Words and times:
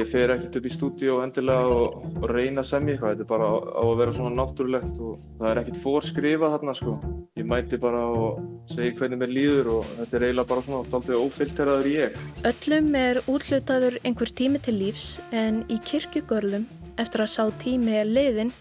ég 0.00 0.08
fer 0.08 0.32
ekkert 0.32 0.56
upp 0.58 0.66
í 0.66 0.72
stúdíu 0.72 1.18
endilega 1.24 1.68
og, 1.74 2.04
og 2.20 2.26
reyna 2.30 2.62
að 2.62 2.70
semja 2.70 2.94
eitthvað, 2.94 3.14
þetta 3.14 3.24
er 3.26 3.30
bara 3.30 3.48
á, 3.50 3.56
á 3.60 3.82
að 3.84 3.98
vera 4.00 4.14
svona 4.16 4.32
náttúrulegt 4.38 5.00
og 5.04 5.24
það 5.38 5.50
er 5.50 5.60
ekkert 5.62 5.80
fórskrifað 5.84 6.54
þarna 6.56 6.74
sko. 6.78 6.96
Ég 7.38 7.48
mæti 7.48 7.80
bara 7.80 8.02
og 8.10 8.40
segi 8.70 8.94
hvernig 8.98 9.20
mér 9.20 9.34
líður 9.34 9.70
og 9.76 9.88
þetta 9.98 10.18
er 10.18 10.26
eiginlega 10.28 10.50
bara 10.52 10.64
svona 10.66 10.98
aldrei 10.98 11.18
ófilteraður 11.20 11.90
ég. 11.90 12.20
Öllum 12.50 12.90
er 13.00 13.22
útlutaður 13.30 13.98
einhver 14.02 14.34
tími 14.40 14.62
til 14.64 14.76
lífs 14.80 15.08
en 15.30 15.62
í 15.68 15.80
kirkjugörlum 15.90 16.66
eftir 17.00 17.24
að 17.24 17.32
sá 17.34 17.44
tími 17.62 17.96
er 18.00 18.08
leiðin 18.08 18.52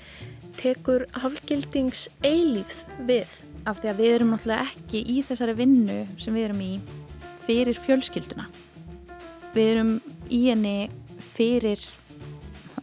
tekur 0.60 1.08
hafgildings 1.24 2.08
eilífð 2.26 2.84
við. 3.08 3.40
Af 3.68 3.82
því 3.82 3.92
að 3.92 4.00
við 4.02 4.16
erum 4.16 4.32
náttúrulega 4.34 4.70
ekki 4.72 5.04
í 5.14 5.20
þessari 5.28 5.56
vinnu 5.60 6.00
sem 6.20 6.36
við 6.36 6.50
erum 6.50 6.64
í 6.64 6.72
fyrir 7.46 7.78
fjölskylduna. 7.80 8.48
Við 9.56 9.74
erum 9.74 9.94
í 10.30 10.46
henni 10.46 10.90
fyrir 11.20 11.82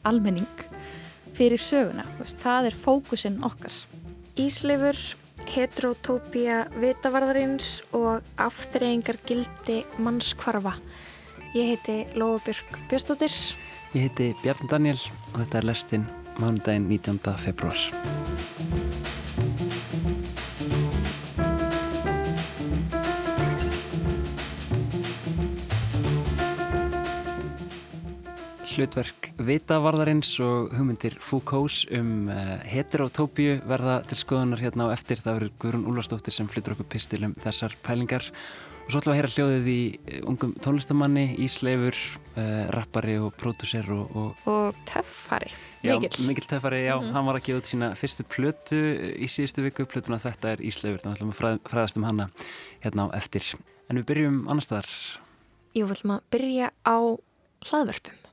almenning, 0.06 0.64
fyrir 1.36 1.60
söguna. 1.60 2.06
Það 2.42 2.70
er 2.70 2.78
fókusin 2.80 3.38
okkar. 3.46 3.74
Ísleifur, 4.36 4.98
heterotópía 5.52 6.66
vitavarðarins 6.80 7.80
og 7.96 8.24
afþreyingar 8.40 9.20
gildi 9.26 9.82
mannskvarfa. 9.98 10.76
Ég 11.56 11.72
heiti 11.72 12.02
Lóabjörg 12.18 12.80
Björnstóttir. 12.90 13.32
Ég 13.94 14.08
heiti 14.08 14.32
Bjarn 14.42 14.68
Daniel 14.68 15.00
og 15.32 15.40
þetta 15.40 15.62
er 15.62 15.70
lestinn 15.70 16.10
mánudaginn 16.36 16.90
19. 16.90 17.38
februar. 17.40 18.85
Hlutverk 28.76 29.30
vitavarðarins 29.40 30.34
og 30.44 30.74
hugmyndir 30.76 31.14
Foucaults 31.24 31.86
um 31.96 32.26
uh, 32.28 32.58
heterotópíu 32.68 33.54
verða 33.64 34.02
til 34.04 34.18
skoðunar 34.20 34.60
hérna 34.60 34.90
á 34.92 34.92
eftir. 34.92 35.22
Það 35.22 35.38
verður 35.38 35.52
Guðrún 35.62 35.86
Úlvarsdóttir 35.88 36.36
sem 36.36 36.50
flyttur 36.52 36.74
okkur 36.74 36.88
pistil 36.92 37.22
um 37.24 37.32
þessar 37.40 37.76
pælingar. 37.86 38.26
Og 38.84 38.90
svo 38.92 39.00
ætlum 39.00 39.14
við 39.14 39.16
að 39.16 39.18
heyra 39.22 39.30
hljóðið 39.32 39.70
í 39.72 39.78
eh, 39.96 40.18
ungum 40.28 40.52
tónlistamanni, 40.62 41.24
ísleifur, 41.46 42.02
uh, 42.34 42.66
rappari 42.76 43.16
og 43.18 43.32
pródúser 43.40 43.88
og... 43.96 44.12
Og, 44.12 44.44
og 44.52 44.84
töffari, 44.86 45.48
mikill. 45.80 46.12
Já, 46.12 46.28
mikill 46.28 46.50
töffari, 46.52 46.84
já. 46.84 46.94
Mm 46.98 47.08
-hmm. 47.08 47.12
Hann 47.16 47.26
var 47.26 47.40
að 47.40 47.46
gefa 47.46 47.58
út 47.58 47.70
sína 47.72 47.94
fyrstu 47.94 48.28
plötu 48.28 48.80
í 49.16 49.26
síðustu 49.26 49.62
viku. 49.64 49.86
Plötuna 49.86 50.20
þetta 50.20 50.52
er 50.52 50.60
ísleifur, 50.60 51.00
þannig 51.00 51.16
að 51.16 51.24
við 51.24 51.32
ætlum 51.32 51.50
að 51.50 51.70
fræðast 51.70 51.96
um 51.96 52.04
hanna 52.04 52.30
hérna 52.84 53.08
á 53.08 53.16
eftir. 53.16 53.44
En 53.88 53.96
við 53.96 54.04
byrjum 54.04 54.48
annar 54.48 54.62
staðar. 54.62 54.88
Jú, 55.74 55.86
við 55.86 55.96
ætlum 55.96 56.16
að 56.16 56.22
byrja 56.30 56.70
á 56.84 56.96
hlaðvörpum. 57.70 58.25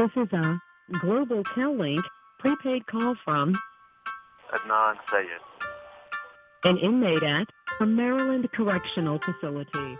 This 0.00 0.24
is 0.24 0.32
a 0.32 0.58
Global 0.92 1.44
Cal-Link 1.44 2.00
prepaid 2.38 2.86
call 2.86 3.14
from 3.22 3.54
Adnan 4.50 4.94
Sayed. 5.10 5.28
An 6.64 6.78
inmate 6.78 7.22
at 7.22 7.46
a 7.82 7.84
Maryland 7.84 8.48
Correctional 8.54 9.18
Facility. 9.18 9.98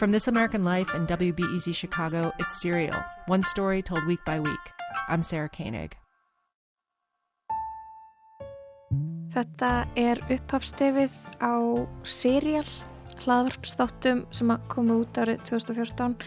From 0.00 0.10
This 0.10 0.26
American 0.26 0.64
Life 0.64 0.92
and 0.92 1.06
WBEZ 1.06 1.72
Chicago, 1.72 2.32
it's 2.40 2.60
Serial, 2.60 2.96
one 3.26 3.44
story 3.44 3.80
told 3.80 4.04
week 4.06 4.18
by 4.26 4.40
week. 4.40 4.64
I'm 5.08 5.22
Sarah 5.22 5.50
Koenig. 5.50 5.92
Þetta 9.30 9.86
er 9.94 10.18
upphafstefið 10.26 11.14
á 11.38 11.54
Serial, 12.02 12.66
hlaðvarpsþáttum 13.22 14.26
sem 14.34 14.50
að 14.50 14.66
koma 14.74 14.98
út 15.04 15.14
árið 15.14 15.46
2014 15.46 16.18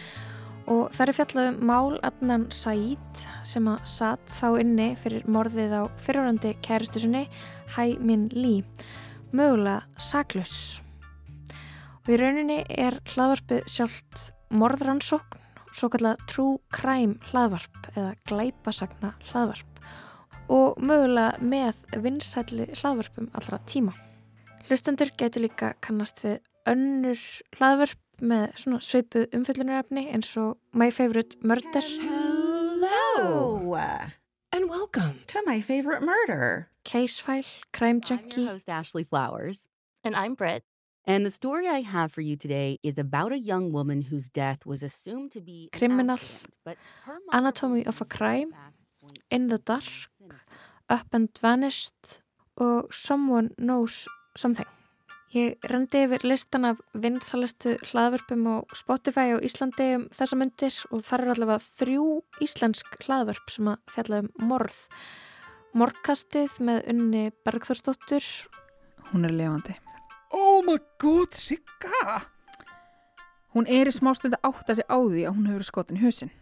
og 0.70 0.92
það 0.94 1.10
er 1.10 1.16
fjallaðum 1.18 1.56
Mál 1.66 1.96
Adnan 2.06 2.46
Said 2.54 3.22
sem 3.46 3.66
að 3.70 3.80
satt 3.90 4.30
þá 4.30 4.46
inni 4.62 4.88
fyrir 4.98 5.26
morðið 5.26 5.74
á 5.74 5.82
fyrirhandi 5.98 6.52
kæristusunni 6.62 7.24
Hai 7.74 7.96
Min 7.98 8.28
Lee, 8.36 8.62
mögulega 9.34 9.82
saklaus. 9.98 10.80
Og 12.04 12.14
í 12.14 12.20
rauninni 12.20 12.60
er 12.70 13.00
hlaðvarpið 13.12 13.66
sjálft 13.70 14.30
morðrannsókn, 14.54 15.42
svo 15.74 15.90
kallað 15.90 16.22
true 16.30 16.58
crime 16.74 17.18
hlaðvarp 17.30 17.90
eða 17.96 18.14
glæpasagna 18.30 19.12
hlaðvarp 19.30 19.66
og 20.50 20.78
mögulega 20.82 21.38
með 21.46 21.82
vinsætli 22.02 22.66
hlaðvarpum 22.80 23.28
allra 23.38 23.60
tíma. 23.70 23.94
Hlustendur 24.66 25.10
getur 25.18 25.46
líka 25.46 25.74
kannast 25.82 26.22
við 26.24 26.40
önnur 26.70 27.18
hlaðvarp 27.58 28.02
með 28.20 28.52
svona 28.60 28.80
sveipuð 28.84 29.32
umfyllunarefni 29.36 30.06
eins 30.12 30.30
og 30.40 30.58
My 30.72 30.90
Favorite 30.90 31.36
Murder. 31.42 31.82
Hello. 32.02 33.76
And 34.52 34.68
welcome 34.68 35.20
to 35.28 35.42
My 35.46 35.60
Favorite 35.60 36.02
Murder. 36.02 36.68
Casefile, 36.84 37.46
Crime 37.72 38.00
Junkie 38.00 38.42
I'm 38.42 38.46
your 38.46 38.52
host 38.54 38.68
Ashley 38.68 39.04
Flowers. 39.04 39.68
And 40.04 40.16
I'm 40.16 40.34
Britt. 40.34 40.62
And 41.04 41.24
the 41.24 41.30
story 41.30 41.66
I 41.68 41.80
have 41.80 42.12
for 42.12 42.20
you 42.20 42.36
today 42.36 42.78
is 42.82 42.98
about 42.98 43.32
a 43.32 43.38
young 43.38 43.72
woman 43.72 44.02
whose 44.02 44.28
death 44.28 44.66
was 44.66 44.82
assumed 44.82 45.32
to 45.32 45.40
be 45.40 45.70
Criminal 45.72 46.18
Anatomy 47.32 47.86
of 47.86 48.00
a 48.00 48.04
Crime 48.04 48.54
In 49.30 49.48
the 49.48 49.58
Dark 49.58 50.08
Up 50.88 51.06
and 51.12 51.28
Vanished 51.40 52.20
og 52.56 52.92
Someone 52.92 53.50
Knows 53.56 54.06
Something 54.36 54.66
Ég 55.30 55.62
rendi 55.70 56.00
yfir 56.08 56.24
listan 56.26 56.64
af 56.66 56.80
vinsalistu 56.98 57.76
hlaðvörpum 57.86 58.48
á 58.50 58.56
Spotify 58.74 59.36
og 59.36 59.44
Íslandi 59.46 59.84
um 59.94 60.06
þessa 60.10 60.38
myndir 60.40 60.78
og 60.90 61.04
þar 61.06 61.22
er 61.22 61.30
allavega 61.36 61.66
þrjú 61.78 62.06
íslensk 62.42 62.96
hlaðvörp 63.04 63.52
sem 63.54 63.68
að 63.70 63.92
fjalla 63.94 64.18
um 64.24 64.30
morð. 64.50 64.80
Morgkastið 65.78 66.58
með 66.66 66.82
unni 66.90 67.22
Bergþórsdóttur. 67.46 68.26
Hún 69.12 69.28
er 69.28 69.36
levandi. 69.38 69.76
Oh 70.34 70.64
my 70.66 70.80
god, 70.98 71.38
Sigga! 71.38 72.24
Hún 73.54 73.70
er 73.70 73.86
í 73.86 73.94
smástundu 73.94 74.42
átt 74.42 74.66
að 74.66 74.80
sé 74.80 74.88
á 74.90 74.98
því 74.98 75.28
að 75.28 75.36
hún 75.38 75.50
hefur 75.52 75.68
skotin 75.68 76.00
í 76.00 76.08
hausin. 76.08 76.34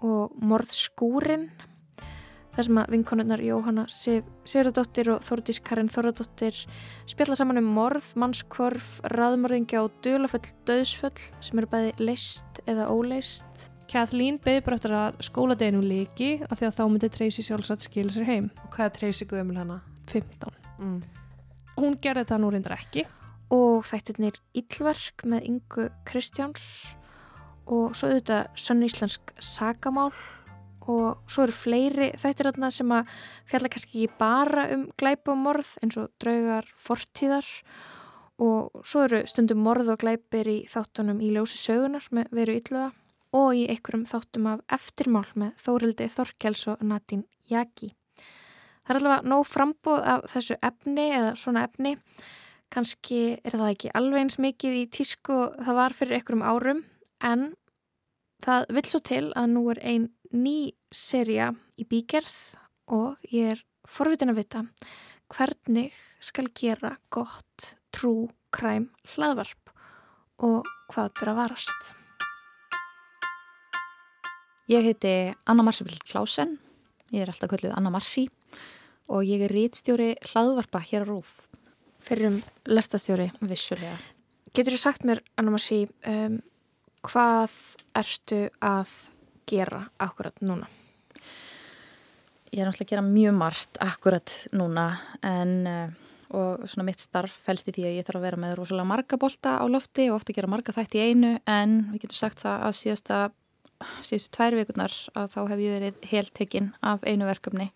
Og 0.00 0.32
morðskúrin 0.40 1.50
þar 2.60 2.66
sem 2.66 2.78
að 2.80 2.90
vinkonunnar 2.92 3.40
Jóhanna 3.40 3.82
Sigurðardóttir 3.88 5.08
og 5.14 5.22
Þórdís 5.24 5.60
Karin 5.64 5.88
Þóradóttir 5.88 6.56
spjalla 7.08 7.36
saman 7.38 7.60
um 7.60 7.68
morð, 7.72 8.10
mannskvorf, 8.20 8.98
raðmörðingja 9.14 9.80
og 9.86 9.94
dölaföll 10.04 10.50
döðsföll 10.68 11.30
sem 11.40 11.60
eru 11.62 11.70
bæði 11.72 11.94
leist 12.02 12.60
eða 12.68 12.90
óleist. 12.92 13.70
Kathleen 13.90 14.36
beði 14.44 14.64
bara 14.66 14.76
eftir 14.76 14.94
að 14.94 15.22
skóladeginu 15.24 15.80
líki 15.80 16.28
af 16.44 16.60
því 16.60 16.68
að 16.68 16.76
þá 16.76 16.82
myndi 16.90 17.10
Tracy 17.14 17.44
sjálfsagt 17.46 17.86
skilja 17.86 18.18
sér 18.18 18.28
heim. 18.28 18.50
Og 18.66 18.74
hvað 18.74 18.90
er 18.90 18.94
Tracy 18.98 19.28
Guðmul 19.30 19.56
hana? 19.62 19.78
15. 20.12 20.60
Mm. 20.82 20.98
Hún 21.80 21.96
gerði 22.02 22.26
þetta 22.26 22.40
nú 22.42 22.50
reyndar 22.52 22.76
ekki. 22.76 23.06
Og 23.56 23.88
þættirnir 23.88 24.36
Íllverk 24.60 25.24
með 25.24 25.48
Ingu 25.48 25.88
Kristjáns 26.06 26.68
og 27.70 27.96
svo 27.96 28.10
auðvitað 28.10 28.52
Sönn 28.60 28.84
Íslensk 28.84 29.32
Sagamál 29.40 30.12
og 30.88 31.20
svo 31.30 31.44
eru 31.46 31.56
fleiri 31.56 32.10
þættir 32.18 32.50
aðna 32.50 32.70
sem 32.72 32.92
að 32.94 33.10
fjalla 33.50 33.70
kannski 33.72 34.04
ekki 34.04 34.18
bara 34.20 34.68
um 34.74 34.86
glæpu 35.00 35.34
og 35.34 35.42
morð 35.42 35.74
eins 35.82 35.98
og 36.00 36.08
draugar 36.22 36.68
fortíðar 36.76 37.48
og 38.40 38.84
svo 38.86 39.04
eru 39.04 39.20
stundum 39.28 39.60
morð 39.64 39.92
og 39.92 40.00
glæpir 40.00 40.48
í 40.48 40.58
þáttunum 40.70 41.20
í 41.20 41.32
ljósi 41.34 41.60
sögunar 41.60 42.06
með 42.14 42.32
veru 42.38 42.56
ylluða 42.56 42.90
og 43.36 43.54
í 43.54 43.66
einhverjum 43.70 44.06
þáttum 44.10 44.48
af 44.50 44.62
eftirmál 44.74 45.26
með 45.38 45.52
Þórildi 45.62 46.08
Þorkjáls 46.10 46.66
og 46.72 46.82
Nadín 46.82 47.26
Jaki. 47.50 47.90
Það 48.82 48.94
er 48.94 48.98
allavega 48.98 49.30
nóg 49.30 49.44
frambóð 49.46 50.06
af 50.14 50.24
þessu 50.32 50.56
efni 50.66 51.06
eða 51.14 51.34
svona 51.38 51.66
efni. 51.68 51.94
Kannski 52.70 53.20
er 53.44 53.54
það 53.54 53.72
ekki 53.74 53.92
alveg 53.98 54.24
eins 54.24 54.38
mikið 54.42 54.78
í 54.80 54.84
tísku 54.96 55.38
það 55.58 55.78
var 55.78 55.94
fyrir 55.94 56.18
einhverjum 56.18 56.46
árum 56.46 56.82
en 57.26 57.46
það 58.42 58.66
vil 58.74 58.86
svo 58.88 59.02
til 59.06 59.24
að 59.36 59.52
nú 59.54 59.64
er 59.74 59.82
ein 59.84 60.08
ný 60.30 60.72
seria 60.92 61.50
í 61.78 61.86
bígerð 61.88 62.34
og 62.90 63.18
ég 63.30 63.54
er 63.54 63.62
forvitin 63.88 64.32
að 64.32 64.42
vita 64.42 64.64
hvernig 65.30 65.94
skal 66.22 66.50
gera 66.54 66.96
gott 67.10 67.74
trú 67.94 68.30
kræm 68.54 68.88
hlaðvarp 69.14 69.72
og 70.42 70.66
hvað 70.90 71.12
byrja 71.18 71.32
að 71.34 71.40
varast. 71.40 71.92
Ég 74.70 74.86
heiti 74.86 75.14
Anna 75.50 75.64
Marsvill 75.66 75.98
Klásen, 76.06 76.58
ég 77.10 77.24
er 77.24 77.32
alltaf 77.32 77.50
kallið 77.50 77.74
Anna 77.74 77.90
Marsi 77.90 78.28
og 79.10 79.26
ég 79.26 79.42
er 79.42 79.54
rítstjóri 79.54 80.12
hlaðvarpa 80.30 80.82
hér 80.86 81.06
á 81.06 81.10
Rúf. 81.10 81.48
Fyrir 82.00 82.30
um 82.30 82.38
lestastjóri. 82.70 83.28
Vissulega. 83.42 83.98
Getur 84.54 84.74
þú 84.74 84.80
sagt 84.80 85.04
mér, 85.06 85.20
Anna 85.38 85.52
Marsi, 85.54 85.84
um, 86.06 86.38
hvað 87.06 87.52
ertu 87.98 88.46
að 88.62 88.94
gera 89.50 89.82
akkurat 89.98 90.38
núna? 90.44 90.68
Ég 92.50 92.62
er 92.62 92.66
náttúrulega 92.66 92.86
að 92.86 92.92
gera 92.94 93.06
mjög 93.06 93.34
margt 93.38 93.82
akkurat 93.84 94.36
núna 94.56 94.86
en 95.26 95.58
uh, 95.70 95.98
og 96.30 96.62
svona 96.70 96.86
mitt 96.86 97.02
starf 97.02 97.34
fælst 97.46 97.68
í 97.70 97.74
því 97.74 97.84
að 97.88 97.96
ég 97.98 98.06
þarf 98.06 98.20
að 98.20 98.26
vera 98.28 98.38
með 98.38 98.56
rosalega 98.60 98.90
marga 98.92 99.18
bolta 99.18 99.56
á 99.58 99.64
lofti 99.66 100.06
og 100.10 100.20
ofta 100.20 100.34
gera 100.36 100.50
marga 100.50 100.74
þætti 100.74 101.00
í 101.00 101.06
einu 101.10 101.32
en 101.50 101.76
við 101.90 102.04
getum 102.04 102.20
sagt 102.20 102.42
það 102.44 102.66
að 102.68 102.76
síðasta 102.78 103.18
síðustu 104.04 104.32
tvær 104.36 104.56
vikurnar 104.60 104.94
að 105.18 105.34
þá 105.34 105.40
hef 105.50 105.62
ég 105.64 105.76
verið 105.76 106.08
heltekinn 106.10 106.70
af 106.86 107.04
einu 107.08 107.26
verkefni 107.26 107.70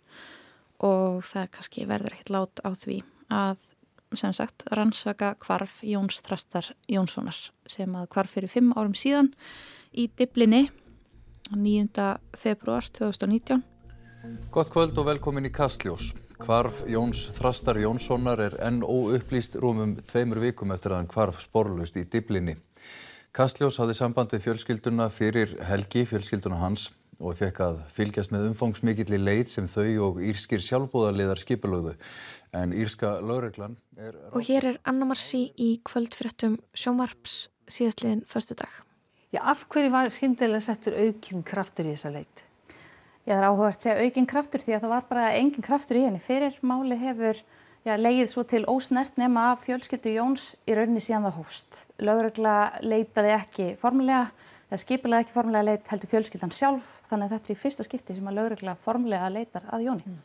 og 0.84 1.24
það 1.26 1.50
kannski 1.56 1.86
verður 1.88 2.14
ekkert 2.14 2.34
lát 2.34 2.62
á 2.62 2.70
því 2.76 2.98
að 3.34 3.70
sem 4.14 4.34
sagt 4.36 4.62
rannsaka 4.70 5.32
kvarf 5.42 5.80
Jóns 5.82 6.20
Þrastar 6.22 6.70
Jónssonar 6.90 7.38
sem 7.66 7.94
að 7.98 8.10
kvarf 8.14 8.36
fyrir 8.36 8.52
fimm 8.52 8.70
árum 8.76 8.94
síðan 8.94 9.32
í 9.90 10.06
Diblinni 10.14 10.68
9. 11.54 12.18
februar 12.36 12.86
2019 12.90 13.62
Gott 14.50 14.70
kvöld 14.72 14.96
og 14.98 15.08
velkomin 15.08 15.48
í 15.48 15.52
Kastljós. 15.52 16.12
Kvarf 16.40 16.82
Jóns 16.90 17.26
Þrastar 17.36 17.78
Jónssonar 17.82 18.40
er 18.40 18.56
enn 18.64 18.82
óupplýst 18.82 19.56
rúmum 19.60 19.94
tveimur 20.08 20.40
vikum 20.42 20.72
eftir 20.74 20.94
að 20.94 21.02
hann 21.02 21.10
kvarf 21.10 21.42
sporlaust 21.44 21.96
í 22.00 22.06
Diblinni. 22.10 22.56
Kastljós 23.34 23.80
hafði 23.82 23.96
samband 23.98 24.32
við 24.34 24.44
fjölskylduna 24.46 25.08
fyrir 25.12 25.56
helgi, 25.68 26.04
fjölskylduna 26.08 26.60
hans, 26.60 26.88
og 27.18 27.36
fekk 27.38 27.60
að 27.66 27.82
fylgjast 27.96 28.32
með 28.34 28.48
umfangsmikill 28.50 29.16
í 29.16 29.20
leið 29.20 29.50
sem 29.50 29.68
þau 29.70 30.08
og 30.08 30.22
írskir 30.24 30.62
sjálfbúðarliðar 30.64 31.42
skipulögðu. 31.42 31.94
En 32.54 32.72
írska 32.72 33.16
lögreglan 33.20 33.76
er... 33.98 34.16
Og 34.32 34.46
hér 34.48 34.70
er 34.72 34.80
Anna 34.88 35.08
Marci 35.10 35.48
í 35.58 35.74
kvöldfyrirtum 35.86 36.58
sjómarps 36.78 37.48
síðastliðin 37.70 38.24
förstu 38.30 38.56
dag. 38.58 38.70
Já, 39.34 39.40
af 39.50 39.64
hverju 39.66 39.90
var 39.90 40.10
síndilega 40.14 40.62
settur 40.62 40.94
aukinn 40.94 41.42
kraftur 41.42 41.88
í 41.88 41.96
þessa 41.96 42.12
leit? 42.14 42.44
Já, 43.24 43.32
það 43.32 43.40
er 43.40 43.46
áhugavert 43.48 43.80
að 43.80 43.86
segja 43.86 44.04
aukinn 44.04 44.28
kraftur 44.30 44.62
því 44.62 44.74
að 44.76 44.84
það 44.84 44.92
var 44.92 45.06
bara 45.08 45.24
engin 45.40 45.64
kraftur 45.64 45.98
í 45.98 46.04
henni. 46.04 46.20
Fyrir 46.22 46.58
máli 46.62 46.98
hefur 47.00 47.40
já, 47.82 47.96
leið 47.98 48.28
svo 48.30 48.44
til 48.46 48.62
ósnert 48.70 49.18
nema 49.18 49.48
af 49.54 49.64
fjölskyldu 49.64 50.12
Jóns 50.14 50.52
í 50.68 50.76
rauninni 50.78 51.02
síðan 51.02 51.26
það 51.26 51.40
hófst. 51.40 51.80
Lögregla 52.04 52.54
leitaði 52.86 53.34
ekki 53.34 53.68
formulega, 53.80 54.30
það 54.70 54.84
skipilaði 54.84 55.26
ekki 55.26 55.36
formulega 55.40 55.70
leit 55.72 55.92
heldur 55.96 56.12
fjölskyldan 56.14 56.54
sjálf 56.54 56.94
þannig 57.08 57.26
að 57.26 57.36
þetta 57.36 57.50
er 57.50 57.56
í 57.56 57.60
fyrsta 57.64 57.88
skipti 57.88 58.18
sem 58.20 58.30
að 58.30 58.38
lögregla 58.38 58.78
formulega 58.86 59.34
leitar 59.34 59.66
að 59.74 59.88
Jóni. 59.88 60.06
Mm. 60.14 60.24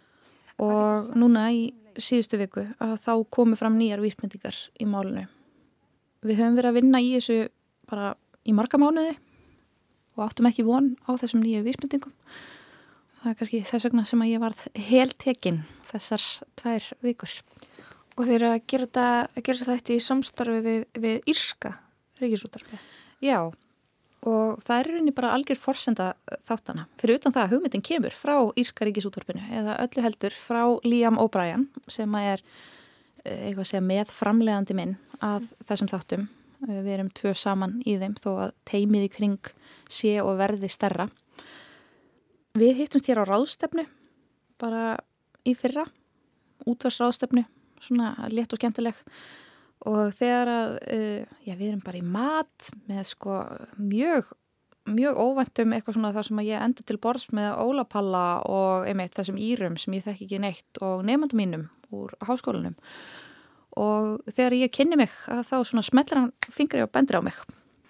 Og 0.69 1.13
núna 1.17 1.50
í 1.55 1.69
síðustu 1.97 2.38
viku 2.45 2.69
að 2.77 2.97
þá 3.01 3.13
komu 3.33 3.57
fram 3.57 3.81
nýjar 3.81 4.05
vísmyndingar 4.05 4.65
í 4.77 4.85
málunu. 4.85 5.25
Við 6.21 6.44
höfum 6.44 6.59
verið 6.59 6.69
að 6.69 6.81
vinna 6.83 7.01
í 7.01 7.13
þessu 7.15 7.45
bara 7.89 8.13
í 8.47 8.56
marga 8.56 8.80
mánuði 8.81 9.18
og 10.18 10.25
áttum 10.27 10.47
ekki 10.50 10.68
von 10.68 10.94
á 11.07 11.15
þessum 11.19 11.44
nýju 11.44 11.65
vísmyndingum 11.68 12.15
það 13.19 13.31
er 13.31 13.38
kannski 13.39 13.62
þess 13.68 13.88
vegna 13.88 14.06
sem 14.07 14.24
að 14.24 14.31
ég 14.31 14.44
var 14.44 14.56
heltekinn 14.89 15.63
þessar 15.89 16.25
tvær 16.59 16.89
vikur. 17.03 17.33
Og 18.15 18.27
þeir 18.27 18.36
eru 18.38 18.51
að 18.51 18.62
gera 18.68 18.86
þetta, 18.88 19.07
að 19.33 19.47
gera 19.47 19.68
þetta 19.69 19.95
í 19.95 20.03
samstarfi 20.03 20.62
við, 20.65 20.86
við 21.00 21.31
Írska 21.31 21.74
ríkisútarpið? 22.19 22.88
Já, 23.24 23.38
og 24.27 24.63
það 24.65 24.75
er 24.75 24.89
rauninni 24.91 25.15
bara 25.15 25.33
algjör 25.36 25.59
forsenda 25.59 26.09
þáttana. 26.47 26.88
Fyrir 27.00 27.19
utan 27.19 27.36
það 27.36 27.45
að 27.45 27.53
hugmyndin 27.56 27.86
kemur 27.89 28.15
frá 28.15 28.36
Írska 28.59 28.88
ríkisútarpinu 28.88 29.44
eða 29.62 29.80
öllu 29.86 30.03
heldur 30.06 30.36
frá 30.36 30.63
Liam 30.88 31.19
O'Brien 31.19 31.68
sem 31.91 32.19
er 32.19 32.44
eh, 33.24 33.50
eitthvað 33.50 33.65
að 33.65 33.71
segja 33.74 33.88
með 33.88 34.13
framlegandi 34.15 34.80
minn 34.80 34.97
að 35.24 35.51
þessum 35.68 35.91
þáttum. 35.91 36.27
Eh, 36.67 36.81
við 36.83 36.94
erum 36.97 37.11
tvö 37.15 37.33
saman 37.38 37.79
í 37.88 37.95
þeim 38.01 38.15
þó 38.19 38.29
að 38.47 38.56
teimið 38.67 39.07
í 39.07 39.11
kring 39.13 39.51
sé 39.89 40.17
og 40.23 40.35
verði 40.41 40.69
stærra. 40.71 41.07
Við 42.59 42.81
hittumst 42.81 43.07
hér 43.07 43.21
á 43.23 43.29
ráðstefnu 43.29 43.85
bara 44.59 44.97
í 45.47 45.53
fyrra 45.56 45.85
útvarsráðstefnu, 46.67 47.45
svona 47.79 48.11
létt 48.33 48.51
og 48.51 48.59
skemmtileg 48.59 48.97
og 49.88 50.11
þegar 50.17 50.50
að 50.51 50.73
uh, 50.91 51.38
já, 51.47 51.53
við 51.56 51.69
erum 51.69 51.83
bara 51.85 52.01
í 52.01 52.03
mat 52.03 52.71
með 52.89 53.05
sko 53.13 53.38
mjög 53.79 54.33
mjög 54.89 55.19
óvæntum 55.21 55.73
eitthvað 55.75 55.95
svona 55.95 56.12
það 56.15 56.25
sem 56.27 56.41
að 56.41 56.50
ég 56.50 56.65
enda 56.65 56.83
til 56.83 56.97
borðs 57.00 57.29
með 57.35 57.50
ólapalla 57.62 58.23
og 58.50 58.88
einmitt 58.89 59.15
þessum 59.15 59.39
írum 59.39 59.77
sem 59.79 59.95
ég 59.95 60.03
þekk 60.07 60.25
ekki 60.25 60.41
neitt 60.44 60.81
og 60.83 61.05
nefnandum 61.07 61.39
mínum 61.39 61.65
úr 61.95 62.15
háskólanum 62.25 62.75
og 63.77 64.21
þegar 64.31 64.57
ég 64.57 64.74
kynni 64.74 64.98
mig 65.00 65.13
þá 65.27 65.57
svona 65.62 65.86
smellir 65.86 66.21
hann 66.21 66.31
fingri 66.50 66.81
og 66.83 66.92
bendur 66.94 67.19
á 67.19 67.27
mig. 67.27 67.38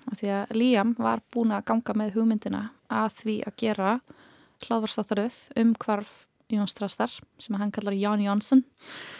Af 0.10 0.20
því 0.20 0.32
að 0.34 0.56
Líam 0.58 0.96
var 0.98 1.22
búin 1.34 1.54
að 1.54 1.68
ganga 1.70 1.96
með 2.02 2.16
hugmyndina 2.18 2.64
að 2.90 3.22
því 3.22 3.36
að 3.46 3.58
gera 3.62 3.94
hlaðvarstáttaröð 4.66 5.38
um 5.62 5.76
hvarf 5.80 6.26
Jóns 6.50 6.74
Strastar 6.74 7.12
sem 7.38 7.58
hann 7.62 7.72
kallar 7.72 7.94
Ján 7.94 8.24
Jónsson 8.24 8.64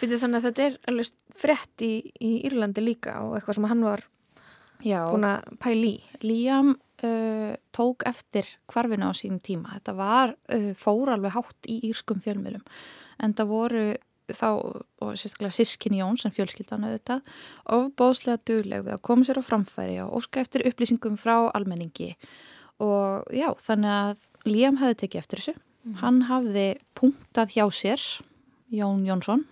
Þannig 0.00 0.40
að 0.40 0.46
þetta 0.48 0.64
er 0.64 0.78
alveg 0.90 1.12
frett 1.38 1.84
í, 1.86 1.92
í 2.18 2.32
Írlandi 2.48 2.82
líka 2.82 3.20
og 3.22 3.36
eitthvað 3.36 3.60
sem 3.60 3.68
hann 3.70 3.84
var 3.86 4.02
Já. 4.82 5.04
búin 5.06 5.28
að 5.28 5.52
pæli 5.62 5.92
í. 5.94 6.00
Líam 6.24 6.74
uh, 6.74 7.52
tók 7.76 8.04
eftir 8.08 8.48
hvarfina 8.72 9.10
á 9.10 9.14
sínum 9.14 9.40
tíma. 9.44 9.76
Þetta 9.78 9.94
var 9.98 10.34
uh, 10.34 10.72
fór 10.78 11.14
alveg 11.14 11.36
hátt 11.36 11.70
í 11.70 11.78
írskum 11.90 12.22
fjölmjölum 12.24 12.64
en 13.20 13.36
það 13.36 13.52
voru 13.52 13.84
þá, 14.38 14.48
og 15.02 15.16
sérstaklega 15.18 15.56
sískin 15.56 15.96
Jón 15.98 16.20
sem 16.20 16.34
fjölskyldan 16.34 16.86
auðvitað, 16.88 17.24
ofbóðslega 17.76 18.42
dugleg 18.48 18.84
við 18.86 18.96
að 18.96 19.02
koma 19.08 19.26
sér 19.26 19.40
á 19.40 19.44
framfæri 19.46 19.98
og 20.04 20.20
óska 20.20 20.44
eftir 20.44 20.66
upplýsingum 20.70 21.18
frá 21.20 21.50
almenningi. 21.54 22.14
Og 22.80 23.26
já, 23.36 23.50
þannig 23.60 23.96
að 23.96 24.28
Liam 24.48 24.80
hafði 24.80 25.02
tekið 25.02 25.22
eftir 25.24 25.42
þessu. 25.42 25.58
Mm. 25.80 25.94
hann 26.02 26.18
hafði 26.28 26.66
punktað 26.98 27.54
hjá 27.54 27.64
sér 27.72 28.02
Jón 28.74 29.06
Jónsson. 29.08 29.46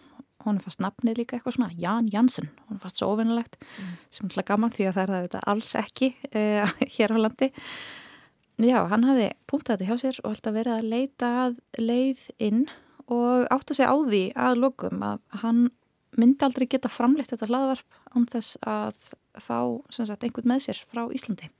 Hún 0.45 0.61
er 0.61 0.65
fast 0.65 0.81
nafnið 0.81 1.23
líka 1.23 1.37
eitthvað 1.37 1.57
svona 1.57 1.75
Ján 1.75 2.09
Jansen, 2.13 2.51
hún 2.69 2.77
er 2.77 2.83
fast 2.83 3.01
svo 3.01 3.09
ofinnilegt 3.15 3.57
mm. 3.59 3.95
sem 4.15 4.29
er 4.31 4.47
gaman 4.47 4.73
því 4.75 4.87
að 4.89 4.99
það 4.99 5.03
er 5.03 5.13
það 5.13 5.25
þetta 5.25 5.41
alls 5.53 5.73
ekki 5.81 6.11
uh, 6.31 6.75
hér 6.97 7.17
á 7.17 7.19
landi. 7.19 7.49
Já, 8.59 8.79
hann 8.91 9.07
hafði 9.09 9.31
punktað 9.51 9.79
þetta 9.79 9.89
hjá 9.89 10.05
sér 10.05 10.21
og 10.23 10.31
alltaf 10.33 10.57
verið 10.59 10.77
að 10.77 10.93
leita 10.93 11.33
að 11.47 11.59
leið 11.81 12.23
inn 12.43 12.63
og 13.09 13.47
átt 13.53 13.71
að 13.71 13.79
segja 13.79 13.93
á 13.93 13.97
því 13.97 14.23
að 14.37 14.61
lokum 14.65 15.05
að 15.07 15.23
hann 15.43 15.63
myndi 16.19 16.45
aldrei 16.45 16.67
geta 16.71 16.91
framleitt 16.91 17.31
þetta 17.33 17.49
hlaðvarp 17.49 17.99
án 18.17 18.27
þess 18.33 18.59
að 18.67 18.99
fá 19.39 19.59
sagt, 19.93 20.25
einhvern 20.25 20.51
með 20.51 20.65
sér 20.67 20.83
frá 20.91 21.05
Íslandi. 21.15 21.51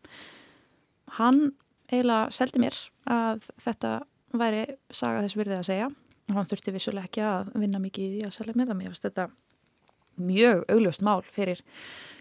Hann 1.19 1.53
eiginlega 1.89 2.33
seldi 2.35 2.63
mér 2.63 2.77
að 3.09 3.49
þetta 3.63 3.93
væri 4.37 4.65
saga 4.93 5.25
þess 5.25 5.39
virðið 5.39 5.61
að 5.61 5.69
segja. 5.71 5.91
Og 6.29 6.37
hann 6.37 6.49
þurfti 6.51 6.75
vissulega 6.75 7.09
ekki 7.09 7.25
að 7.25 7.53
vinna 7.57 7.81
mikið 7.81 8.05
í 8.05 8.17
því 8.17 8.25
að 8.29 8.35
selja 8.37 8.57
með 8.57 8.71
það. 8.71 8.79
Mér 8.81 8.91
fannst 8.91 9.07
þetta 9.07 9.29
mjög 10.19 10.65
augljóst 10.75 11.05
mál 11.07 11.21
fyrir, 11.25 11.63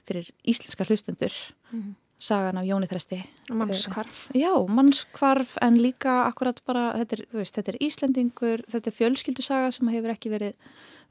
fyrir 0.08 0.30
íslenska 0.48 0.88
hlustendur. 0.88 1.34
Mm 1.72 1.82
-hmm. 1.82 1.96
Sagan 2.18 2.58
af 2.58 2.66
Jóni 2.66 2.90
Þresti. 2.90 3.20
Mannskvarf 3.54 4.24
já, 4.36 4.52
mannskvarf 4.70 5.56
en 5.62 5.78
líka 5.82 6.24
akkurat 6.26 6.60
bara 6.66 6.90
þetta 7.02 7.20
er, 7.20 7.24
veist, 7.38 7.58
þetta 7.58 7.74
er 7.74 7.80
Íslendingur, 7.88 8.66
þetta 8.72 8.92
er 8.92 8.98
fjölskyldusaga 8.98 9.72
sem 9.76 9.94
hefur 9.94 10.14
ekki 10.16 10.34
verið, 10.34 10.58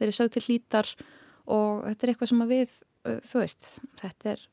verið 0.02 0.18
sög 0.18 0.34
til 0.34 0.44
hlítar 0.48 0.92
og 1.46 1.86
þetta 1.86 2.06
er 2.06 2.12
eitthvað 2.12 2.32
sem 2.32 2.46
við 2.50 2.76
þú 3.06 3.42
veist, 3.42 3.72
þetta 4.02 4.32
er 4.34 4.46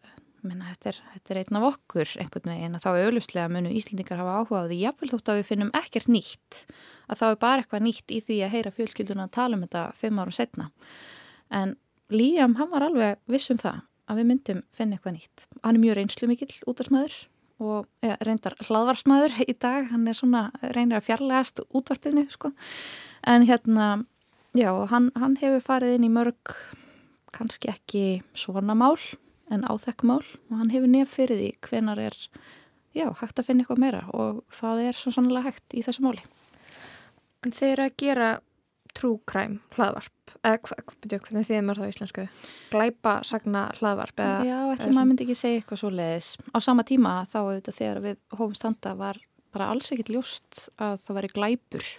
minna, 0.44 0.74
þetta 0.74 0.92
er, 0.92 1.00
þetta 1.14 1.34
er 1.34 1.40
einn 1.42 1.58
af 1.58 1.68
okkur 1.72 2.10
einhvern 2.20 2.52
veginn 2.52 2.78
að 2.78 2.84
þá 2.84 2.90
auðvuslega 2.92 3.52
munu 3.54 3.72
Íslendingar 3.74 4.20
hafa 4.20 4.36
áhuga 4.42 4.62
á 4.62 4.68
því. 4.68 4.80
Jáfnvel 4.84 5.12
þótt 5.14 5.32
að 5.32 5.40
við 5.40 5.48
finnum 5.50 5.72
ekkert 5.80 6.10
nýtt 6.12 6.60
að 7.08 7.22
þá 7.22 7.26
er 7.30 7.40
bara 7.46 7.64
eitthvað 7.64 7.86
nýtt 7.88 8.14
í 8.14 8.20
því 8.28 8.40
að 8.44 8.54
heyra 8.58 8.74
fjölskylduna 8.76 9.28
að 9.30 9.34
tala 9.40 9.58
um 9.58 9.64
þetta 9.64 9.86
fimm 9.98 10.20
árum 10.20 10.36
setna 10.36 10.70
en 11.54 11.78
Líam 12.14 12.58
hann 12.60 12.70
var 12.70 12.84
alveg 12.86 13.22
vissum 13.32 13.58
það 13.58 13.82
að 14.10 14.20
við 14.20 14.30
myndum 14.30 14.64
finna 14.76 14.98
eitthvað 14.98 15.16
nýtt. 15.18 15.46
Hann 15.64 15.78
er 15.78 15.84
mjög 15.84 15.98
reynslu 16.00 16.30
mikill 16.30 16.52
útvarsmaður 16.70 17.18
og 17.64 17.88
ja, 18.04 18.18
reyndar 18.26 18.56
hlaðvarsmaður 18.66 19.38
í 19.46 19.56
dag. 19.56 19.90
Hann 19.92 20.08
er 20.10 20.18
svona 20.18 20.48
reynir 20.76 21.00
að 21.00 21.08
fjarlægast 21.08 21.64
útvarpiðinu 21.70 22.28
sko. 22.34 22.52
En 23.30 23.46
hérna 23.48 23.90
já, 24.58 24.72
hann, 24.92 25.12
hann 25.20 25.38
hefur 25.42 25.64
farið 25.64 25.98
inn 25.98 26.08
í 26.10 26.14
mörg 26.14 26.56
kannski 27.34 27.72
ekki 27.72 28.06
svona 28.38 28.76
mál 28.78 29.00
en 29.52 29.66
áþekkumál 29.66 30.22
og 30.22 30.60
hann 30.60 30.72
hefur 30.74 30.92
nefn 30.92 31.10
fyrir 31.10 31.40
því 31.40 31.50
hvenar 31.66 32.02
er 32.02 32.18
já, 32.94 33.08
hægt 33.20 33.40
að 33.40 33.50
finna 33.50 33.64
eitthvað 33.66 33.84
meira. 33.84 34.04
Og 34.14 34.44
það 34.54 34.88
er 34.88 35.00
svo 35.00 35.14
sannlega 35.16 35.52
hægt 35.52 35.78
í 35.78 35.84
þessu 35.86 36.06
máli. 36.06 36.24
En 37.44 37.52
þeir 37.52 37.88
að 37.88 37.96
gera 38.00 38.30
trúkræm 38.94 39.58
hlaðvarp, 39.76 40.13
eða 40.44 40.60
hvernig 40.64 41.48
þið 41.48 41.58
er 41.58 41.68
það 41.70 41.84
á 41.84 41.92
íslensku? 41.92 42.26
Glæpa 42.72 43.14
sagna 43.28 43.64
hlaðvarp? 43.80 44.24
Eða, 44.24 44.48
já, 44.48 44.58
ætlum 44.74 44.98
maður 44.98 45.10
myndi 45.12 45.28
ekki 45.28 45.38
segja 45.40 45.62
eitthvað 45.62 45.82
svo 45.84 45.92
leiðis. 45.94 46.30
Á 46.52 46.58
sama 46.64 46.86
tíma 46.88 47.14
þá 47.30 47.38
auðvitað 47.42 47.80
þegar 47.80 48.02
við 48.08 48.18
hófum 48.34 48.58
standa 48.58 48.96
var 49.00 49.22
bara 49.54 49.70
alls 49.74 49.92
ekkit 49.94 50.12
ljúst 50.14 50.66
að 50.82 50.98
það 51.06 51.20
væri 51.20 51.32
glæpur 51.36 51.92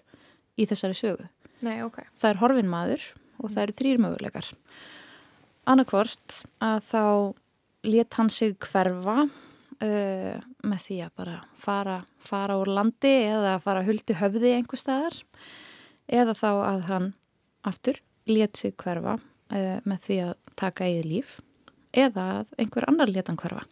í 0.59 0.67
þessari 0.71 0.99
sögu. 0.99 1.29
Nei, 1.65 1.79
ok. 1.85 2.03
Það 2.19 2.31
er 2.31 2.43
horfin 2.43 2.71
maður 2.71 3.07
og 3.39 3.49
það 3.51 3.63
eru 3.65 3.77
þrýr 3.81 4.03
möguleikar. 4.05 4.51
Annarkvort 5.71 6.43
að 6.65 6.79
þá 6.91 7.05
let 7.85 8.19
hann 8.19 8.31
sig 8.33 8.57
hverfa 8.65 9.25
uh, 9.25 10.41
með 10.65 10.87
því 10.87 10.99
að 11.07 11.15
bara 11.21 11.37
fara, 11.61 11.99
fara 12.21 12.59
úr 12.61 12.73
landi 12.77 13.15
eða 13.29 13.59
fara 13.65 13.85
hulti 13.87 14.17
höfði 14.19 14.57
einhver 14.59 14.81
staðar 14.81 15.21
eða 16.11 16.35
þá 16.37 16.51
að 16.53 16.83
hann 16.91 17.13
aftur 17.65 18.01
let 18.31 18.57
sig 18.57 18.75
hverfa 18.81 19.19
uh, 19.19 19.79
með 19.85 20.07
því 20.07 20.19
að 20.29 20.35
taka 20.61 20.89
eigið 20.89 21.11
líf 21.11 21.37
eða 21.95 22.25
að 22.41 22.55
einhver 22.59 22.89
annar 22.91 23.13
letan 23.13 23.39
hverfa. 23.39 23.65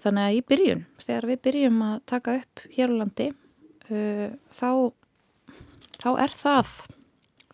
Þannig 0.00 0.26
að 0.26 0.36
í 0.36 0.40
byrjun, 0.48 0.86
þegar 1.02 1.28
við 1.28 1.42
byrjum 1.46 1.82
að 1.84 1.96
taka 2.08 2.38
upp 2.40 2.64
hér 2.72 2.94
á 2.94 2.98
landi, 3.02 3.28
uh, 3.90 4.28
þá, 4.56 4.70
þá 6.00 6.10
er 6.24 6.36
það 6.40 6.74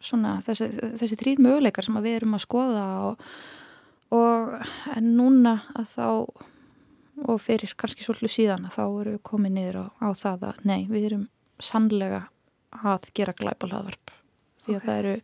svona 0.07 0.37
þessi, 0.47 0.69
þessi 1.01 1.19
þrýr 1.21 1.43
möguleikar 1.43 1.87
sem 1.87 1.97
við 2.05 2.21
erum 2.21 2.37
að 2.37 2.45
skoða 2.45 2.85
og, 3.09 3.25
og 4.15 4.53
en 4.95 5.11
núna 5.17 5.59
að 5.77 5.89
þá 5.97 6.07
og 7.25 7.41
fyrir 7.41 7.73
kannski 7.81 8.05
svolítið 8.05 8.35
síðan 8.35 8.69
þá 8.73 8.83
erum 8.85 9.17
við 9.17 9.23
komið 9.27 9.55
niður 9.57 9.79
á, 9.81 9.87
á 10.05 10.09
það 10.19 10.49
að 10.51 10.65
nei, 10.69 10.81
við 10.91 11.09
erum 11.11 11.27
sannlega 11.63 12.27
að 12.85 13.09
gera 13.17 13.35
glæpa 13.37 13.71
hlaðvarp 13.71 14.13
því 14.65 14.75
að 14.75 14.77
okay. 14.77 14.87
það 14.87 14.99
eru 15.01 15.15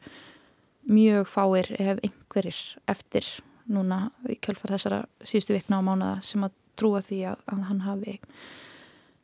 mjög 0.89 1.29
fáir 1.31 1.71
ef 1.79 2.01
einhverjir 2.03 2.61
eftir 2.91 3.29
núna 3.73 4.11
í 4.29 4.37
kjölfar 4.43 4.75
þessara 4.75 5.05
síðustu 5.23 5.55
vikna 5.57 5.79
á 5.79 5.87
mánuða 5.87 6.17
sem 6.27 6.45
að 6.45 6.57
trúa 6.79 7.03
því 7.05 7.21
að, 7.31 7.45
að 7.53 7.65
hann 7.69 7.83
hafi 7.87 8.17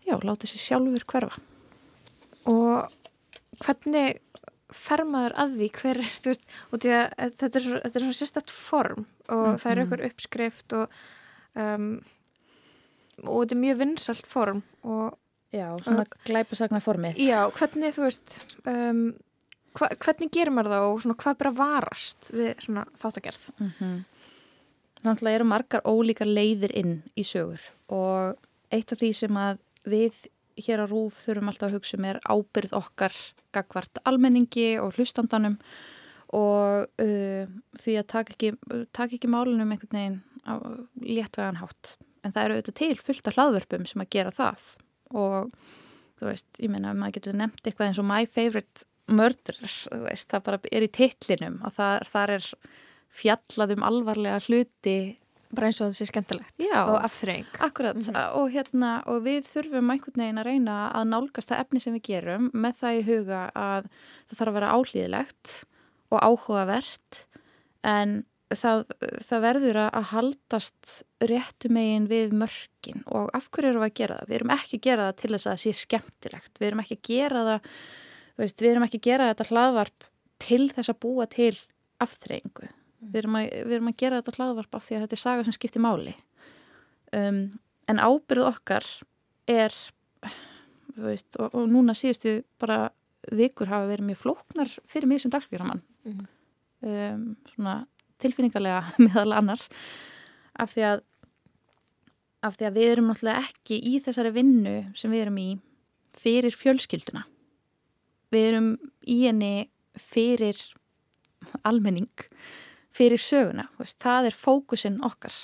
já, 0.06 0.14
látið 0.14 0.52
sér 0.52 0.64
sjálfur 0.64 1.06
hverfa. 1.08 1.40
Og 2.48 2.88
hvernig 3.64 4.20
fer 4.74 5.04
maður 5.08 5.36
að 5.42 5.56
því? 5.58 5.70
Hver, 5.80 6.02
þú 6.22 6.32
veist, 6.32 6.50
og 6.70 6.82
því 6.82 6.94
að 6.96 7.06
þetta 7.40 7.48
er 7.50 7.66
svona, 7.66 7.82
þetta 7.84 8.00
er 8.00 8.06
svona 8.06 8.18
sérstætt 8.20 8.54
form 8.54 9.06
og 9.28 9.38
mm 9.38 9.48
-hmm. 9.48 9.62
það 9.62 9.72
er 9.72 9.80
einhver 9.82 10.04
uppskrift 10.10 10.72
og 10.72 10.98
um, 11.54 11.88
og 13.24 13.42
þetta 13.42 13.54
er 13.54 13.64
mjög 13.64 13.78
vinsalt 13.78 14.26
form 14.26 14.62
og 14.82 15.18
Já, 15.48 15.78
svona 15.80 16.04
uh, 16.04 16.24
glæpasagna 16.28 16.80
formið 16.80 17.16
Já, 17.16 17.48
hvernig, 17.50 17.94
þú 17.96 18.02
veist 18.04 18.34
um, 18.68 19.14
hva, 19.76 19.90
hvernig 20.04 20.32
gerir 20.34 20.54
maður 20.54 20.74
það 20.74 20.86
og 20.88 21.02
svona 21.02 21.18
hvað 21.22 21.38
bara 21.42 21.56
varast 21.58 22.30
við 22.32 22.54
þáttagerð 23.02 23.50
mm 23.58 23.72
-hmm. 23.78 23.98
Þannig 24.98 25.22
að 25.22 25.34
eru 25.34 25.44
margar 25.44 25.84
ólíkar 25.86 26.26
leiðir 26.26 26.72
inn 26.74 27.02
í 27.14 27.22
sögur 27.22 27.60
og 27.88 28.38
eitt 28.74 28.92
af 28.92 28.98
því 28.98 29.12
sem 29.14 29.36
að 29.36 29.58
við 29.86 30.14
hér 30.58 30.82
á 30.82 30.86
Rúf 30.90 31.20
þurfum 31.22 31.50
alltaf 31.52 31.68
að 31.68 31.76
hugsa 31.78 31.98
um 31.98 32.04
er 32.08 32.18
ábyrð 32.26 32.74
okkar 32.78 33.14
gagvart 33.54 34.00
almenningi 34.08 34.78
og 34.82 34.96
hlustandanum 34.96 35.58
og 36.34 36.88
uh, 37.00 37.46
því 37.80 37.94
að 38.00 38.08
taka 38.12 38.34
ekki, 38.34 38.52
taka 38.92 39.16
ekki 39.16 39.30
málunum 39.30 39.70
einhvern 39.70 39.96
veginn 39.96 40.18
á 40.44 40.54
léttvegan 41.00 41.60
hátt. 41.62 41.96
En 42.24 42.34
það 42.34 42.44
eru 42.44 42.58
auðvitað 42.58 42.78
til 42.82 42.98
fullt 43.00 43.30
af 43.30 43.38
hlaðvörpum 43.38 43.86
sem 43.88 44.04
að 44.04 44.12
gera 44.16 44.34
það 44.34 44.66
og 45.16 45.54
þú 46.18 46.28
veist, 46.28 46.48
ég 46.58 46.72
meina, 46.72 46.92
maður 46.92 47.20
getur 47.20 47.38
nefnt 47.38 47.62
eitthvað 47.64 47.92
eins 47.92 48.00
og 48.02 48.08
My 48.08 48.26
Favorite 48.28 48.84
Veist, 49.08 50.28
það 50.30 50.44
bara 50.44 50.60
er 50.72 50.84
í 50.84 50.90
titlinum 50.92 51.62
og 51.64 51.74
það, 51.76 52.04
þar 52.12 52.34
er 52.36 52.50
fjallað 53.18 53.74
um 53.76 53.86
alvarlega 53.88 54.42
hluti 54.44 54.98
bara 55.54 55.70
eins 55.70 55.80
og 55.80 55.88
það 55.88 55.96
sé 55.96 56.06
skemmtilegt 56.10 56.60
Já, 56.60 56.78
og 56.82 56.98
afþreying 57.00 57.60
Akkurat 57.64 57.96
mm 57.96 58.02
-hmm. 58.02 58.36
og, 58.36 58.50
hérna, 58.52 59.02
og 59.06 59.22
við 59.24 59.46
þurfum 59.48 59.90
einhvern 59.90 60.20
veginn 60.20 60.38
að 60.38 60.48
reyna 60.50 60.76
að 60.92 61.08
nálgast 61.08 61.48
það 61.48 61.60
efni 61.60 61.80
sem 61.80 61.94
við 61.94 62.08
gerum 62.10 62.50
með 62.52 62.74
það 62.80 62.98
í 62.98 63.06
huga 63.08 63.42
að 63.54 63.88
það 64.28 64.38
þarf 64.38 64.48
að 64.48 64.58
vera 64.58 64.72
áhlýðilegt 64.76 65.64
og 66.10 66.18
áhugavert 66.22 67.26
en 67.82 68.24
það, 68.54 68.84
það 69.28 69.44
verður 69.44 69.78
að 69.84 70.04
haldast 70.12 70.92
réttu 71.20 71.68
megin 71.68 72.08
við 72.08 72.32
mörkin 72.32 73.02
og 73.06 73.30
af 73.36 73.48
hverju 73.50 73.70
eru 73.70 73.80
við 73.82 73.90
að 73.90 73.98
gera 74.00 74.18
það? 74.18 74.28
Við 74.28 74.36
erum 74.36 74.54
ekki 74.56 74.76
að 74.76 74.86
gera 74.88 75.08
það 75.08 75.16
til 75.20 75.30
þess 75.32 75.46
að 75.46 75.52
það 75.52 75.64
sé 75.64 75.72
skemmtilegt 75.72 76.60
við 76.60 76.68
erum 76.68 76.80
ekki 76.84 76.98
að 76.98 77.08
gera 77.08 77.44
það 77.48 77.60
veist, 78.38 78.62
við 78.62 78.72
erum 78.72 78.86
ekki 78.86 79.00
að 79.02 79.08
gera 79.08 79.30
þetta 79.32 79.48
hlaðvarp 79.52 80.08
til 80.42 80.64
þess 80.70 80.92
að 80.92 81.00
búa 81.02 81.26
til 81.30 81.54
afþreyingu. 82.02 82.68
Við 82.98 83.20
erum, 83.22 83.38
að, 83.38 83.48
við 83.66 83.76
erum 83.76 83.90
að 83.90 84.00
gera 84.02 84.20
þetta 84.20 84.36
hlaðvarp 84.38 84.78
af 84.78 84.86
því 84.86 84.96
að 84.96 85.04
þetta 85.04 85.16
er 85.16 85.22
saga 85.22 85.46
sem 85.46 85.56
skiptir 85.56 85.82
máli. 85.82 86.14
Um, 87.14 87.40
en 87.88 88.02
ábyrð 88.02 88.50
okkar 88.50 88.86
er 89.48 89.74
veist, 90.98 91.30
og, 91.38 91.54
og 91.54 91.68
núna 91.70 91.94
síðustu 91.96 92.42
bara 92.60 92.88
vikur 93.34 93.70
hafa 93.70 93.88
verið 93.90 94.10
mjög 94.10 94.20
flóknar 94.22 94.72
fyrir 94.88 95.10
mig 95.10 95.22
sem 95.22 95.32
dagskvíramann 95.32 95.82
mm. 96.06 96.26
Um, 96.78 97.32
svona 97.50 97.80
tilfinningarlega 98.22 98.92
meðal 99.02 99.32
annars 99.34 99.64
af 100.54 100.76
því 100.76 100.84
að 100.92 101.00
af 102.46 102.54
því 102.54 102.68
að 102.68 102.76
við 102.76 102.90
erum 102.92 103.08
náttúrulega 103.10 103.48
ekki 103.48 103.78
í 103.82 103.96
þessari 104.04 104.30
vinnu 104.36 104.74
sem 104.94 105.10
við 105.10 105.24
erum 105.24 105.40
í 105.42 105.48
fyrir 106.14 106.54
fjölskylduna 106.54 107.24
við 108.34 108.48
erum 108.52 108.70
í 109.06 109.22
henni 109.26 109.68
fyrir 109.98 110.58
almenning 111.66 112.28
fyrir 112.98 113.20
söguna, 113.22 113.68
veist, 113.78 113.98
það 114.02 114.30
er 114.30 114.36
fókusin 114.36 115.00
okkar. 115.06 115.34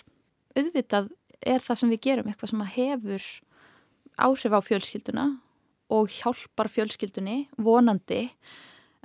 Uðvitað 0.59 1.11
er 1.45 1.63
það 1.63 1.81
sem 1.81 1.93
við 1.93 2.05
gerum 2.09 2.31
eitthvað 2.31 2.53
sem 2.53 2.63
hefur 2.75 3.27
áhrif 4.25 4.55
á 4.55 4.61
fjölskylduna 4.65 5.27
og 5.95 6.13
hjálpar 6.15 6.71
fjölskyldunni 6.73 7.45
vonandi 7.61 8.29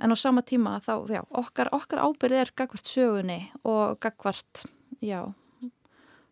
en 0.00 0.14
á 0.14 0.16
sama 0.16 0.42
tíma 0.46 0.78
þá, 0.82 0.94
já, 1.10 1.22
okkar, 1.28 1.70
okkar 1.76 2.02
ábyrð 2.06 2.40
er 2.40 2.52
gagvart 2.56 2.88
sögunni 2.88 3.40
og 3.66 3.98
gagvart, 4.02 4.64
já, 5.04 5.28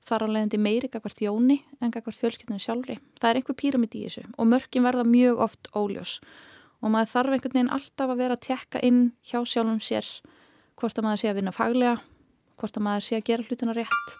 þar 0.09 0.25
á 0.25 0.27
leiðandi 0.33 0.63
meiri 0.63 0.91
gagvart 0.91 1.21
jóni 1.23 1.61
en 1.83 1.93
gagvart 1.93 2.19
fjölskyldunni 2.23 2.63
sjálfri. 2.65 2.97
Það 3.21 3.31
er 3.31 3.41
einhver 3.43 3.59
píramidi 3.59 4.03
í 4.03 4.09
þessu 4.09 4.25
og 4.39 4.49
mörkin 4.55 4.87
verða 4.87 5.05
mjög 5.07 5.45
oft 5.45 5.71
óljós 5.77 6.19
og 6.79 6.93
maður 6.95 7.13
þarf 7.13 7.35
einhvern 7.35 7.57
veginn 7.57 7.75
alltaf 7.75 8.13
að 8.13 8.21
vera 8.23 8.37
að 8.39 8.45
tekka 8.47 8.83
inn 8.87 9.03
hjá 9.27 9.41
sjálfum 9.43 9.81
sér 9.83 10.09
hvort 10.79 10.99
að 10.99 11.07
maður 11.09 11.23
sé 11.23 11.31
að 11.31 11.39
vinna 11.41 11.55
faglega, 11.55 11.99
hvort 12.59 12.79
að 12.79 12.85
maður 12.87 13.07
sé 13.09 13.19
að 13.19 13.29
gera 13.29 13.47
hlutina 13.49 13.75
rétt. 13.75 14.17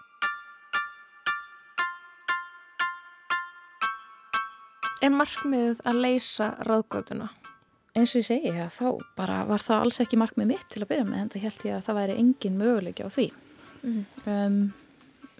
Er 4.99 5.15
markmiðið 5.15 5.85
að 5.87 6.01
leysa 6.03 6.49
ráðgötuna? 6.67 7.29
Eins 7.95 8.13
og 8.15 8.21
ég 8.21 8.27
segi, 8.27 8.51
ja, 8.55 8.67
þá 8.71 8.99
bara 9.19 9.45
var 9.47 9.63
það 9.63 9.85
alls 9.85 10.01
ekki 10.03 10.19
markmið 10.19 10.51
mitt 10.51 10.67
til 10.73 10.83
að 10.83 10.91
byrja 10.91 11.07
með 11.07 11.23
en 11.23 11.31
það 11.33 11.45
held 11.47 11.65
ég 11.69 11.77
að 11.77 11.87
það 11.87 11.99
væri 12.01 12.19
engin 12.19 12.59
möguleiki 12.59 13.07
á 13.07 13.11
því. 13.15 13.27
Mm. 13.79 14.03
Um, 14.27 14.59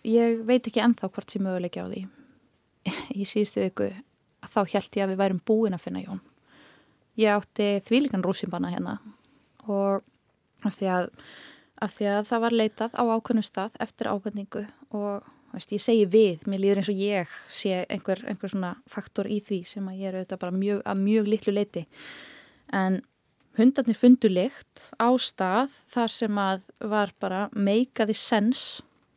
ég 0.07 0.45
veit 0.47 0.71
ekki 0.71 0.83
enþá 0.83 1.11
hvort 1.11 1.35
sé 1.35 1.43
möguleiki 1.43 1.83
á 1.83 1.87
því. 1.91 2.05
Í 3.19 3.27
síðustu 3.27 3.65
viku 3.67 3.91
þá 4.47 4.61
held 4.63 4.99
ég 4.99 5.05
að 5.05 5.13
við 5.13 5.23
værum 5.23 5.43
búin 5.47 5.77
að 5.77 5.85
finna 5.85 6.05
Jón. 6.07 6.23
Ég 7.19 7.35
átti 7.35 7.69
þvílikan 7.89 8.23
rúsimbanna 8.25 8.71
hérna 8.73 8.99
og 9.67 10.05
af 10.67 10.79
því 10.79 10.91
að, 10.95 11.09
af 11.83 11.97
því 11.97 12.09
að 12.13 12.23
það 12.31 12.45
var 12.45 12.57
leitað 12.61 12.95
á 12.95 13.03
ákveðnum 13.03 13.47
stað 13.47 13.77
eftir 13.83 14.11
ábendingu 14.11 14.65
og 14.95 15.27
veist, 15.53 15.75
ég 15.75 15.83
segi 15.83 16.07
við, 16.11 16.47
mér 16.49 16.63
líður 16.63 16.83
eins 16.83 16.91
og 16.93 17.03
ég 17.03 17.37
sé 17.51 17.85
einhver, 17.89 18.23
einhver 18.29 18.53
svona 18.53 18.73
faktor 18.91 19.29
í 19.31 19.41
því 19.45 19.61
sem 19.69 19.87
að 19.91 20.03
ég 20.03 20.11
er 20.11 20.19
auðvitað 20.19 20.43
bara 20.45 20.59
mjög, 20.59 20.83
að 20.85 21.05
mjög 21.05 21.31
litlu 21.33 21.55
leiti 21.55 21.85
en 22.75 23.01
hundarnir 23.59 23.99
fundu 23.99 24.31
leikt 24.31 24.89
á 25.03 25.09
stað 25.19 25.75
þar 25.91 26.15
sem 26.15 26.43
að 26.43 26.67
var 26.79 27.15
bara 27.21 27.47
meikaði 27.55 28.17
sens 28.19 28.67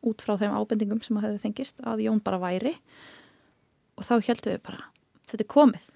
út 0.02 0.24
frá 0.24 0.34
þeim 0.40 0.56
ábendingum 0.56 1.02
sem 1.04 1.18
að 1.18 1.28
hefði 1.28 1.42
fengist 1.44 1.82
að 1.86 2.06
Jón 2.08 2.22
bara 2.24 2.40
væri 2.42 2.74
og 3.94 4.06
þá 4.08 4.14
heldum 4.18 4.56
við 4.56 4.64
bara 4.66 4.88
þetta 5.28 5.44
er 5.44 5.52
komið. 5.52 5.91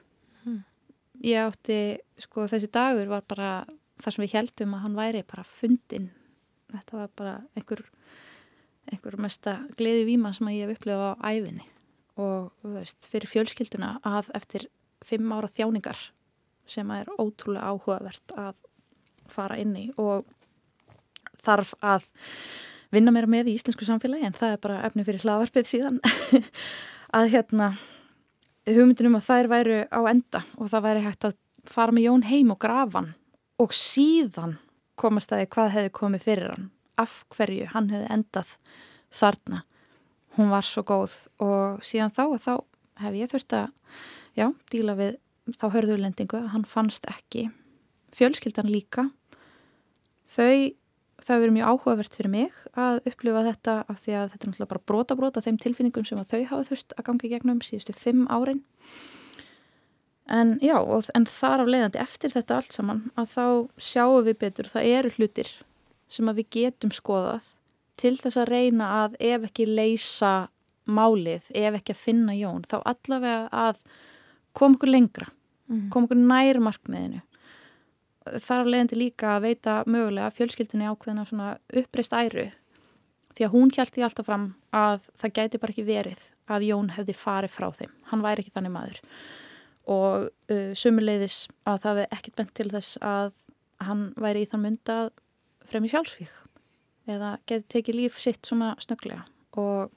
Ég 1.25 1.41
átti, 1.41 1.99
sko 2.21 2.47
þessi 2.51 2.71
dagur 2.73 3.11
var 3.11 3.25
bara 3.29 3.51
þar 4.01 4.15
sem 4.15 4.25
við 4.25 4.37
heldum 4.37 4.75
að 4.77 4.85
hann 4.85 4.99
væri 4.99 5.23
bara 5.29 5.47
fundin 5.47 6.11
þetta 6.73 6.99
var 7.01 7.13
bara 7.17 7.37
einhver 7.57 7.85
einhver 8.93 9.17
mesta 9.23 9.59
gleði 9.79 10.05
víma 10.11 10.33
sem 10.35 10.51
ég 10.55 10.67
hef 10.67 10.79
upplifað 10.79 11.17
á 11.17 11.29
æfinni 11.33 11.67
og 12.17 12.53
veist, 12.63 13.09
fyrir 13.11 13.29
fjölskylduna 13.29 13.97
að 14.07 14.31
eftir 14.39 14.69
fimm 15.05 15.33
ára 15.35 15.51
þjáningar 15.53 15.99
sem 16.67 16.89
er 16.95 17.11
ótrúlega 17.19 17.73
áhugavert 17.73 18.37
að 18.39 18.63
fara 19.31 19.59
inn 19.61 19.75
í 19.79 19.89
og 20.01 20.27
þarf 21.43 21.75
að 21.85 22.09
vinna 22.95 23.13
mér 23.15 23.29
með 23.31 23.51
í 23.51 23.57
íslensku 23.59 23.87
samfélagi 23.87 24.27
en 24.29 24.37
það 24.37 24.55
er 24.55 24.63
bara 24.63 24.81
efni 24.89 25.05
fyrir 25.07 25.25
hlaðvarpið 25.25 25.69
síðan. 25.71 26.01
Að 27.17 27.31
hérna 27.35 27.69
hugmyndinum 28.67 29.19
að 29.19 29.27
þær 29.29 29.49
væru 29.53 29.81
á 29.87 30.01
enda 30.11 30.43
og 30.57 30.71
það 30.73 30.87
væri 30.89 31.05
hægt 31.07 31.29
að 31.29 31.37
fara 31.67 31.95
með 31.95 32.07
Jón 32.09 32.27
heim 32.27 32.53
og 32.55 32.61
grafa 32.63 33.01
hann 33.01 33.13
og 33.63 33.75
síðan 33.75 34.57
komast 34.99 35.33
að 35.33 35.43
því 35.43 35.51
hvað 35.55 35.73
hefði 35.75 35.93
komið 35.99 36.25
fyrir 36.25 36.53
hann 36.55 36.71
af 37.01 37.15
hverju 37.35 37.69
hann 37.73 37.91
hefði 37.93 38.13
endað 38.15 38.55
þarna. 39.13 39.63
Hún 40.37 40.51
var 40.53 40.67
svo 40.67 40.85
góð 40.87 41.15
og 41.43 41.85
síðan 41.85 42.15
þá 42.17 42.25
og 42.27 42.41
þá 42.45 42.53
hef 43.05 43.17
ég 43.17 43.31
þurft 43.33 43.57
að 43.57 43.69
já, 44.37 44.49
díla 44.73 44.97
við 44.99 45.17
þá 45.57 45.67
hörðurlendingu 45.77 46.43
hann 46.53 46.67
fannst 46.69 47.07
ekki. 47.11 47.49
Fjölskyldan 48.17 48.71
líka. 48.73 49.09
Þau 50.33 50.73
það 51.25 51.43
verið 51.43 51.57
mjög 51.57 51.73
áhugavert 51.73 52.17
fyrir 52.17 52.33
mig 52.33 52.57
að 52.77 53.03
upplifa 53.09 53.45
þetta 53.47 53.77
af 53.89 54.01
því 54.05 54.17
að 54.17 54.31
þetta 54.33 54.43
er 54.43 54.51
náttúrulega 54.51 54.73
bara 54.73 54.87
brota 54.91 55.17
brota 55.17 55.43
þeim 55.45 55.61
tilfinningum 55.63 56.07
sem 56.09 56.21
þau 56.21 56.41
hafa 56.51 56.67
þurft 56.71 56.97
að 56.97 57.07
ganga 57.09 57.27
í 57.29 57.31
gegnum 57.33 57.63
síðustu 57.65 57.97
fimm 57.97 58.27
árin 58.29 58.65
En 60.27 60.57
já, 60.59 60.75
og, 60.81 61.07
en 61.15 61.27
þar 61.31 61.63
af 61.63 61.69
leiðandi 61.71 62.01
eftir 62.03 62.33
þetta 62.35 62.59
allt 62.59 62.75
saman 62.75 63.05
að 63.15 63.29
þá 63.31 63.45
sjáum 63.79 64.25
við 64.27 64.41
betur, 64.41 64.69
það 64.73 64.89
eru 64.97 65.13
hlutir 65.15 65.53
sem 66.11 66.31
að 66.31 66.41
við 66.41 66.49
getum 66.57 66.93
skoðað 66.95 67.47
til 68.01 68.15
þess 68.19 68.41
að 68.43 68.51
reyna 68.51 68.89
að 69.05 69.15
ef 69.23 69.47
ekki 69.47 69.69
leysa 69.71 70.33
málið, 70.87 71.47
ef 71.55 71.79
ekki 71.79 71.95
að 71.95 72.03
finna 72.03 72.35
Jón, 72.35 72.67
þá 72.67 72.81
allavega 72.83 73.47
að 73.55 73.79
koma 74.57 74.79
okkur 74.79 74.93
lengra, 74.93 75.31
mm. 75.71 75.87
koma 75.95 76.09
okkur 76.09 76.21
nær 76.21 76.61
markmiðinu. 76.63 77.23
Það 78.27 78.61
er 78.61 78.71
leiðandi 78.73 78.99
líka 78.99 79.35
að 79.37 79.45
veita 79.47 79.75
mögulega 79.87 80.33
fjölskyldinni 80.35 80.89
ákveðina 80.91 81.27
svona 81.29 81.51
uppreist 81.81 82.17
æru. 82.17 82.49
Því 83.37 83.47
að 83.47 83.53
hún 83.53 83.73
hjælti 83.75 84.05
alltaf 84.05 84.27
fram 84.27 84.47
að 84.75 85.09
það 85.21 85.35
gæti 85.39 85.61
bara 85.63 85.75
ekki 85.75 85.87
verið 85.87 86.23
að 86.51 86.67
Jón 86.69 86.93
hefði 86.97 87.17
farið 87.19 87.53
frá 87.53 87.67
þeim. 87.77 87.93
Hann 88.11 88.25
væri 88.25 88.43
ekki 88.43 88.55
þannig 88.57 88.75
maður. 88.75 89.01
Og 89.93 90.27
uh, 90.27 90.73
sumuleiðis 90.79 91.45
að 91.69 91.83
það 91.85 91.93
hefði 91.93 92.09
ekkert 92.17 92.41
bent 92.41 92.55
til 92.59 92.69
þess 92.73 92.99
að 93.05 93.37
hann 93.87 94.09
væri 94.19 94.43
í 94.45 94.51
þann 94.51 94.65
mynd 94.65 94.93
að 94.93 95.11
fremja 95.67 95.93
sjálfsvík 95.95 96.35
eða 97.11 97.37
geti 97.47 97.69
tekið 97.77 98.01
líf 98.01 98.17
sitt 98.23 98.49
svona 98.49 98.73
snögglega. 98.83 99.23
Og 99.61 99.93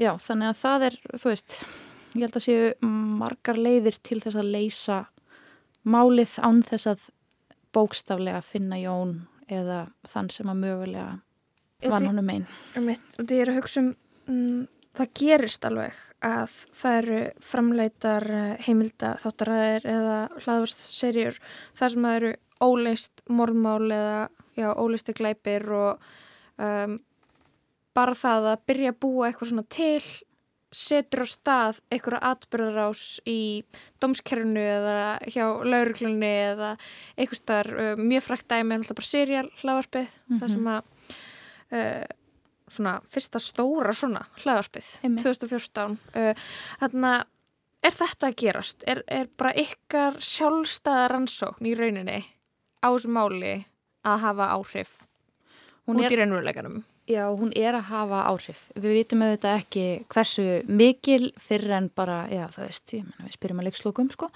já, 0.00 0.14
þannig 0.22 0.52
að 0.52 0.62
það 0.62 0.86
er, 0.88 0.96
þú 1.12 1.32
veist, 1.32 1.58
ég 2.14 2.24
held 2.24 2.38
að 2.38 2.46
séu 2.46 2.70
margar 3.20 3.60
leiðir 3.60 3.98
til 4.06 4.22
þess 4.24 4.40
að 4.40 4.52
leysa 4.54 5.02
málið 5.86 6.38
án 6.42 6.62
þess 6.66 6.90
að 6.90 7.04
bókstaflega 7.76 8.40
finna 8.44 8.80
Jón 8.80 9.18
eða 9.52 9.84
þann 10.08 10.32
sem 10.32 10.48
að 10.50 10.62
mögulega 10.64 11.10
vann 11.86 12.08
honum 12.08 12.32
einn. 12.32 12.48
Og 12.74 13.28
því 13.28 13.42
er 13.42 13.52
að 13.52 13.60
hugsa 13.60 13.82
um 13.84 13.92
mm, 14.26 14.64
það 14.96 15.12
gerist 15.20 15.66
alveg 15.68 15.98
að 16.24 16.54
það 16.76 16.98
eru 17.00 17.20
framleitar 17.44 18.26
eh, 18.32 18.52
heimilda 18.66 19.14
þáttaræðir 19.22 19.88
eða 19.92 20.18
hlaðvarstserjur 20.44 21.40
þar 21.76 21.92
sem 21.92 22.06
það 22.08 22.18
eru 22.20 22.32
óleist 22.64 23.24
morðmál 23.28 23.90
eða 23.92 24.20
já, 24.56 24.70
óleisti 24.72 25.12
glæpir 25.16 25.66
og 25.76 26.06
um, 26.56 26.96
bara 27.96 28.16
það 28.16 28.48
að 28.52 28.64
byrja 28.70 28.94
að 28.94 29.00
búa 29.04 29.28
eitthvað 29.28 29.52
svona 29.52 29.66
til 29.76 30.00
setur 30.74 31.24
á 31.24 31.26
stað 31.30 31.80
einhverja 31.94 32.32
atbyrðarás 32.32 33.04
í 33.28 33.64
domskerfinu 34.02 34.62
eða 34.62 34.98
hjá 35.30 35.44
lauruglunni 35.62 36.32
eða 36.50 36.72
eitthvað 37.16 37.40
starf 37.40 37.78
uh, 37.78 37.94
mjög 38.00 38.26
frækt 38.26 38.48
dæmi 38.50 38.74
en 38.74 38.82
alltaf 38.82 38.98
bara 38.98 39.12
serial 39.12 39.48
hlaðvarpið 39.62 40.06
mm 40.06 40.26
-hmm. 40.26 40.40
það 40.40 40.52
sem 40.54 40.66
að 40.74 40.82
uh, 41.78 42.04
svona 42.68 43.00
fyrsta 43.06 43.38
stóra 43.38 43.94
svona 43.94 44.26
hlaðarpið 44.42 44.86
2014 45.22 45.98
þannig 46.80 47.10
að 47.14 47.24
er 47.86 47.94
þetta 47.94 48.30
að 48.30 48.36
gerast? 48.42 48.84
Er, 48.88 49.02
er 49.06 49.28
bara 49.38 49.54
ykkar 49.54 50.18
sjálfstæða 50.22 51.08
rannsókn 51.12 51.68
í 51.68 51.74
rauninni 51.78 52.20
á 52.82 52.88
þessu 52.88 53.12
máli 53.12 53.54
að 54.06 54.22
hafa 54.24 54.50
áhrif 54.56 54.96
hún 55.86 56.00
út 56.00 56.06
er, 56.06 56.14
í 56.14 56.20
raunveruleikanum? 56.20 56.82
Já, 57.06 57.22
hún 57.30 57.52
er 57.54 57.76
að 57.78 57.86
hafa 57.92 58.24
áhrif. 58.32 58.64
Við 58.74 58.96
vitum 58.98 59.22
auðvitað 59.22 59.60
ekki 59.60 59.86
hversu 60.10 60.46
mikil 60.66 61.30
fyrir 61.38 61.76
en 61.78 61.90
bara, 61.94 62.24
já 62.26 62.48
það 62.50 62.64
veist, 62.66 62.94
ég 62.96 63.04
menna 63.06 63.28
við 63.28 63.36
spyrjum 63.36 63.60
að 63.62 63.68
leikslokum 63.68 64.08
sko, 64.10 64.30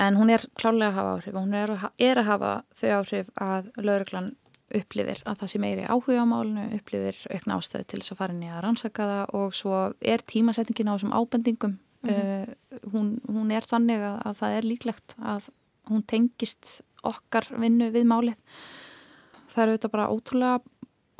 en 0.00 0.16
hún 0.16 0.32
er 0.32 0.46
klálega 0.56 0.88
að 0.88 0.96
hafa 0.96 1.16
áhrif 1.18 1.34
og 1.34 1.44
hún 1.44 1.58
er 1.58 1.74
að, 1.74 1.84
er 2.00 2.20
að 2.22 2.30
hafa 2.30 2.52
þau 2.80 2.88
áhrif 2.96 3.28
að 3.36 3.68
lauruglan 3.76 4.30
upplifir 4.72 5.20
að 5.28 5.42
það 5.42 5.52
sé 5.52 5.60
meiri 5.60 5.84
áhuga 5.84 6.24
á 6.24 6.26
málinu, 6.28 6.66
upplifir 6.78 7.18
aukna 7.28 7.58
ástöðu 7.60 7.88
til 7.88 8.00
þess 8.00 8.14
að 8.14 8.20
fara 8.22 8.36
inn 8.36 8.46
í 8.46 8.50
að 8.50 8.62
rannsaka 8.64 9.08
það 9.10 9.34
og 9.38 9.56
svo 9.56 9.80
er 10.14 10.24
tímasetningin 10.32 10.88
á 10.88 10.94
þessum 10.94 11.12
ábendingum 11.12 11.74
mm 11.76 12.08
-hmm. 12.08 12.48
uh, 12.48 12.90
hún, 12.94 13.10
hún 13.28 13.50
er 13.52 13.68
þannig 13.68 14.00
að, 14.00 14.16
að 14.24 14.38
það 14.40 14.56
er 14.56 14.68
líklegt 14.70 15.16
að 15.20 15.50
hún 15.90 16.02
tengist 16.02 16.80
okkar 17.02 17.46
vinnu 17.58 17.90
við 17.92 18.06
málið 18.06 18.38
það 19.52 19.62
eru 19.62 19.76
þetta 19.76 19.92
bara 19.92 20.08
ótrúlega 20.08 20.60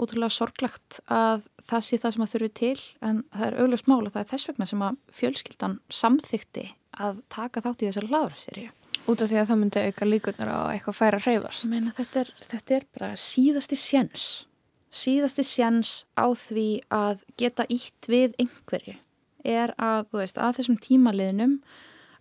ótrúlega 0.02 0.34
sorglegt 0.34 1.00
að 1.06 1.48
það 1.62 1.86
sé 1.86 1.98
það 2.02 2.14
sem 2.16 2.26
að 2.26 2.32
þurfi 2.34 2.52
til 2.60 2.84
en 3.08 3.24
það 3.32 3.48
er 3.48 3.88
mál 3.90 4.02
og 4.02 4.12
það 4.12 4.22
er 4.24 4.30
þess 4.34 4.50
vegna 4.50 4.70
sem 4.70 4.86
að 4.86 5.00
fjölskyldan 5.18 5.80
samþykti 6.02 6.68
að 7.02 7.20
taka 7.32 7.62
þátt 7.64 7.82
í 7.82 7.90
þessari 7.90 8.12
hlaðurserju 8.12 8.70
Út 9.10 9.22
af 9.24 9.32
því 9.32 9.38
að 9.40 9.48
það 9.48 9.58
myndi 9.58 9.82
auka 9.82 10.06
líkunar 10.06 10.50
á 10.52 10.60
eitthvað 10.70 10.94
færa 10.94 11.18
hreyfast. 11.24 11.66
Meina, 11.70 11.90
þetta, 11.96 12.20
er, 12.22 12.28
þetta 12.46 12.74
er 12.76 12.84
bara 12.94 13.14
síðasti 13.18 13.78
sjens. 13.78 14.26
Síðasti 14.94 15.44
sjens 15.46 15.94
á 16.14 16.30
því 16.38 16.66
að 16.92 17.24
geta 17.40 17.66
ítt 17.72 18.10
við 18.12 18.36
einhverju 18.42 18.94
er 19.42 19.72
að, 19.82 20.06
veist, 20.14 20.38
að 20.38 20.60
þessum 20.60 20.78
tímaliðnum 20.84 21.56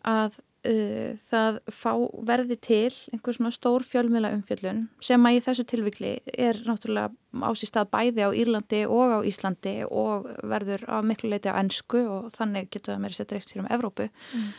að 0.10 0.40
uh, 0.70 1.12
það 1.32 1.60
fá 1.74 1.92
verði 2.28 2.58
til 2.62 2.94
einhver 3.12 3.38
svona 3.38 3.54
stór 3.56 3.86
fjölmjöla 3.88 4.34
umfjöllun 4.38 4.88
sem 5.04 5.28
að 5.28 5.38
í 5.38 5.44
þessu 5.48 5.68
tilvikli 5.70 6.16
er 6.34 6.60
náttúrulega 6.68 7.12
ásýst 7.48 7.78
að 7.80 7.92
bæði 7.94 8.28
á 8.28 8.30
Írlandi 8.36 8.82
og 8.88 9.16
á 9.16 9.20
Íslandi 9.28 9.78
og 9.88 10.28
verður 10.44 10.84
á 10.92 11.00
miklu 11.06 11.32
leiti 11.32 11.52
á 11.52 11.60
ennsku 11.62 12.04
og 12.08 12.34
þannig 12.36 12.68
getur 12.74 12.96
það 12.96 13.06
meira 13.06 13.18
sér 13.18 13.32
dreift 13.32 13.54
sér 13.54 13.64
um 13.64 13.72
Evrópu. 13.72 14.10
Mm 14.36 14.52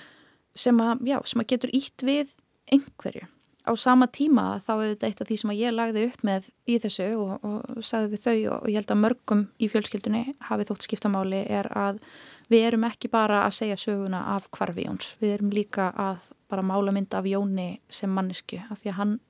sem 0.58 0.82
að, 0.82 1.06
já, 1.08 1.18
sem 1.28 1.42
að 1.42 1.52
getur 1.54 1.72
ítt 1.76 2.04
við 2.06 2.34
einhverju. 2.72 3.28
Á 3.62 3.72
sama 3.78 4.08
tíma 4.10 4.58
þá 4.66 4.72
er 4.74 4.88
þetta 4.92 5.08
eitt 5.08 5.20
af 5.22 5.28
því 5.28 5.36
sem 5.38 5.52
ég 5.54 5.74
lagði 5.74 6.06
upp 6.08 6.24
með 6.26 6.48
í 6.66 6.78
þessu 6.82 7.08
og, 7.14 7.44
og 7.46 7.84
sagði 7.86 8.10
við 8.10 8.24
þau 8.24 8.34
og, 8.34 8.56
og 8.56 8.70
ég 8.72 8.78
held 8.80 8.94
að 8.94 9.02
mörgum 9.04 9.44
í 9.62 9.68
fjölskyldunni 9.70 10.22
hafið 10.48 10.72
þótt 10.72 10.86
skiptamáli 10.88 11.44
er 11.46 11.68
að 11.78 12.00
við 12.50 12.66
erum 12.68 12.84
ekki 12.84 13.10
bara 13.12 13.44
að 13.46 13.56
segja 13.60 13.76
söguna 13.76 14.24
af 14.36 14.48
hvarfi 14.50 14.86
Jóns. 14.86 15.16
Við 15.20 15.34
erum 15.36 15.50
líka 15.50 15.92
að 15.92 16.28
bara 16.48 16.62
mála 16.62 16.92
mynda 16.92 17.18
af 17.18 17.28
Jóni 17.28 17.80
sem 17.88 18.10
mannesku 18.10 18.60
af 18.70 18.82
því 18.82 18.92
að 18.92 18.98
hann 18.98 19.20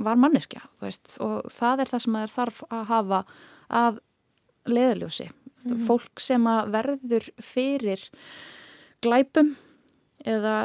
var 0.00 0.16
manneskja 0.16 0.62
veist, 0.80 1.16
og 1.20 1.50
það 1.52 1.80
er 1.80 1.90
það 1.90 2.04
sem 2.04 2.14
það 2.14 2.22
er 2.22 2.34
þarf 2.34 2.62
að 2.70 2.84
hafa 2.92 3.24
að 3.68 3.98
leðaljósi. 4.70 5.28
Mm 5.30 5.72
-hmm. 5.72 5.86
Fólk 5.86 6.20
sem 6.20 6.46
að 6.46 6.70
verður 6.72 7.30
fyrir 7.38 8.10
glæpum 9.02 9.56
eða 10.26 10.56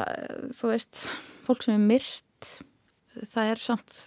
þú 0.56 0.72
veist 0.72 1.06
fólk 1.46 1.64
sem 1.64 1.76
er 1.76 1.86
myrt 1.88 2.50
það 3.32 3.52
er 3.52 3.62
samt 3.62 4.00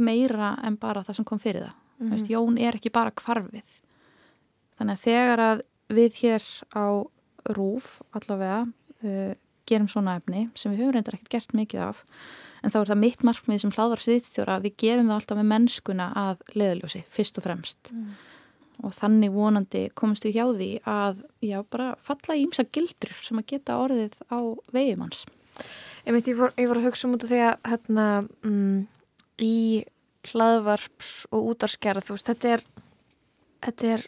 meira 0.00 0.54
en 0.66 0.76
bara 0.80 1.04
það 1.06 1.20
sem 1.20 1.28
kom 1.28 1.40
fyrir 1.40 1.64
það 1.64 1.74
mm 1.74 2.06
-hmm. 2.06 2.10
veist, 2.10 2.30
Jón 2.30 2.58
er 2.58 2.76
ekki 2.76 2.90
bara 2.90 3.10
kvarfið 3.10 3.80
þannig 4.78 4.92
að 4.92 5.04
þegar 5.04 5.38
að 5.38 5.62
við 5.88 6.12
hér 6.22 6.42
á 6.76 6.84
rúf 7.56 7.98
allavega 8.16 8.64
uh, 8.66 9.34
gerum 9.68 9.88
svona 9.90 10.16
efni 10.18 10.48
sem 10.58 10.72
við 10.72 10.84
höfum 10.84 10.96
reyndar 10.96 11.16
ekkert 11.18 11.34
gert 11.36 11.54
mikið 11.56 11.84
af. 11.90 12.02
En 12.60 12.72
þá 12.72 12.80
er 12.82 12.90
það 12.90 13.02
mitt 13.04 13.22
markmið 13.24 13.62
sem 13.62 13.72
hlaðvar 13.72 14.02
sýðstjóra 14.04 14.58
að 14.58 14.66
við 14.66 14.74
gerum 14.82 15.08
það 15.08 15.20
alltaf 15.20 15.38
með 15.38 15.48
mennskuna 15.52 16.08
að 16.18 16.42
leðljósi, 16.60 17.04
fyrst 17.08 17.40
og 17.40 17.46
fremst. 17.46 17.92
Mm. 17.94 18.10
Og 18.80 18.96
þannig 18.96 19.32
vonandi 19.32 19.84
komist 19.96 20.24
við 20.26 20.36
hjá 20.38 20.44
því 20.56 20.70
að 20.88 21.22
já, 21.44 21.58
bara 21.72 21.92
falla 22.04 22.36
í 22.36 22.44
ymsa 22.46 22.66
gildur 22.72 23.14
sem 23.20 23.40
að 23.40 23.48
geta 23.54 23.78
orðið 23.80 24.18
á 24.28 24.40
veijumanns. 24.74 25.24
Ég 26.06 26.16
veit, 26.16 26.28
ég 26.28 26.68
voru 26.68 26.80
að 26.80 26.86
hugsa 26.88 27.08
um 27.08 27.16
út 27.16 27.24
af 27.26 27.32
því 27.32 27.40
að 27.44 27.56
hérna 27.68 28.06
mm, 28.44 28.78
í 29.44 29.56
hlaðvarps 30.30 31.12
og 31.32 31.52
útarskerð, 31.54 32.04
þú 32.04 32.16
veist, 32.16 32.28
þetta 32.28 32.54
er 32.56 32.64
þetta 33.64 33.92
er 33.96 34.06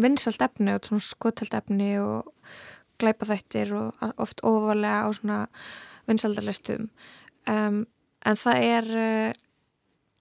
vinsalt 0.00 0.42
efni 0.42 0.74
og 0.74 0.86
svona 0.86 1.00
skotthald 1.00 1.54
efni 1.54 1.98
og 1.98 2.30
glæpa 2.98 3.26
þættir 3.26 3.74
og 3.74 4.14
oft 4.16 4.40
ofalega 4.42 5.06
á 5.06 5.08
svona 5.12 5.40
vinsaldarleistum 6.06 6.88
um, 7.50 7.84
en 8.24 8.40
það 8.40 8.64
er 8.68 8.88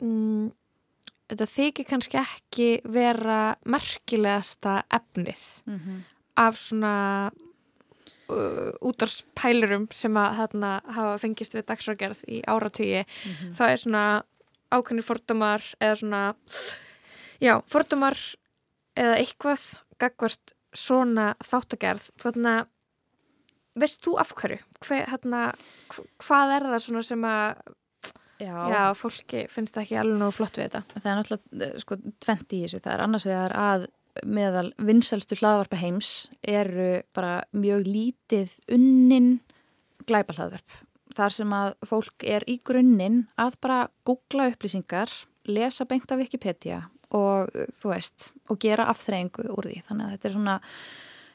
um, 0.02 0.52
þetta 1.30 1.48
þykir 1.50 1.88
kannski 1.90 2.20
ekki 2.22 2.68
vera 2.92 3.56
merkilegasta 3.66 4.84
efnið 4.94 5.44
mm 5.66 5.80
-hmm. 5.80 6.04
af 6.36 6.58
svona 6.58 6.96
uh, 8.30 8.72
útdarspælurum 8.82 9.88
sem 9.92 10.18
að 10.18 10.38
þarna 10.42 10.72
hafa 10.86 11.18
fengist 11.18 11.56
við 11.56 11.68
dagsrágerð 11.68 12.24
í 12.28 12.42
áratögi. 12.48 13.04
Mm 13.04 13.32
-hmm. 13.32 13.56
Það 13.58 13.72
er 13.72 13.78
svona 13.78 14.24
ákveðni 14.72 15.04
fordamar 15.04 15.62
eða 15.82 15.96
svona, 15.96 16.36
já, 17.42 17.62
fordamar 17.68 18.18
eða 19.00 19.18
eitthvað 19.20 19.66
gagvart 20.02 20.54
svona 20.74 21.34
þáttagerð. 21.46 22.10
Þannig 22.22 22.52
að 22.54 22.70
veist 23.84 24.04
þú 24.06 24.18
af 24.22 24.34
hverju? 24.38 24.60
Hver, 24.84 25.08
þarna, 25.10 25.46
hvað 26.22 26.58
er 26.58 26.68
það 26.74 26.86
svona 26.88 27.08
sem 27.08 27.26
að 27.30 27.64
Já. 28.44 28.56
Já, 28.68 28.82
fólki 28.98 29.46
finnst 29.48 29.76
það 29.76 29.84
ekki 29.86 29.98
alveg 30.02 30.18
nú 30.20 30.30
flott 30.34 30.58
við 30.58 30.66
þetta. 30.66 30.82
Það 30.98 31.06
er 31.10 31.20
náttúrulega 31.20 31.68
eh, 31.68 31.76
sko 31.80 31.98
tvent 32.26 32.56
í 32.56 32.62
þessu. 32.64 32.80
Það 32.84 32.94
er 32.94 33.04
annars 33.06 33.28
vegar 33.30 33.54
að 33.56 33.86
meðal 34.30 34.66
vinselstu 34.84 35.38
hlaðvarpa 35.40 35.80
heims 35.80 36.10
eru 36.42 36.90
bara 37.16 37.36
mjög 37.56 37.86
lítið 37.88 38.58
unnin 38.74 39.30
glæpa 40.10 40.36
hlaðvarp. 40.36 40.80
Þar 41.14 41.36
sem 41.38 41.56
að 41.56 41.76
fólk 41.88 42.26
er 42.36 42.46
í 42.50 42.58
grunninn 42.66 43.24
að 43.40 43.56
bara 43.64 43.80
googla 44.04 44.50
upplýsingar, 44.52 45.14
lesa 45.48 45.88
beint 45.88 46.12
af 46.12 46.20
Wikipedia 46.20 46.82
og 47.14 47.50
þú 47.80 47.94
veist, 47.94 48.32
og 48.50 48.62
gera 48.64 48.90
aftreyingu 48.92 49.48
úr 49.54 49.70
því. 49.70 49.82
Þannig 49.90 50.06
að 50.06 50.16
þetta 50.16 50.30
er 50.30 50.38
svona 50.38 50.62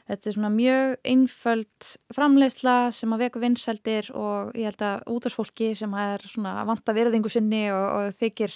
Þetta 0.09 0.25
er 0.25 0.33
svona 0.33 0.49
mjög 0.49 0.93
einföld 1.05 1.87
framleiðsla 2.17 2.71
sem 2.97 3.11
að 3.13 3.27
veku 3.27 3.41
vinnseldir 3.43 4.07
og 4.17 4.55
ég 4.57 4.65
held 4.71 4.81
að 4.81 5.03
útvarsfólki 5.13 5.67
sem 5.77 5.91
er 6.01 6.23
svona 6.25 6.63
vanta 6.65 6.95
verðingu 6.97 7.29
sinni 7.29 7.67
og, 7.69 7.83
og 7.93 8.15
þykir 8.17 8.55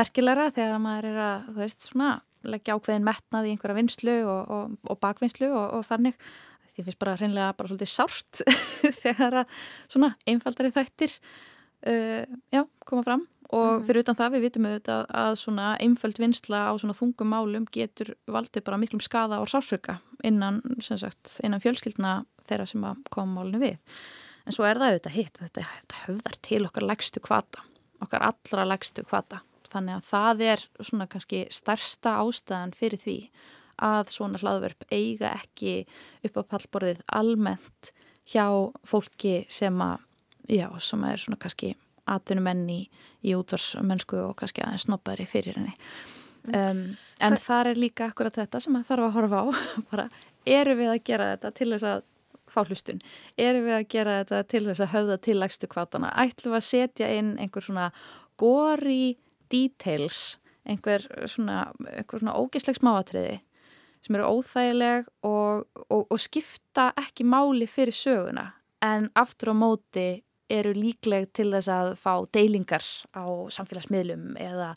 merkilegra 0.00 0.46
þegar 0.56 0.80
maður 0.80 1.10
er 1.10 1.18
að, 1.20 1.50
þú 1.50 1.58
veist, 1.60 1.90
svona 1.90 2.14
leggja 2.48 2.78
ákveðin 2.78 3.04
metnað 3.04 3.50
í 3.50 3.52
einhverja 3.52 3.76
vinslu 3.76 4.16
og, 4.24 4.54
og, 4.56 4.72
og 4.88 5.00
bakvinslu 5.02 5.50
og 5.52 5.84
þannig 5.84 6.16
því 6.76 6.84
finnst 6.86 7.00
bara 7.00 7.16
hreinlega 7.16 7.52
bara 7.56 7.70
svolítið 7.70 7.92
sárt 7.92 8.42
þegar 9.02 9.40
að 9.42 9.60
svona 9.88 10.12
einfaldari 10.28 10.72
þættir 10.74 11.14
uh, 11.16 12.24
já, 12.52 12.62
koma 12.88 13.04
fram 13.06 13.24
og 13.54 13.84
fyrir 13.86 14.02
utan 14.02 14.18
það 14.18 14.36
við 14.36 14.44
vitum 14.46 14.66
auðvitað 14.66 15.02
að 15.22 15.32
svona 15.38 15.66
einföld 15.82 16.18
vinsla 16.18 16.62
á 16.70 16.72
svona 16.74 16.96
þungum 16.98 17.30
málum 17.30 17.66
getur 17.72 18.14
valdið 18.26 18.64
bara 18.66 18.78
miklum 18.82 19.02
skada 19.04 19.38
og 19.42 19.50
sásöka 19.50 20.00
innan, 20.26 20.62
sagt, 20.82 21.36
innan 21.46 21.62
fjölskyldna 21.62 22.24
þeirra 22.48 22.66
sem 22.66 22.86
að 22.86 23.04
koma 23.14 23.40
málunni 23.40 23.62
við. 23.62 24.00
En 24.46 24.54
svo 24.54 24.66
er 24.66 24.78
það 24.78 24.94
auðvitað 24.94 25.16
hitt, 25.16 25.38
þetta, 25.42 25.66
þetta 25.74 26.02
höfðar 26.06 26.40
til 26.48 26.62
okkar 26.68 26.86
legstu 26.86 27.22
kvata, 27.22 27.62
okkar 28.02 28.26
allra 28.30 28.66
legstu 28.66 29.06
kvata. 29.06 29.42
Þannig 29.70 29.98
að 29.98 30.10
það 30.10 30.42
er 30.46 30.66
svona 30.80 31.08
kannski 31.10 31.44
stærsta 31.52 32.16
ástæðan 32.22 32.74
fyrir 32.76 33.02
því 33.02 33.16
að 33.82 34.12
svona 34.14 34.40
hlaðverf 34.40 34.86
eiga 34.90 35.34
ekki 35.36 35.82
upp 36.24 36.38
á 36.40 36.42
pallborðið 36.54 37.02
almennt 37.12 37.90
hjá 38.26 38.46
fólki 38.86 39.42
sem 39.52 39.74
að, 39.82 39.98
já, 40.48 40.70
sem 40.82 41.02
er 41.06 41.20
svona 41.20 41.38
kannski 41.42 41.74
atvinnumenn 42.10 42.66
í, 42.70 42.80
í 43.26 43.34
útvarsmennsku 43.36 44.18
og 44.28 44.36
kannski 44.40 44.64
aðeins 44.64 44.86
snobbaðri 44.86 45.26
fyrir 45.30 45.58
henni. 45.58 45.74
Um, 46.46 46.82
en 47.18 47.34
Þa... 47.34 47.42
þar 47.42 47.70
er 47.72 47.80
líka 47.80 48.10
akkurat 48.10 48.36
þetta 48.38 48.60
sem 48.62 48.76
að 48.78 48.90
þarf 48.90 49.06
að 49.08 49.16
horfa 49.16 49.40
á, 49.42 49.46
bara 49.90 50.08
eru 50.46 50.76
við 50.78 50.92
að 50.92 51.02
gera 51.08 51.30
þetta 51.34 51.52
til 51.58 51.70
þess 51.72 51.88
að 51.90 52.04
fá 52.46 52.60
hlustun, 52.62 53.00
eru 53.42 53.64
við 53.64 53.74
að 53.74 53.88
gera 53.90 54.18
þetta 54.20 54.42
til 54.52 54.62
þess 54.68 54.84
að 54.84 54.92
höfða 54.92 55.16
til 55.26 55.36
lagstu 55.40 55.68
kvartana, 55.70 56.12
ætlum 56.22 56.54
við 56.54 56.60
að 56.60 56.68
setja 56.68 57.08
inn 57.18 57.32
einhver 57.42 57.64
svona 57.66 57.88
gori 58.38 59.16
details, 59.50 60.38
einhver 60.66 61.02
svona, 61.26 61.64
einhver 61.90 62.22
svona 62.22 62.36
ógisleg 62.38 62.78
smáatriði 62.78 63.40
sem 64.06 64.14
eru 64.18 64.28
óþægileg 64.36 65.08
og, 65.26 65.66
og, 65.90 66.04
og 66.06 66.20
skipta 66.20 66.92
ekki 67.00 67.26
máli 67.26 67.66
fyrir 67.70 67.96
söguna 67.96 68.52
en 68.84 69.08
aftur 69.18 69.50
á 69.50 69.54
móti 69.56 70.06
eru 70.52 70.72
líkleg 70.76 71.28
til 71.34 71.50
þess 71.54 71.70
að 71.72 71.92
fá 72.00 72.12
deilingar 72.34 72.84
á 73.16 73.24
samfélagsmiðlum 73.50 74.36
eða 74.40 74.74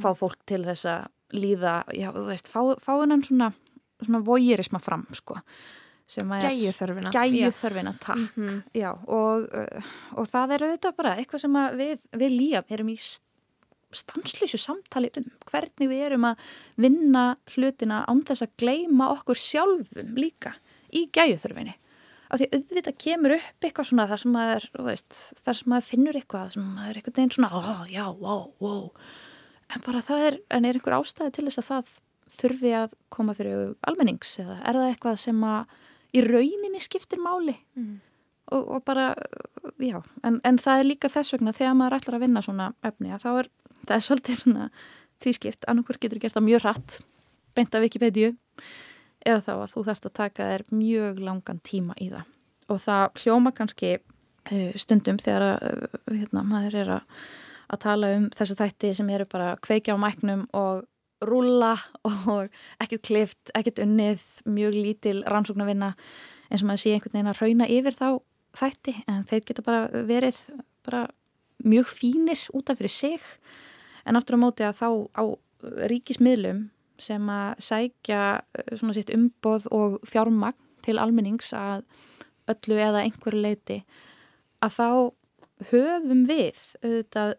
fá 0.00 0.10
fólk 0.16 0.38
til 0.48 0.62
þess 0.66 0.88
að 0.90 1.08
líða, 1.36 1.74
já, 1.94 2.10
þú 2.14 2.24
veist, 2.26 2.50
fá, 2.50 2.60
fá 2.82 2.92
hennan 2.98 3.22
svona, 3.22 3.52
svona 4.02 4.22
voyerisma 4.26 4.80
fram, 4.82 5.06
sko. 5.14 5.38
Gæju 6.10 6.72
þörfina. 6.74 7.12
Gæju 7.14 7.50
þörfina, 7.54 7.92
takk. 8.02 8.18
Mm 8.18 8.48
-hmm. 8.48 8.62
Já, 8.74 8.90
og, 9.06 9.46
og 10.18 10.26
það 10.26 10.54
er 10.54 10.62
auðvitað 10.66 10.96
bara 10.96 11.16
eitthvað 11.16 11.40
sem 11.40 11.58
við, 11.78 11.98
við 12.12 12.30
líam 12.34 12.64
erum 12.68 12.88
í 12.88 12.96
stanslýsu 13.90 14.58
samtali 14.58 15.10
um 15.18 15.28
hvernig 15.50 15.88
við 15.90 16.06
erum 16.06 16.24
að 16.24 16.36
vinna 16.76 17.36
hlutina 17.46 18.04
án 18.06 18.22
þess 18.26 18.42
að 18.42 18.56
gleima 18.62 19.10
okkur 19.14 19.38
sjálfum 19.38 20.14
líka 20.16 20.54
í 20.92 21.08
gæju 21.10 21.38
þörfinni 21.42 21.74
af 22.30 22.40
því 22.40 22.48
auðvitað 22.54 22.98
kemur 23.04 23.34
upp 23.36 23.66
eitthvað 23.66 23.88
svona 23.90 24.06
þar 24.10 24.22
sem 24.22 24.34
maður, 24.34 24.68
veist, 24.86 25.16
þar 25.44 25.58
sem 25.58 25.72
maður 25.72 25.88
finnur 25.88 26.20
eitthvað 26.20 26.52
sem 26.54 26.68
maður 26.76 26.92
er 26.92 27.00
eitthvað 27.00 27.22
einn 27.24 27.34
svona, 27.36 27.50
oh, 27.58 27.82
já, 27.90 28.04
wow, 28.20 28.44
wow 28.62 28.84
en 29.70 29.84
bara 29.86 30.02
það 30.04 30.26
er, 30.28 30.38
en 30.50 30.66
er 30.66 30.78
einhver 30.78 30.98
ástæði 30.98 31.34
til 31.36 31.46
þess 31.48 31.62
að 31.62 31.68
það 31.70 31.96
þurfi 32.40 32.74
að 32.78 32.94
koma 33.12 33.34
fyrir 33.38 33.74
almennings 33.90 34.36
eða 34.42 34.60
er 34.60 34.78
það 34.78 34.92
eitthvað 34.92 35.18
sem 35.24 35.42
að 35.46 35.74
í 36.14 36.22
rauninni 36.26 36.82
skiptir 36.82 37.22
máli? 37.22 37.56
Mm. 37.78 37.98
og, 38.54 38.70
og 38.76 38.84
bara, 38.86 39.12
já 39.78 40.00
en, 40.26 40.40
en 40.46 40.58
það 40.58 40.82
er 40.82 40.90
líka 40.90 41.10
þess 41.12 41.34
vegna 41.36 41.54
þegar 41.54 41.78
maður 41.78 41.98
ætlar 41.98 42.18
að 42.18 42.24
vinna 42.26 42.44
svona 42.46 42.72
efni 42.86 43.14
að 43.14 43.26
þá 43.26 43.30
er 43.32 43.50
það 43.86 43.96
er 43.96 44.06
svolítið 44.06 44.38
svona 44.40 44.68
tvískipt. 45.20 45.66
Annarkvært 45.68 46.04
getur 46.04 46.22
gert 46.22 46.36
það 46.36 46.46
mjög 46.46 46.64
rætt 46.66 47.00
beint 47.56 47.74
af 47.74 47.84
Wikipedia 47.84 48.32
eða 49.26 49.40
þá 49.46 49.52
að 49.56 49.72
þú 49.74 49.84
þarfst 49.88 50.08
að 50.08 50.16
taka 50.20 50.48
þér 50.52 50.64
mjög 50.74 51.20
langan 51.26 51.60
tíma 51.66 51.96
í 52.00 52.08
það. 52.12 52.30
Og 52.70 52.80
það 52.84 53.22
hljóma 53.24 53.52
kannski 53.56 53.92
uh, 53.98 54.72
stundum 54.78 55.20
þegar 55.20 55.46
uh, 55.56 55.98
hérna, 56.10 56.44
maður 56.46 56.78
er 56.84 56.94
að, 56.98 57.20
að 57.70 57.82
tala 57.86 58.14
um 58.16 58.30
þessi 58.36 58.58
þætti 58.60 58.94
sem 58.98 59.12
eru 59.12 59.28
bara 59.30 59.52
kveikja 59.62 59.98
á 59.98 60.02
mæknum 60.02 60.46
og 60.56 60.86
rúla 61.20 61.74
og 62.08 62.48
ekkert 62.80 63.04
klift, 63.04 63.52
ekkert 63.56 63.82
unnið 63.84 64.24
mjög 64.48 64.76
lítil 64.78 65.18
rannsóknarvinna 65.28 65.94
eins 66.50 66.64
og 66.64 66.70
maður 66.70 66.82
sé 66.84 66.94
einhvern 66.94 67.16
veginn 67.16 67.30
að 67.30 67.42
rauna 67.44 67.70
yfir 67.70 67.96
þá 67.98 68.08
þætti 68.60 68.94
en 69.06 69.24
þeir 69.28 69.44
geta 69.46 69.64
bara 69.66 70.04
verið 70.08 70.38
bara 70.86 71.04
mjög 71.60 71.90
fínir 71.92 72.40
út 72.56 72.72
af 72.72 72.80
fyrir 72.80 72.92
sig. 72.92 73.20
En 74.08 74.16
aftur 74.16 74.40
á 74.40 74.42
móti 74.42 74.64
að 74.64 74.80
þá 74.80 74.88
á 75.12 75.24
ríkismiðlum 75.92 76.70
sem 77.02 77.30
að 77.32 77.64
sækja 77.64 78.22
eh, 78.40 78.76
svona 78.76 78.96
sitt 78.96 79.12
umboð 79.14 79.68
og 79.74 79.98
fjármagn 80.08 80.58
til 80.84 80.98
almennings 81.00 81.52
að 81.56 81.84
öllu 82.50 82.78
eða 82.80 83.04
einhverju 83.04 83.42
leiti 83.44 83.80
að 84.64 84.76
þá 84.76 84.88
höfum 85.70 86.24
við 86.28 86.62
auðvitað, 86.80 87.34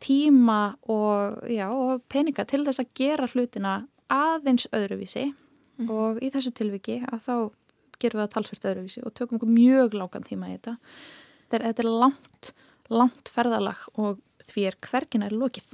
tíma 0.00 0.60
og, 0.88 1.42
já, 1.52 1.66
og 1.68 2.00
peninga 2.08 2.46
til 2.48 2.62
þess 2.64 2.80
að 2.80 2.92
gera 2.96 3.26
hlutina 3.28 3.74
aðeins 4.10 4.64
öðruvísi 4.72 5.26
mm. 5.28 5.90
og 5.92 6.22
í 6.24 6.30
þessu 6.32 6.54
tilviki 6.56 7.02
að 7.04 7.26
þá 7.26 7.34
gerum 8.00 8.22
við 8.22 8.24
að 8.24 8.32
talsvört 8.34 8.68
öðruvísi 8.70 9.04
og 9.04 9.14
tökum 9.18 9.42
mjög 9.52 9.98
langan 10.00 10.24
tíma 10.24 10.48
í 10.48 10.56
þetta. 10.56 10.78
Þetta 11.50 11.58
er, 11.58 11.66
þetta 11.68 11.84
er 11.84 11.90
langt, 12.04 12.52
langt 12.88 13.32
ferðalag 13.32 13.82
og 14.00 14.22
því 14.48 14.66
er 14.70 14.78
hvergin 14.88 15.26
er 15.26 15.36
lokið. 15.36 15.68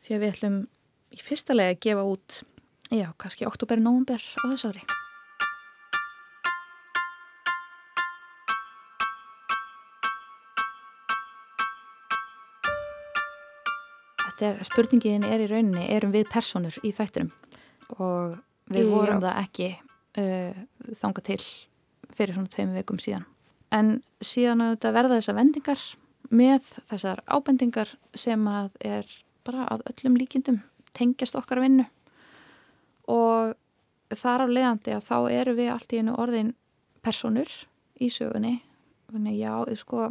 Því 0.00 0.14
að 0.14 0.22
við 0.22 0.34
ætlum 0.36 0.60
í 1.10 1.20
fyrsta 1.24 1.56
lega 1.56 1.74
að 1.74 1.82
gefa 1.88 2.06
út 2.06 2.40
Já, 2.90 3.12
kannski 3.14 3.46
oktober, 3.46 3.78
nógumber 3.78 4.18
á 4.18 4.44
þessu 4.50 4.72
ári. 4.72 4.80
Þetta 14.24 14.48
er, 14.48 14.58
spurningin 14.66 15.26
er 15.28 15.44
í 15.44 15.46
rauninni, 15.46 15.84
erum 15.86 16.10
við 16.10 16.26
personur 16.32 16.80
í 16.82 16.90
þættinum 16.96 17.30
og 17.94 18.34
við 18.74 18.88
Já. 18.88 18.90
vorum 18.90 19.22
það 19.22 19.38
ekki 19.44 19.70
uh, 19.78 20.58
þanga 21.04 21.24
til 21.30 21.38
fyrir 22.10 22.34
svona 22.34 22.50
tveim 22.56 22.74
vikum 22.74 22.98
síðan. 22.98 23.28
En 23.70 24.00
síðan 24.18 24.66
að 24.66 24.74
þetta 24.74 24.94
verða 24.98 25.20
þessar 25.20 25.38
vendingar 25.38 25.86
með 26.34 26.74
þessar 26.90 27.22
ábendingar 27.30 27.94
sem 28.18 28.50
að 28.50 28.74
er 28.82 29.16
bara 29.46 29.70
að 29.70 29.86
öllum 29.94 30.18
líkindum 30.18 30.62
tengjast 30.98 31.38
okkar 31.38 31.62
vinnu 31.62 31.86
og 33.10 33.54
þar 34.10 34.46
af 34.46 34.54
leiðandi 34.54 34.94
að 34.96 35.06
þá 35.06 35.16
eru 35.30 35.54
við 35.58 35.72
allt 35.74 35.92
í 35.94 36.00
einu 36.00 36.16
orðin 36.18 36.54
personur 37.04 37.50
í 38.00 38.10
sögunni 38.12 38.58
þannig 39.10 39.40
já, 39.40 39.54
sko 39.78 40.10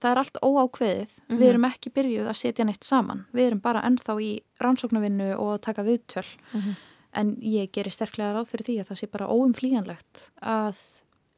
það 0.00 0.10
er 0.10 0.20
allt 0.22 0.38
óákveðið, 0.40 1.10
mm 1.10 1.24
-hmm. 1.26 1.36
við 1.36 1.40
mhm. 1.40 1.48
erum 1.50 1.66
ekki 1.68 1.92
byrjuð 1.96 2.28
að 2.30 2.38
setja 2.40 2.64
neitt 2.64 2.84
saman, 2.84 3.26
við 3.32 3.46
erum 3.46 3.60
bara 3.60 3.82
ennþá 3.84 4.16
í 4.20 4.30
rannsóknarvinnu 4.60 5.34
og 5.36 5.60
taka 5.60 5.84
viðtöl 5.84 6.26
mm 6.52 6.60
-hmm. 6.60 6.74
en 7.12 7.36
ég 7.36 7.70
gerir 7.72 7.92
sterklega 7.92 8.32
ráð 8.32 8.48
fyrir 8.48 8.66
því 8.66 8.80
að 8.80 8.88
það 8.88 9.00
sé 9.00 9.06
bara 9.06 9.28
óumflíjanlegt 9.28 10.30
að, 10.40 10.76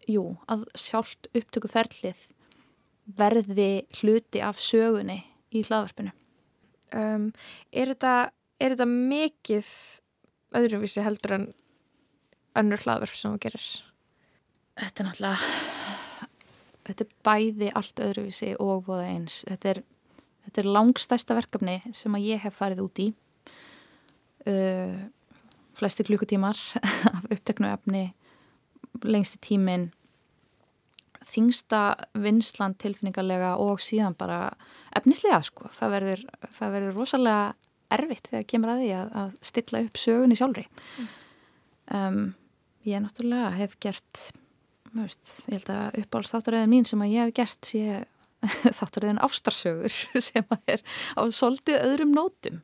jú, 0.07 0.37
að 0.49 0.65
sjálft 0.75 1.29
upptökuferlið 1.35 2.29
verði 3.07 3.87
hluti 4.01 4.41
af 4.41 4.61
sögunni 4.61 5.25
í 5.51 5.63
hlaðvarpinu 5.63 6.13
um, 6.95 7.33
Er 7.73 7.87
þetta, 7.89 8.31
er 8.61 8.71
þetta 8.71 8.87
mikið 8.87 9.67
öðruvísi 10.59 11.05
heldur 11.05 11.37
en 11.39 11.47
önnur 12.59 12.83
hlaðverf 12.85 13.17
sem 13.17 13.35
þú 13.35 13.43
gerir? 13.47 13.69
Þetta 14.81 15.03
er 15.03 15.09
náttúrulega 15.09 15.81
þetta 16.87 17.05
er 17.05 17.17
bæði 17.27 17.71
allt 17.79 18.03
öðruvísi 18.03 18.53
og 18.63 18.87
voða 18.89 19.09
eins. 19.13 19.41
Þetta 19.49 19.73
er, 19.73 19.83
þetta 20.47 20.63
er 20.63 20.71
langstæsta 20.77 21.39
verkefni 21.39 21.79
sem 21.97 22.19
að 22.19 22.29
ég 22.33 22.45
hef 22.45 22.59
farið 22.59 22.85
út 22.87 23.03
í 23.03 23.09
uh, 24.51 25.01
flesti 25.79 26.07
klukkutímar 26.09 26.59
af 27.15 27.27
uppteknu 27.31 27.71
efni 27.73 28.07
lengsti 29.03 29.41
tímin 29.43 29.91
þingsta 31.23 31.95
vinsland 32.19 32.81
tilfinningarlega 32.83 33.55
og 33.63 33.81
síðan 33.83 34.17
bara 34.19 34.51
efnislega 34.99 35.39
sko. 35.47 35.69
Það 35.71 35.95
verður, 35.97 36.25
það 36.59 36.75
verður 36.77 36.97
rosalega 36.99 37.45
erfitt 37.99 38.31
þegar 38.31 38.47
kemur 38.53 38.73
að 38.75 38.85
því 38.85 38.93
að, 38.99 39.11
að 39.23 39.35
stilla 39.51 39.83
upp 39.87 40.01
sögunni 40.01 40.39
sjálfri. 40.39 40.65
Mm. 40.99 41.11
um, 41.99 42.23
ég 42.89 43.05
náttúrulega 43.05 43.53
hef 43.57 43.77
gert 43.83 44.25
veist, 44.93 45.37
ég 45.49 45.57
held 45.57 45.71
að 45.73 46.01
uppáhaldstáttaröðin 46.03 46.73
mín 46.73 46.89
sem 46.89 47.05
að 47.05 47.15
ég 47.15 47.27
hef 47.27 47.37
gert 47.37 47.69
sé 47.69 48.03
þáttaröðin 48.79 49.23
ástarsögur 49.25 49.95
sem 50.29 50.53
að 50.53 50.75
er 50.77 50.85
á 51.17 51.23
soldið 51.33 51.79
öðrum 51.87 52.13
nótum. 52.17 52.61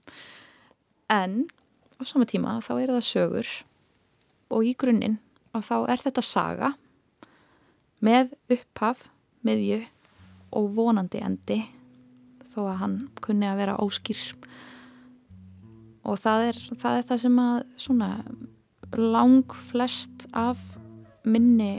En 1.09 1.47
á 1.97 2.03
sama 2.05 2.29
tíma 2.29 2.59
þá 2.65 2.73
eru 2.79 2.99
það 2.99 3.09
sögur 3.09 3.55
og 4.53 4.67
í 4.67 4.75
grunninn 4.79 5.19
að 5.57 5.69
þá 5.71 5.77
er 5.95 6.05
þetta 6.05 6.25
saga 6.25 6.73
með 8.05 8.35
upphaf, 8.53 9.07
miðju 9.47 9.81
og 10.59 10.69
vonandi 10.77 11.21
endi 11.25 11.63
þó 12.49 12.61
að 12.69 12.79
hann 12.83 12.97
kunni 13.25 13.49
að 13.49 13.61
vera 13.63 13.79
óskýr 13.83 14.21
og 16.09 16.21
það 16.21 16.47
er 16.51 16.61
það, 16.73 16.95
er 16.99 17.09
það 17.11 17.23
sem 17.25 17.43
að 17.43 17.59
svona 17.85 18.11
lang 18.99 19.59
flest 19.69 20.27
af 20.33 20.63
minni 21.29 21.75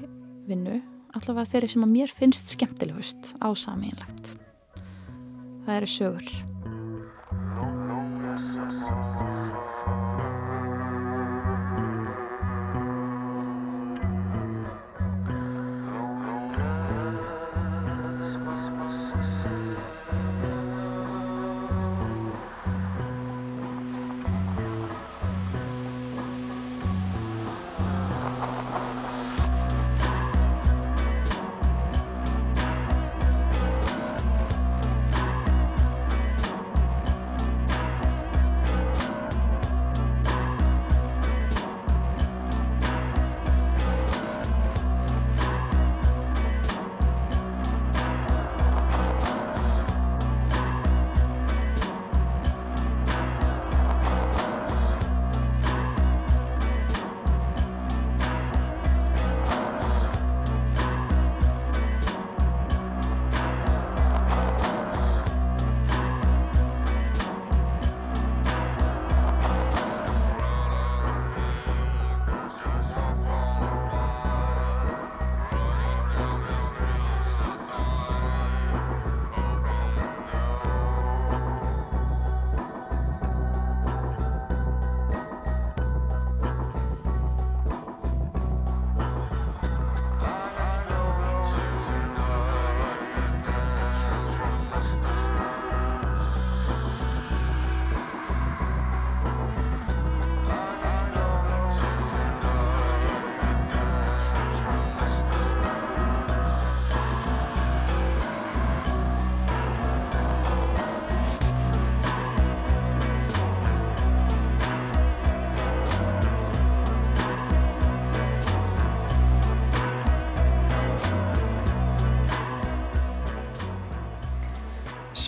vinnu 0.50 0.78
allavega 1.18 1.50
þeirri 1.54 1.72
sem 1.74 1.86
að 1.86 1.96
mér 1.96 2.14
finnst 2.14 2.54
skemmtilegust 2.54 3.34
á 3.42 3.50
samínlegt 3.58 4.36
það 5.66 5.76
eru 5.80 5.92
sögur 5.96 6.49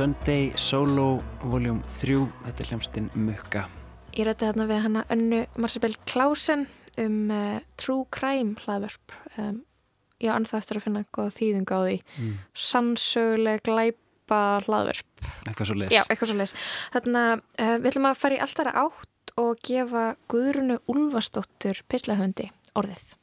Sunday 0.02 0.50
Solo 0.58 1.20
Vol. 1.46 1.68
3 2.02 2.16
þetta 2.48 2.64
er 2.64 2.70
hljómsdinn 2.72 3.10
Mukka 3.22 3.68
Ég 4.18 4.26
rætti 4.26 4.48
þarna 4.48 4.66
við 4.66 4.80
hana 4.82 5.04
önnu 5.14 5.42
Marsabell 5.62 5.94
Klausen 6.10 6.64
um 6.98 7.30
uh, 7.30 7.60
True 7.78 8.08
Crime 8.10 8.56
hlaðverp 8.64 9.14
um, 9.38 9.60
ég 10.18 10.34
anþá 10.34 10.58
eftir 10.58 10.80
að 10.80 10.88
finna 10.88 11.04
goða 11.14 11.36
þýðing 11.38 11.70
á 11.70 11.80
því 11.86 12.00
mm. 12.02 12.34
sannsöguleg 12.66 13.62
glæpa 13.70 14.42
hlaðverp 14.66 15.30
eitthvað 15.46 15.70
svo 15.70 15.80
les, 15.84 15.94
Já, 15.94 16.02
eitthvað 16.08 16.34
svo 16.34 16.42
les. 16.42 16.58
Þarna 16.98 17.26
uh, 17.38 17.78
við 17.78 17.90
ætlum 17.92 18.10
að 18.10 18.22
fara 18.24 18.40
í 18.40 18.44
alltara 18.48 18.78
átt 18.88 19.38
og 19.46 19.66
gefa 19.70 20.08
Guðrunu 20.34 20.82
Ulfastóttur 20.90 21.86
pislahöndi 21.94 22.50
orðið 22.74 23.20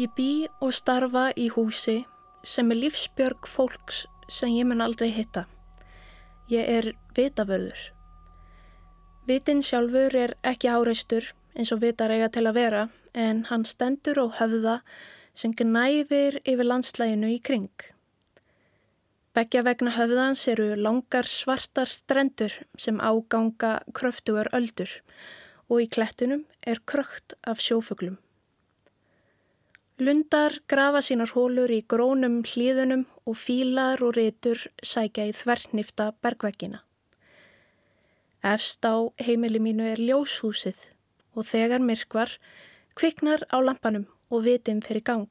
Ég 0.00 0.08
bý 0.16 0.46
og 0.64 0.70
starfa 0.72 1.26
í 1.36 1.50
húsi 1.52 1.98
sem 2.46 2.70
er 2.72 2.78
lífsbjörg 2.78 3.44
fólks 3.52 4.06
sem 4.32 4.54
ég 4.54 4.64
mun 4.64 4.80
aldrei 4.80 5.10
hitta. 5.12 5.42
Ég 6.48 6.70
er 6.72 6.86
vitavörður. 7.18 7.82
Vitin 9.28 9.60
sjálfur 9.60 10.16
er 10.16 10.32
ekki 10.46 10.70
áreistur 10.72 11.26
eins 11.52 11.72
og 11.74 11.82
vitar 11.82 12.14
eiga 12.14 12.30
til 12.32 12.46
að 12.48 12.56
vera 12.56 12.86
en 13.12 13.42
hann 13.50 13.66
stendur 13.68 14.22
og 14.22 14.38
höfða 14.38 14.78
sem 15.36 15.52
gnæfir 15.58 16.40
yfir 16.46 16.70
landslæginu 16.70 17.34
í 17.34 17.36
kring. 17.50 17.68
Beggja 19.36 19.66
vegna 19.68 19.92
höfðans 19.98 20.46
eru 20.54 20.70
langar 20.80 21.28
svartar 21.28 21.92
strendur 21.92 22.56
sem 22.78 23.04
áganga 23.04 23.76
kröftugar 23.92 24.48
öldur 24.56 24.96
og 25.68 25.84
í 25.84 25.92
klettunum 25.92 26.46
er 26.64 26.80
krökt 26.88 27.36
af 27.44 27.60
sjófuglum. 27.60 28.16
Lundar 30.00 30.62
grafa 30.64 31.02
sínar 31.04 31.28
hólur 31.36 31.68
í 31.68 31.82
grónum 31.84 32.38
hlýðunum 32.48 33.02
og 33.28 33.34
fílar 33.36 34.00
og 34.00 34.14
ritur 34.16 34.62
sækja 34.80 35.26
í 35.28 35.34
þvernifta 35.36 36.06
bergveggina. 36.24 36.80
Efst 38.40 38.80
á 38.88 38.96
heimili 39.20 39.60
mínu 39.60 39.90
er 39.90 40.00
ljóshúsið 40.00 40.78
og 41.36 41.44
þegar 41.50 41.84
myrkvar 41.84 42.32
kviknar 42.96 43.44
á 43.52 43.60
lampanum 43.60 44.08
og 44.32 44.46
vitin 44.48 44.80
fyrir 44.80 45.04
gang. 45.04 45.28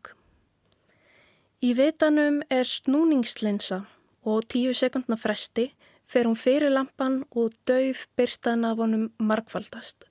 Í 1.65 1.73
vitanum 1.73 2.43
er 2.53 2.69
snúningslinsa 2.69 3.81
og 4.21 4.45
tíu 4.53 4.77
sekundna 4.77 5.17
fresti 5.17 5.71
fer 6.05 6.29
hún 6.29 6.37
fyrir 6.37 6.69
lampan 6.69 7.23
og 7.33 7.57
dauð 7.65 8.05
byrtan 8.13 8.69
af 8.69 8.77
honum 8.77 9.09
markvaldast. 9.17 10.05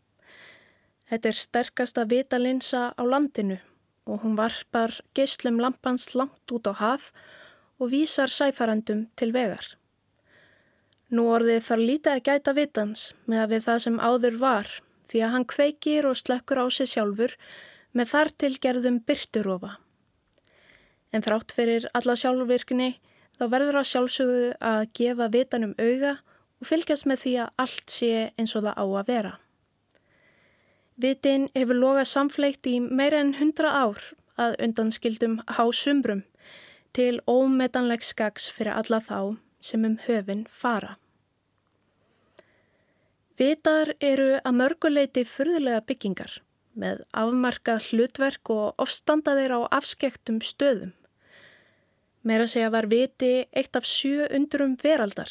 Þetta 1.07 1.31
er 1.31 1.43
sterkasta 1.47 2.11
vitalinsa 2.11 2.89
á 2.99 3.03
landinu 3.07 3.63
og 4.09 4.25
hún 4.25 4.39
varpar 4.39 4.97
geyslum 5.15 5.61
lampans 5.61 6.15
langt 6.17 6.55
út 6.55 6.67
á 6.67 6.75
haf 6.81 7.13
og 7.79 7.93
vísar 7.93 8.33
sæfarandum 8.33 9.07
til 9.17 9.33
vegar. 9.37 9.77
Nú 11.13 11.29
orðið 11.33 11.65
þarf 11.65 11.85
lítið 11.89 12.15
að 12.15 12.25
gæta 12.29 12.55
vitans 12.57 13.03
með 13.25 13.43
að 13.43 13.53
við 13.53 13.67
það 13.67 13.83
sem 13.85 14.01
áður 14.01 14.39
var 14.41 14.71
því 15.09 15.21
að 15.25 15.35
hann 15.35 15.47
kveikir 15.49 16.09
og 16.09 16.17
slekkur 16.21 16.61
á 16.61 16.67
sig 16.69 16.91
sjálfur 16.91 17.37
með 17.97 18.11
þar 18.13 18.31
til 18.43 18.55
gerðum 18.61 18.99
byrturofa. 19.09 19.77
En 21.13 21.25
þrátt 21.25 21.55
fyrir 21.57 21.89
alla 21.97 22.17
sjálfvirkni 22.19 22.91
þá 23.39 23.45
verður 23.49 23.81
að 23.81 23.91
sjálfsögðu 23.93 24.49
að 24.61 24.81
gefa 24.99 25.29
vitanum 25.33 25.77
auga 25.79 26.19
og 26.59 26.69
fylgjast 26.69 27.09
með 27.09 27.23
því 27.25 27.35
að 27.45 27.53
allt 27.65 27.95
sé 27.95 28.13
eins 28.37 28.57
og 28.59 28.67
það 28.67 28.77
á 28.77 28.85
að 28.85 29.13
vera. 29.13 29.35
Vitin 30.99 31.45
hefur 31.55 31.79
logað 31.79 32.09
samfleitt 32.11 32.67
í 32.67 32.79
meira 32.83 33.21
en 33.23 33.37
hundra 33.39 33.71
ár 33.71 34.01
að 34.35 34.57
undanskildum 34.65 35.37
hásumrum 35.55 36.25
til 36.97 37.21
ómetanleg 37.31 38.03
skags 38.03 38.49
fyrir 38.51 38.75
alla 38.75 38.99
þá 38.99 39.21
sem 39.63 39.87
um 39.87 39.95
höfin 40.09 40.43
fara. 40.51 40.97
Vitar 43.39 43.93
eru 44.03 44.41
að 44.43 44.59
mörguleiti 44.59 45.23
fyrðulega 45.23 45.85
byggingar 45.87 46.41
með 46.75 47.07
afmarkað 47.23 47.93
hlutverk 47.93 48.51
og 48.51 48.83
ofstanda 48.83 49.37
þeir 49.39 49.55
á 49.55 49.61
afskektum 49.79 50.43
stöðum. 50.43 50.93
Meira 52.27 52.51
segja 52.51 52.75
var 52.75 52.91
viti 52.91 53.47
eitt 53.55 53.79
af 53.79 53.87
sjö 53.87 54.27
undurum 54.35 54.75
veraldar. 54.83 55.31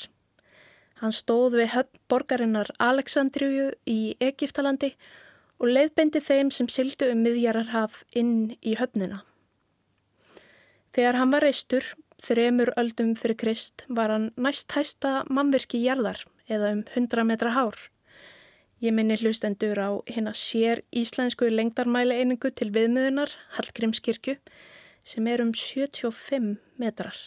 Hann 1.04 1.12
stóð 1.12 1.60
við 1.60 1.74
höfn 1.76 2.04
borgarinnar 2.08 2.72
Aleksandriu 2.80 3.74
í 3.84 4.16
Egiptalandi 4.24 4.96
og 4.96 5.27
leiðbendi 5.66 6.22
þeim 6.22 6.52
sem 6.54 6.68
sildu 6.70 7.10
um 7.10 7.24
miðjararhaf 7.26 8.04
inn 8.14 8.54
í 8.62 8.76
höfnina. 8.78 9.24
Þegar 10.94 11.18
hann 11.18 11.34
var 11.34 11.42
reistur 11.42 11.96
Þremur 12.18 12.72
öldum 12.82 13.14
fyrir 13.18 13.38
Krist 13.38 13.84
var 13.94 14.10
hann 14.10 14.32
næst 14.42 14.74
hæsta 14.74 15.22
mannverki 15.30 15.84
jarðar 15.84 16.24
eða 16.50 16.72
um 16.74 16.82
100 16.96 17.26
metra 17.30 17.52
hár. 17.54 17.78
Ég 18.82 18.94
minni 18.94 19.18
hlustendur 19.18 19.78
á 19.78 19.90
hérna 20.10 20.34
sér 20.38 20.82
íslensku 20.94 21.50
lengdarmæli 21.50 22.18
einingu 22.18 22.50
til 22.50 22.70
viðmiðunar, 22.74 23.30
Hallgrímskirkju, 23.58 24.38
sem 25.06 25.28
er 25.30 25.42
um 25.42 25.54
75 25.54 26.58
metrar. 26.78 27.18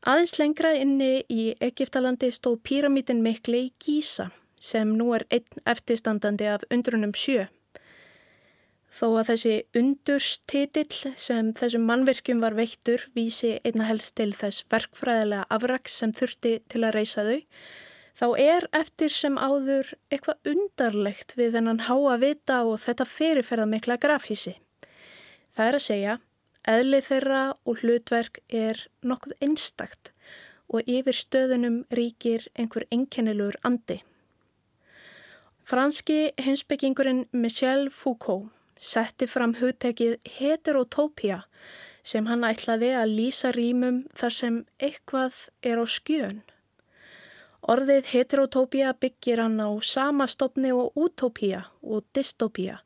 Aðeins 0.00 0.38
lengra 0.40 0.72
inni 0.80 1.24
í 1.28 1.54
Egiptalandi 1.60 2.32
stóð 2.32 2.60
píramítin 2.64 3.20
mikli 3.24 3.66
í 3.66 3.72
Gísa 3.80 4.30
sem 4.60 4.92
nú 4.96 5.10
er 5.16 5.24
einn 5.32 5.64
eftirstandandi 5.72 6.46
af 6.52 6.66
undrunum 6.70 7.16
sjö. 7.16 7.48
Þó 8.90 9.06
að 9.20 9.28
þessi 9.30 9.52
undurstitill 9.78 11.12
sem 11.18 11.52
þessum 11.54 11.84
mannverkjum 11.86 12.40
var 12.42 12.56
veittur 12.58 13.04
vísi 13.14 13.52
einna 13.64 13.86
helst 13.86 14.16
til 14.18 14.32
þess 14.34 14.64
verkfræðilega 14.72 15.46
afraks 15.56 16.00
sem 16.02 16.12
þurfti 16.12 16.56
til 16.68 16.82
að 16.82 16.96
reysa 16.98 17.24
þau, 17.28 17.38
þá 18.18 18.26
er 18.42 18.66
eftir 18.80 19.14
sem 19.14 19.38
áður 19.38 19.94
eitthvað 20.10 20.52
undarlegt 20.52 21.36
við 21.38 21.54
þennan 21.56 21.84
háa 21.86 22.18
vita 22.20 22.58
og 22.66 22.82
þetta 22.82 23.06
fyrirferða 23.06 23.68
mikla 23.70 23.96
grafísi. 24.02 24.56
Það 25.54 25.68
er 25.68 25.78
að 25.78 25.86
segja, 25.86 26.18
eðlið 26.68 27.08
þeirra 27.12 27.42
og 27.64 27.80
hlutverk 27.84 28.42
er 28.48 28.84
nokkuð 29.06 29.38
einstakt 29.40 30.12
og 30.70 30.86
yfir 30.90 31.16
stöðunum 31.16 31.82
ríkir 31.94 32.50
einhver 32.58 32.90
einkennilur 32.90 33.56
andi. 33.66 34.02
Franski 35.70 36.32
heimsbyggingurinn 36.42 37.28
Michel 37.30 37.84
Foucault 37.94 38.48
setti 38.82 39.28
fram 39.30 39.52
hugtekið 39.60 40.16
heterotópia 40.40 41.36
sem 42.12 42.26
hann 42.26 42.42
ætlaði 42.48 42.88
að 42.98 43.12
lýsa 43.20 43.52
rýmum 43.54 44.00
þar 44.18 44.34
sem 44.38 44.56
eitthvað 44.82 45.38
er 45.70 45.78
á 45.78 45.86
skjön. 45.94 46.42
Orðið 47.62 48.10
heterotópia 48.16 48.96
byggir 48.98 49.44
hann 49.44 49.62
á 49.62 49.70
sama 49.92 50.26
stopni 50.26 50.74
og 50.74 50.98
útópia 50.98 51.62
og 51.86 52.02
dystopia 52.18 52.80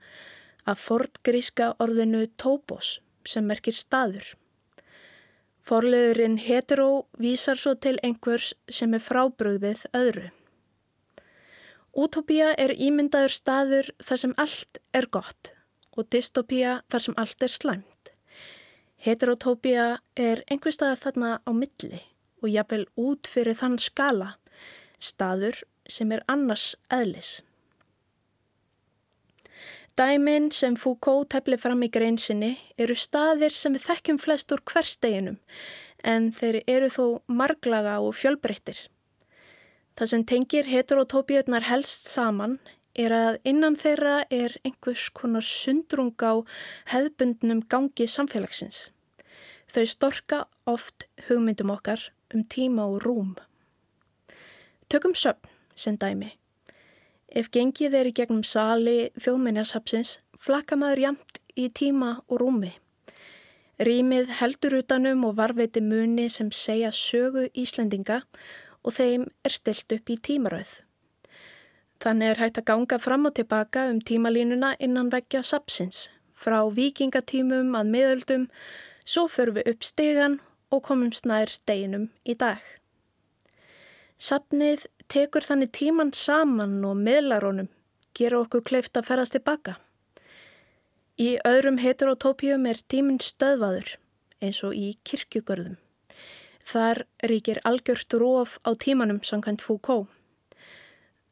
af 0.69 0.85
fortgríska 0.85 1.73
orðinu 1.81 2.27
tópos 2.37 2.99
sem 3.25 3.49
merkir 3.49 3.81
staður. 3.81 4.35
Forleðurinn 5.65 6.37
hetero 6.37 7.07
vísar 7.17 7.57
svo 7.57 7.79
til 7.81 7.97
einhvers 8.05 8.53
sem 8.69 8.93
er 8.93 9.09
frábröðið 9.09 9.89
öðru. 9.97 10.29
Útópia 11.95 12.51
er 12.59 12.73
ímyndaður 12.75 13.31
staður 13.31 13.91
þar 14.03 14.19
sem 14.19 14.33
allt 14.43 14.81
er 14.99 15.07
gott 15.15 15.53
og 15.95 16.09
dystopía 16.11 16.81
þar 16.91 17.05
sem 17.07 17.15
allt 17.23 17.45
er 17.47 17.53
slæmt. 17.55 18.11
Heterotópía 19.05 19.85
er 20.19 20.43
einhver 20.51 20.75
stað 20.75 20.99
þarna 21.05 21.31
á 21.47 21.51
milli 21.55 22.01
og 22.43 22.51
jafnvel 22.51 22.87
út 22.99 23.31
fyrir 23.31 23.55
þann 23.61 23.79
skala, 23.79 24.35
staður 24.99 25.63
sem 25.87 26.11
er 26.13 26.25
annars 26.27 26.73
eðlis. 26.93 27.43
Dæmin 29.95 30.51
sem 30.51 30.75
Foucault 30.75 31.31
tefli 31.31 31.55
fram 31.61 31.85
í 31.87 31.91
greinsinni 31.95 32.57
eru 32.75 32.97
staðir 32.99 33.55
sem 33.55 33.77
við 33.77 33.87
þekkjum 33.87 34.19
flest 34.19 34.51
úr 34.51 34.65
hversteginum 34.67 35.39
en 36.03 36.33
þeir 36.35 36.59
eru 36.67 36.91
þó 36.91 37.05
marglaga 37.31 38.01
og 38.03 38.17
fjölbreyttir. 38.19 38.89
Það 39.95 40.11
sem 40.11 40.25
tengir 40.27 40.67
heterotópíunar 40.67 41.69
helst 41.69 42.09
saman 42.11 42.59
er 42.99 43.13
að 43.15 43.37
innan 43.47 43.77
þeirra 43.79 44.17
er 44.31 44.57
einhvers 44.67 45.07
konar 45.15 45.47
sundrung 45.47 46.15
á 46.19 46.43
hefðbundnum 46.91 47.63
gangi 47.71 48.07
samfélagsins. 48.11 48.89
Þau 49.71 49.85
storka 49.87 50.41
oft 50.67 51.07
hugmyndum 51.29 51.71
okkar 51.75 52.11
um 52.35 52.43
tíma 52.43 52.87
og 52.91 53.05
rúm. 53.07 53.35
Tökum 54.91 55.15
söpn 55.15 55.51
sem 55.75 55.99
dæmi. 55.99 56.35
Ef 57.31 57.51
gengið 57.51 57.95
er 57.99 58.11
í 58.11 58.15
gegnum 58.15 58.43
sali 58.47 59.11
þjóðmenjarsapsins 59.19 60.19
flakka 60.39 60.79
maður 60.79 61.07
jamt 61.09 61.41
í 61.55 61.69
tíma 61.71 62.17
og 62.27 62.43
rúmi. 62.43 62.75
Rýmið 63.79 64.29
heldur 64.39 64.79
utanum 64.79 65.25
og 65.27 65.39
varveiti 65.39 65.81
muni 65.83 66.29
sem 66.31 66.51
segja 66.55 66.93
sögu 66.95 67.49
Íslendinga 67.59 68.21
og 68.23 68.64
þeim 68.93 69.29
er 69.45 69.55
stilt 69.55 69.93
upp 69.97 70.11
í 70.13 70.19
tímaröð. 70.21 70.81
Þannig 72.05 72.35
er 72.35 72.41
hægt 72.43 72.59
að 72.61 72.69
ganga 72.69 72.99
fram 73.01 73.25
og 73.25 73.37
tilbaka 73.39 73.87
um 73.89 74.01
tímalínuna 74.05 74.75
innan 74.83 75.09
veggja 75.13 75.41
sapsins, 75.41 76.11
frá 76.37 76.59
vikingatímum 76.69 77.73
að 77.79 77.93
miðöldum, 77.95 78.49
svo 79.05 79.25
förum 79.33 79.57
við 79.57 79.71
upp 79.73 79.87
stegan 79.87 80.41
og 80.69 80.83
komum 80.85 81.13
snær 81.17 81.53
deginum 81.69 82.11
í 82.29 82.35
dag. 82.37 82.61
Sapnið 84.19 84.85
tekur 85.09 85.47
þannig 85.47 85.73
tíman 85.73 86.13
saman 86.13 86.77
og 86.85 87.01
miðlarónum, 87.01 87.71
gera 88.15 88.43
okkur 88.45 88.65
kleift 88.69 88.97
að 88.99 89.09
ferast 89.09 89.37
tilbaka. 89.37 89.79
Í 91.21 91.37
öðrum 91.47 91.79
heterotópjum 91.79 92.67
er 92.67 92.81
tíminn 92.91 93.23
stöðvaður, 93.23 93.97
eins 94.43 94.61
og 94.67 94.75
í 94.75 94.95
kirkjugörðum. 95.07 95.79
Þar 96.65 97.05
ríkir 97.29 97.61
algjört 97.69 98.17
róf 98.21 98.59
á 98.65 98.73
tímanum 98.73 99.21
samkvæmt 99.23 99.63
Foucault. 99.65 100.09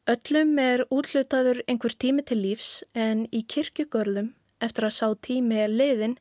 Öllum 0.03 0.57
er 0.59 0.83
útlutaður 0.91 1.61
einhver 1.67 1.93
tími 1.95 2.25
til 2.27 2.41
lífs 2.43 2.83
en 2.93 3.25
í 3.31 3.41
kirkjugörðum 3.47 4.33
eftir 4.63 4.87
að 4.87 4.97
sá 4.97 5.07
tími 5.27 5.61
er 5.63 5.71
leiðin 5.71 6.17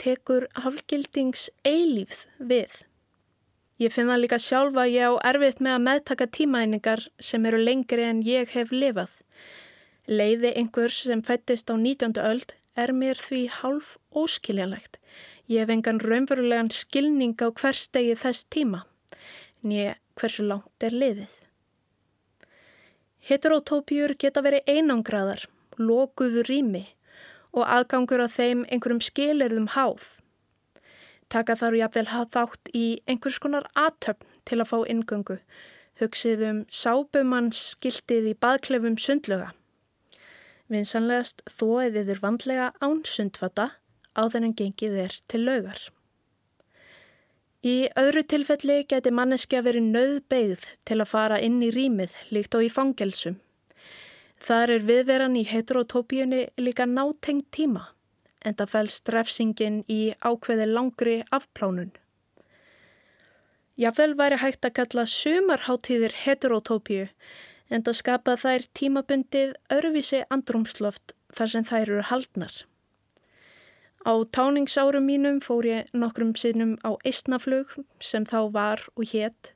tekur 0.00 0.46
hafgildings 0.64 1.50
eilífð 1.68 2.24
við. 2.38 2.72
Ég 3.80 3.92
finna 3.92 4.16
líka 4.20 4.36
sjálfa 4.40 4.86
ég 4.88 5.08
á 5.08 5.12
erfitt 5.30 5.60
með 5.60 5.76
að 5.76 5.84
meðtaka 5.86 6.26
tímaeiningar 6.36 7.06
sem 7.20 7.46
eru 7.48 7.60
lengri 7.60 8.04
en 8.08 8.24
ég 8.24 8.50
hef 8.56 8.72
lifað. 8.72 9.12
Leiði 10.08 10.54
einhvers 10.56 11.02
sem 11.06 11.22
fættist 11.24 11.70
á 11.72 11.76
19. 11.76 12.18
öld 12.20 12.56
er 12.76 12.92
mér 12.92 13.20
því 13.20 13.46
hálf 13.60 13.94
óskiljanlegt. 14.16 14.98
Ég 15.50 15.64
hef 15.64 15.70
engan 15.74 15.98
raunverulegan 15.98 16.68
skilning 16.70 17.34
á 17.42 17.50
hver 17.50 17.74
stegi 17.74 18.12
þess 18.14 18.44
tíma, 18.54 18.84
nýja 19.66 19.96
hversu 20.14 20.44
langt 20.46 20.84
er 20.86 20.94
leiðið. 20.94 21.32
Heterotópjur 23.26 24.14
geta 24.14 24.44
verið 24.46 24.70
einangraðar, 24.70 25.42
lokuðu 25.74 26.44
rými 26.46 26.84
og 27.50 27.66
aðgangur 27.66 28.22
á 28.22 28.28
þeim 28.30 28.62
einhverjum 28.70 29.02
skilirðum 29.02 29.66
háð. 29.74 30.06
Taka 31.26 31.58
þarf 31.58 31.80
jáfnvel 31.80 32.06
þátt 32.30 32.70
í 32.70 32.86
einhvers 33.10 33.42
konar 33.42 33.66
aðtöfn 33.74 34.30
til 34.46 34.60
að 34.62 34.70
fá 34.70 34.78
ingöngu, 34.86 35.40
hugsið 35.98 36.46
um 36.46 36.64
sábumanns 36.70 37.58
skiltið 37.74 38.30
í 38.30 38.38
baðklefum 38.38 39.02
sundluga. 39.02 39.50
Vinsanlegast 40.70 41.42
þóið 41.50 42.04
yfir 42.04 42.22
vandlega 42.22 42.72
án 42.78 43.02
sundfata 43.02 43.72
áður 44.14 44.48
en 44.48 44.56
gengið 44.58 44.98
er 45.06 45.16
til 45.30 45.44
laugar. 45.46 45.80
Í 47.60 47.90
öðru 48.00 48.22
tilfelli 48.24 48.78
geti 48.88 49.10
manneskja 49.12 49.60
verið 49.66 49.90
nöðbeigð 49.92 50.62
til 50.88 50.96
að 50.96 51.10
fara 51.10 51.40
inn 51.44 51.58
í 51.60 51.68
rýmið 51.74 52.14
líkt 52.32 52.56
og 52.56 52.64
í 52.64 52.70
fangelsum. 52.72 53.36
Þar 54.40 54.76
er 54.78 54.86
viðveran 54.88 55.36
í 55.36 55.44
heterotópíunni 55.44 56.46
líka 56.56 56.86
nátengt 56.88 57.50
tíma 57.52 57.90
en 58.40 58.56
það 58.56 58.72
fælst 58.72 59.10
refsingin 59.12 59.82
í 59.92 60.14
ákveði 60.24 60.70
langri 60.70 61.18
afplánun. 61.36 61.92
Jáfnvel 63.80 64.16
væri 64.16 64.40
hægt 64.40 64.64
að 64.64 64.76
kalla 64.80 65.04
sumarháttíðir 65.08 66.16
heterotópíu 66.24 67.10
en 67.68 67.84
það 67.84 67.98
skapa 68.00 68.38
þær 68.40 68.66
tímabundið 68.76 69.54
öðruvísi 69.68 70.24
andrumsloft 70.32 71.14
þar 71.36 71.52
sem 71.52 71.68
þær 71.68 71.84
eru 71.84 72.08
haldnar. 72.08 72.56
Á 74.00 74.12
táningsárum 74.32 75.04
mínum 75.04 75.40
fór 75.44 75.66
ég 75.68 75.88
nokkrum 75.92 76.32
sinnum 76.32 76.76
á 76.80 76.96
eistnaflug 77.04 77.74
sem 78.00 78.24
þá 78.24 78.48
var 78.52 78.84
og 78.96 79.04
hétt. 79.12 79.52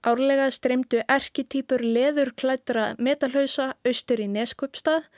Árlega 0.00 0.46
streymdu 0.54 1.02
erkitýpur 1.10 1.82
leðurklættra 1.84 2.94
metalhausa 2.96 3.74
austur 3.84 4.22
í 4.24 4.28
Neskvöpstað 4.32 5.08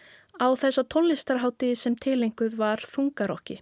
á 0.41 0.47
þessa 0.57 0.83
tónlistarhátti 0.91 1.75
sem 1.77 1.95
tilenguð 1.95 2.57
var 2.59 2.83
þungarokki. 2.83 3.61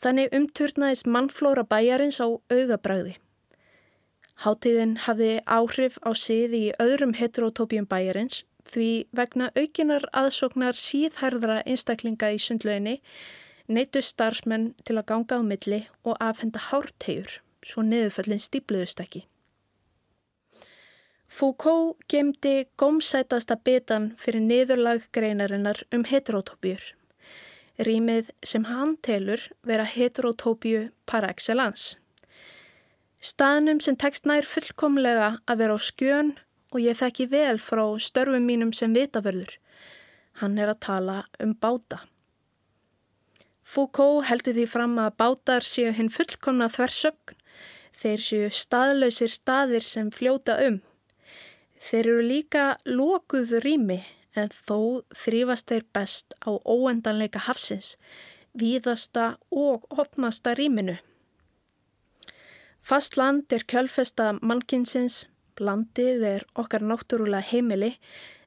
Þannig 0.00 0.36
umturnaðist 0.36 1.08
mannflóra 1.10 1.64
bæjarins 1.66 2.20
á 2.22 2.28
augabræði. 2.28 3.16
Háttíðin 4.44 4.94
hafði 5.04 5.32
áhrif 5.44 5.98
á 6.00 6.14
siði 6.16 6.60
í 6.68 6.76
öðrum 6.80 7.16
heterotópjum 7.18 7.88
bæjarins 7.90 8.44
því 8.70 8.90
vegna 9.16 9.50
aukinar 9.58 10.06
aðsóknar 10.16 10.78
síðhærðra 10.78 11.60
einstaklinga 11.66 12.32
í 12.34 12.38
sundlöginni 12.42 13.00
neytu 13.70 14.02
starfsmenn 14.02 14.72
til 14.84 14.98
að 14.98 15.08
ganga 15.12 15.40
á 15.40 15.42
milli 15.46 15.80
og 16.04 16.16
afhenda 16.20 16.62
hártegjur 16.70 17.40
svo 17.66 17.84
neðuföllin 17.86 18.40
stípluðust 18.42 19.02
ekki. 19.02 19.26
Foucault 21.30 22.00
gemdi 22.10 22.64
gómsætasta 22.80 23.58
betan 23.64 24.10
fyrir 24.18 24.42
niðurlag 24.42 25.04
greinarinnar 25.14 25.84
um 25.94 26.02
heterotópjur 26.08 26.82
rýmið 27.86 28.30
sem 28.44 28.66
hann 28.68 28.96
telur 29.04 29.42
vera 29.66 29.86
heterotópíu 29.88 30.90
par 31.06 31.24
excellence. 31.28 31.96
Staðnum 33.20 33.80
sem 33.84 33.96
tekst 34.00 34.26
nær 34.28 34.48
fullkomlega 34.48 35.34
að 35.48 35.62
vera 35.62 35.76
á 35.76 35.78
skjön 35.80 36.32
og 36.70 36.80
ég 36.82 36.98
þekki 36.98 37.26
vel 37.30 37.58
frá 37.62 37.84
störfum 37.98 38.46
mínum 38.46 38.72
sem 38.76 38.94
vitaförður. 38.94 39.56
Hann 40.40 40.58
er 40.58 40.70
að 40.72 40.82
tala 40.86 41.16
um 41.42 41.54
báta. 41.54 42.04
Foucault 43.70 44.26
heldur 44.26 44.56
því 44.56 44.66
fram 44.66 44.96
að 44.98 45.16
bátar 45.22 45.66
séu 45.66 45.92
hinn 45.94 46.10
fullkomna 46.10 46.70
þversögn. 46.72 47.36
Þeir 48.00 48.22
séu 48.24 48.46
staðlausir 48.54 49.30
staðir 49.30 49.84
sem 49.84 50.08
fljóta 50.14 50.56
um. 50.64 50.80
Þeir 51.80 52.06
eru 52.06 52.24
líka 52.24 52.64
lókuð 52.88 53.58
rými 53.64 54.00
en 54.38 54.50
þó 54.54 55.02
þrýfast 55.16 55.70
þeir 55.70 55.86
best 55.94 56.34
á 56.42 56.50
óendanleika 56.64 57.44
hafsins, 57.46 57.96
víðasta 58.54 59.36
og 59.50 59.86
opnasta 59.90 60.54
rýminu. 60.58 60.98
Fast 62.80 63.16
land 63.20 63.52
er 63.52 63.66
kjölfesta 63.68 64.32
mannkinsins, 64.40 65.26
landið 65.58 66.24
er 66.36 66.46
okkar 66.54 66.84
náttúrulega 66.86 67.42
heimili, 67.50 67.96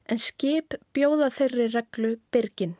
en 0.08 0.20
skip 0.20 0.76
bjóða 0.96 1.30
þeirri 1.32 1.68
reglu 1.72 2.16
byrgin. 2.32 2.74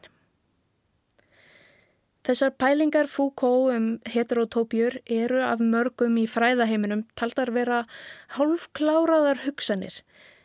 Þessar 2.25 2.55
pælingar 2.57 3.09
Foucault 3.13 3.75
um 3.75 3.89
heterotópjur 4.09 5.03
eru 5.05 5.43
af 5.45 5.61
mörgum 5.61 6.17
í 6.17 6.25
fræðaheiminum 6.25 7.03
taldar 7.21 7.53
vera 7.53 7.83
hálfkláraðar 8.39 9.43
hugsanir, 9.45 9.99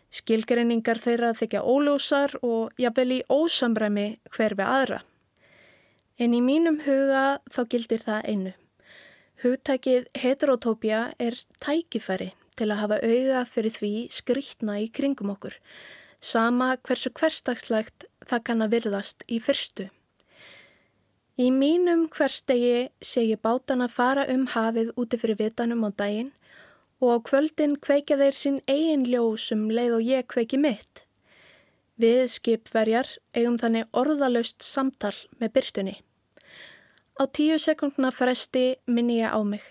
Skilgreiningar 0.09 0.97
þeirra 0.97 1.35
þykja 1.37 1.61
óljósar 1.61 2.33
og 2.41 2.73
jafnvel 2.81 3.19
í 3.19 3.23
ósamræmi 3.29 4.07
hver 4.33 4.55
við 4.57 4.71
aðra. 4.73 4.99
En 6.17 6.33
í 6.33 6.41
mínum 6.41 6.79
huga 6.83 7.39
þá 7.53 7.61
gildir 7.69 8.01
það 8.03 8.25
einu. 8.25 8.53
Hugtækið 9.43 10.09
heterotópia 10.19 11.03
er 11.21 11.37
tækifæri 11.63 12.33
til 12.59 12.69
að 12.69 12.81
hafa 12.83 12.97
auða 13.01 13.45
fyrir 13.47 13.73
því 13.75 13.93
skrítna 14.13 14.75
í 14.83 14.89
kringum 14.91 15.31
okkur, 15.33 15.55
sama 16.19 16.73
hversu 16.83 17.13
hverstagslegt 17.15 18.05
það 18.27 18.43
kann 18.49 18.65
að 18.65 18.75
virðast 18.75 19.23
í 19.31 19.39
fyrstu. 19.43 19.87
Í 21.39 21.47
mínum 21.55 22.09
hverstegi 22.11 22.89
sé 22.99 23.23
ég 23.23 23.39
bátana 23.39 23.87
fara 23.87 24.25
um 24.27 24.43
hafið 24.51 24.91
úti 24.99 25.19
fyrir 25.21 25.39
vitanum 25.39 25.85
á 25.87 25.89
daginn 25.95 26.33
og 26.99 27.15
á 27.15 27.17
kvöldin 27.29 27.77
kveikja 27.79 28.17
þeir 28.19 28.35
sín 28.35 28.57
eigin 28.67 29.05
ljósum 29.07 29.69
leið 29.71 29.95
og 29.95 30.03
ég 30.03 30.27
kveiki 30.27 30.59
mitt. 30.59 31.05
Við 31.99 32.27
skipverjar 32.31 33.07
eigum 33.35 33.55
þannig 33.59 33.87
orðalöst 33.95 34.63
samtal 34.63 35.15
með 35.39 35.55
byrtunni. 35.55 35.95
Á 37.19 37.23
tíu 37.27 37.55
sekundna 37.59 38.11
fresti 38.15 38.75
minni 38.87 39.19
ég 39.19 39.31
á 39.31 39.39
mig. 39.43 39.63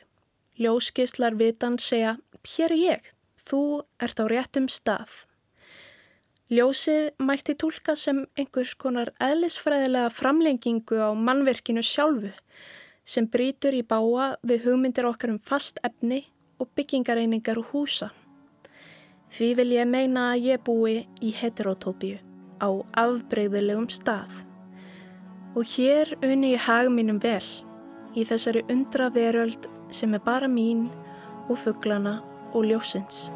Ljóskislar 0.61 1.36
vitan 1.36 1.78
segja, 1.78 2.16
hér 2.49 2.72
er 2.72 2.80
ég, 2.80 3.09
þú 3.49 3.62
ert 4.01 4.20
á 4.20 4.24
réttum 4.30 4.68
stað. 4.72 5.24
Ljósið 6.49 7.11
mætti 7.20 7.53
tólka 7.61 7.92
sem 7.92 8.22
einhvers 8.38 8.72
konar 8.80 9.11
eðlisfræðilega 9.20 10.09
framlengingu 10.16 10.96
á 10.96 11.12
mannverkinu 11.12 11.82
sjálfu 11.84 12.30
sem 13.05 13.26
brítur 13.28 13.76
í 13.76 13.82
báa 13.84 14.30
við 14.49 14.64
hugmyndir 14.64 15.09
okkar 15.09 15.34
um 15.34 15.42
fast 15.44 15.80
efni 15.84 16.22
og 16.57 16.70
byggingareiningar 16.76 17.61
og 17.61 17.68
húsa. 17.74 18.09
Því 19.28 19.49
vil 19.59 19.74
ég 19.76 19.88
meina 19.88 20.30
að 20.32 20.46
ég 20.49 20.64
búi 20.64 21.03
í 21.20 21.34
heterotópíu 21.36 22.16
á 22.64 22.68
afbreyðilegum 23.05 23.90
stað. 23.92 24.32
Og 25.53 25.68
hér 25.76 26.14
unni 26.24 26.55
ég 26.55 26.64
hag 26.64 26.88
mínum 26.92 27.20
vel 27.20 27.44
í 28.16 28.24
þessari 28.24 28.64
undra 28.72 29.11
veröld 29.12 29.68
sem 29.92 30.16
er 30.16 30.24
bara 30.24 30.49
mín 30.49 30.86
og 31.49 31.61
fugglana 31.61 32.18
og 32.53 32.68
ljósins. 32.68 33.28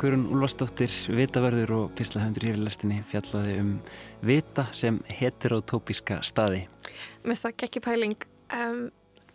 Guðrun 0.00 0.30
Úlfarsdóttir, 0.32 0.92
vitaverður 1.12 1.72
og 1.76 1.90
pislahöndur 1.92 2.46
hér 2.48 2.56
í 2.56 2.62
lestinni 2.64 3.02
fjallaði 3.04 3.58
um 3.60 3.74
vita 4.24 4.64
sem 4.72 4.96
heterotópíska 5.18 6.22
staði. 6.24 6.62
Mér 7.20 7.34
finnst 7.34 7.44
það 7.44 7.64
ekki 7.66 7.82
pæling. 7.84 8.24
Um, 8.56 8.86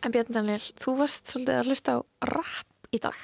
en 0.05 0.13
Björn 0.13 0.33
Daniel, 0.33 0.63
þú 0.77 0.99
varst 0.99 1.31
svolítið 1.33 1.59
að 1.59 1.69
hlusta 1.69 1.97
á 1.97 1.99
rap 2.29 2.93
í 2.93 3.01
dag. 3.01 3.17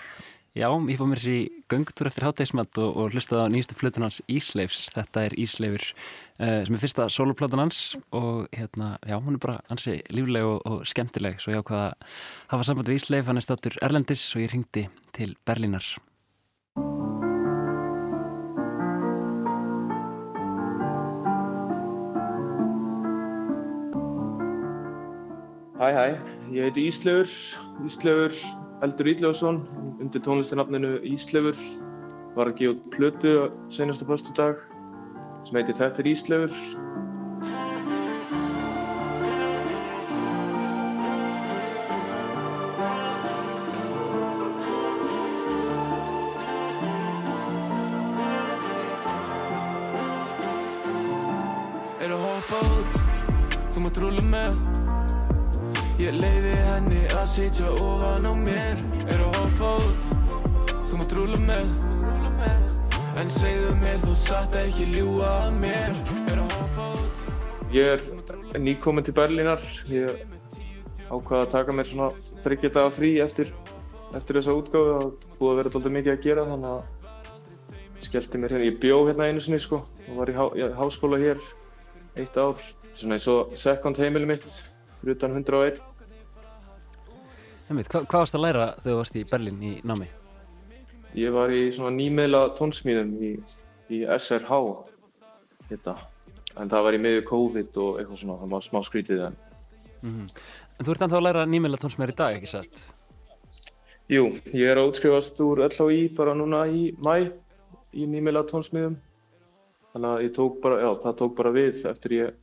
Já, 0.52 0.68
ég 0.68 0.98
fóð 1.00 1.08
mér 1.08 1.22
þessi 1.22 1.66
göngtur 1.72 2.10
eftir 2.10 2.26
hátteismat 2.28 2.80
og, 2.82 2.90
og 3.00 3.14
hlustaði 3.14 3.46
á 3.48 3.52
nýjastu 3.54 3.78
flutun 3.80 4.04
hans 4.04 4.18
Ísleifs. 4.28 4.82
Þetta 4.92 5.24
er 5.30 5.36
Ísleifur 5.40 5.86
uh, 5.86 6.58
sem 6.68 6.76
er 6.76 6.82
fyrsta 6.82 7.06
soloplatan 7.14 7.62
hans 7.64 7.80
og 8.12 8.50
hérna, 8.52 8.98
já, 9.08 9.16
hún 9.16 9.38
er 9.38 9.44
bara 9.46 9.62
hansi 9.70 10.02
lífleg 10.12 10.44
og, 10.44 10.60
og 10.68 10.84
skemmtileg. 10.90 11.40
Svo 11.40 11.56
ég 11.56 11.64
ákvaða 11.64 11.94
að 11.94 12.20
hafa 12.52 12.68
samband 12.68 12.92
við 12.92 13.00
Ísleif, 13.00 13.30
hann 13.30 13.40
er 13.40 13.48
státur 13.48 13.80
Erlendis 13.80 14.28
og 14.36 14.44
ég 14.44 14.52
ringdi 14.52 14.88
til 15.16 15.38
Berlínar. 15.48 15.88
Hæ 25.82 25.88
hæ, 25.96 26.41
ég 26.52 26.68
heiti 26.68 26.88
Íslefur, 26.90 27.30
Íslefur 27.88 28.36
Eldur 28.82 29.08
Ídljóðsson, 29.12 29.62
undir 30.02 30.24
tónlistarnafninu 30.26 30.96
Íslefur. 31.06 31.58
Var 32.36 32.50
að 32.50 32.58
gefa 32.58 32.74
út 32.74 32.88
plötu 32.96 33.34
senasta 33.70 34.08
postu 34.08 34.34
dag 34.38 34.60
sem 35.46 35.60
heiti 35.60 35.76
Þetta 35.78 36.02
er 36.02 36.10
Íslefur. 36.12 36.56
Að 57.22 57.30
sitja 57.30 57.68
ofan 57.78 58.26
á 58.26 58.34
mér. 58.34 58.80
Er 59.06 59.20
að 59.22 59.36
hoppa 59.38 59.72
út. 59.78 60.06
Þú 60.90 60.98
maður 60.98 61.18
rúla 61.20 61.40
með. 61.44 61.68
En 63.22 63.30
segðu 63.30 63.74
mér 63.78 64.00
þú 64.02 64.14
satt 64.18 64.56
ekki 64.58 64.88
ljúa 64.90 65.28
að 65.44 65.60
mér. 65.62 65.92
Er 66.32 66.42
að 66.42 66.56
hoppa 66.56 66.88
út. 66.96 67.22
Ég 67.76 67.92
er 67.94 68.64
nýkominn 68.64 69.06
til 69.06 69.14
Berlínar. 69.20 69.62
Ég 69.92 70.24
ákvaði 71.12 71.44
að 71.44 71.52
taka 71.54 71.76
mér 71.78 71.92
svona 71.92 72.10
þryggja 72.42 72.74
daga 72.80 72.96
frí 72.96 73.12
eftir, 73.22 73.54
eftir 74.18 74.40
þessa 74.40 74.58
útgáðu 74.58 74.98
og 74.98 75.30
búið 75.38 75.52
að 75.52 75.62
vera 75.62 75.74
doldið 75.76 75.96
mikið 76.00 76.16
að 76.16 76.26
gera 76.26 76.48
þannig 76.50 76.72
að 76.72 78.08
skellti 78.08 78.42
mér 78.42 78.56
hérna, 78.56 78.70
ég 78.72 78.82
bjó 78.82 78.98
hérna 79.12 79.30
einu 79.30 79.46
sinni 79.46 79.62
sko. 79.62 79.84
Og 80.08 80.18
var 80.24 80.34
í, 80.34 80.38
há, 80.40 80.46
í 80.58 80.74
háskóla 80.80 81.22
hér 81.22 81.46
eitt 82.18 82.42
ár, 82.42 82.58
svona 82.98 83.20
eins 83.20 83.30
og 83.30 83.54
second 83.54 84.02
heimili 84.02 84.34
mitt 84.34 84.50
fyrir 85.02 85.20
utan 85.20 85.38
101 85.38 85.91
Hva, 87.72 88.02
Hvað 88.06 88.20
varst 88.20 88.36
að 88.36 88.46
læra 88.46 88.66
þegar 88.78 88.92
þú 88.92 88.98
varst 89.00 89.16
í 89.16 89.26
Berlín 89.32 89.62
í 89.64 89.74
námi? 89.88 90.08
Ég 91.16 91.32
var 91.36 91.52
í 91.52 91.62
svona 91.76 91.92
nýmeila 91.96 92.42
tónsmíðum 92.58 93.14
í, 93.24 93.32
í 93.92 94.02
SRH 94.18 94.60
hérna. 95.70 95.96
en 96.60 96.70
það 96.70 96.84
var 96.84 96.94
í 96.94 97.00
miður 97.00 97.24
COVID 97.30 97.78
og 97.84 98.00
eitthvað 98.00 98.20
svona, 98.20 98.40
það 98.42 98.54
var 98.56 98.68
smá 98.68 98.84
skrítið 98.84 99.26
en 99.30 99.40
Mm 100.02 100.10
-hmm. 100.10 100.28
En 100.80 100.86
þú 100.86 100.92
ert 100.92 101.02
ennþá 101.02 101.18
að 101.18 101.24
læra 101.24 101.46
nýmjöla 101.46 101.78
tónsmjör 101.78 102.10
í 102.10 102.16
dag, 102.16 102.36
ekki 102.36 102.48
satt? 102.48 102.94
Jú, 104.10 104.34
ég 104.54 104.68
er 104.72 104.78
að 104.78 104.90
útskrifast 104.90 105.40
úr 105.40 105.62
LHI 105.70 106.16
bara 106.16 106.34
núna 106.34 106.66
í 106.68 106.92
mæ 106.98 107.32
í 107.94 108.08
nýmjöla 108.08 108.44
tónsmjöðum 108.50 108.98
þannig 109.94 110.10
að 110.10 110.24
ég 110.24 110.34
tók 110.36 110.62
bara, 110.62 110.82
já, 110.82 110.90
það 111.04 111.18
tók 111.18 111.36
bara 111.36 111.52
við 111.52 111.86
eftir 111.86 112.12
ég 112.12 112.34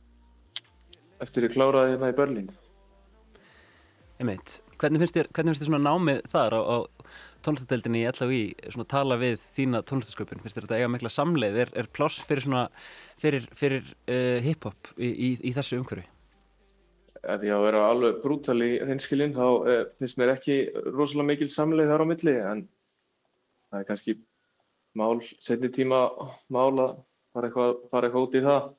eftir 1.19 1.43
ég 1.43 1.53
kláraði 1.53 1.91
hérna 1.91 2.09
í 2.09 2.15
Berlín 2.15 2.49
Einmitt, 4.19 4.59
hvernig 4.81 5.03
finnst 5.03 5.15
þér, 5.15 5.31
hvernig 5.31 5.53
finnst 5.53 5.63
þér 5.63 5.71
svona 5.71 5.85
námið 5.85 6.21
þar 6.33 6.55
á, 6.59 6.59
á 6.59 6.77
tónlistadeildinni 7.47 8.03
í 8.03 8.09
LHI 8.11 8.41
svona 8.73 8.87
tala 8.91 9.17
við 9.21 9.39
þína 9.55 9.83
tónlistasköpun 9.87 10.43
finnst 10.43 10.59
þér 10.59 10.67
þetta 10.67 10.79
eiga 10.81 10.91
mikla 10.91 11.11
samleið, 11.13 11.59
er, 11.63 11.73
er 11.79 11.91
pláss 11.95 12.19
fyrir 12.27 12.43
svona 12.43 12.65
fyrir, 13.21 13.47
fyrir 13.55 13.87
uh, 14.11 14.39
hip-hop 14.43 14.91
í, 14.97 15.07
í, 15.07 15.29
í 15.47 15.53
þessu 15.55 15.79
umhverfi? 15.79 16.09
ef 17.23 17.43
ég 17.43 17.51
á 17.51 17.59
að 17.59 17.65
vera 17.65 17.85
alveg 17.89 18.19
brútal 18.23 18.57
í 18.63 18.69
hreinskilinn 18.79 19.35
þá 19.35 19.45
eh, 19.67 19.81
finnst 19.99 20.19
mér 20.19 20.33
ekki 20.35 20.57
rosalega 20.93 21.27
mikil 21.27 21.49
samleið 21.51 21.91
þar 21.91 22.03
á 22.03 22.11
milli 22.11 22.35
en 22.39 22.61
það 23.69 23.81
er 23.81 23.87
kannski 23.89 24.15
mál, 24.99 25.19
setni 25.23 25.71
tíma 25.73 26.05
mál 26.53 26.79
að 26.79 26.93
fara 27.33 27.49
eitthvað, 27.49 27.75
fara 27.91 28.07
eitthvað 28.07 28.27
út 28.27 28.37
í 28.39 28.43
það. 28.45 28.69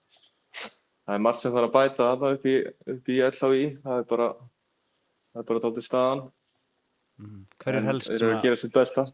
Það 1.05 1.16
er 1.16 1.22
margt 1.26 1.43
sem 1.43 1.55
þarf 1.55 1.68
að 1.68 1.76
bæta 1.76 2.09
það 2.22 2.34
upp 2.36 2.49
í, 2.49 2.57
í 3.14 3.20
LHI, 3.26 3.68
það 3.84 4.01
er 4.01 4.09
bara, 4.11 4.28
það 5.33 5.43
er 5.43 5.49
bara 5.51 5.62
dálítið 5.64 5.87
staðan. 5.87 6.24
Mm. 7.20 7.45
Hver 7.61 7.78
er 7.78 7.87
helst, 7.87 8.11
þeir 8.11 8.24
eru 8.24 8.37
að 8.37 8.45
gera 8.47 8.61
sitt 8.61 8.74
besta. 8.74 9.07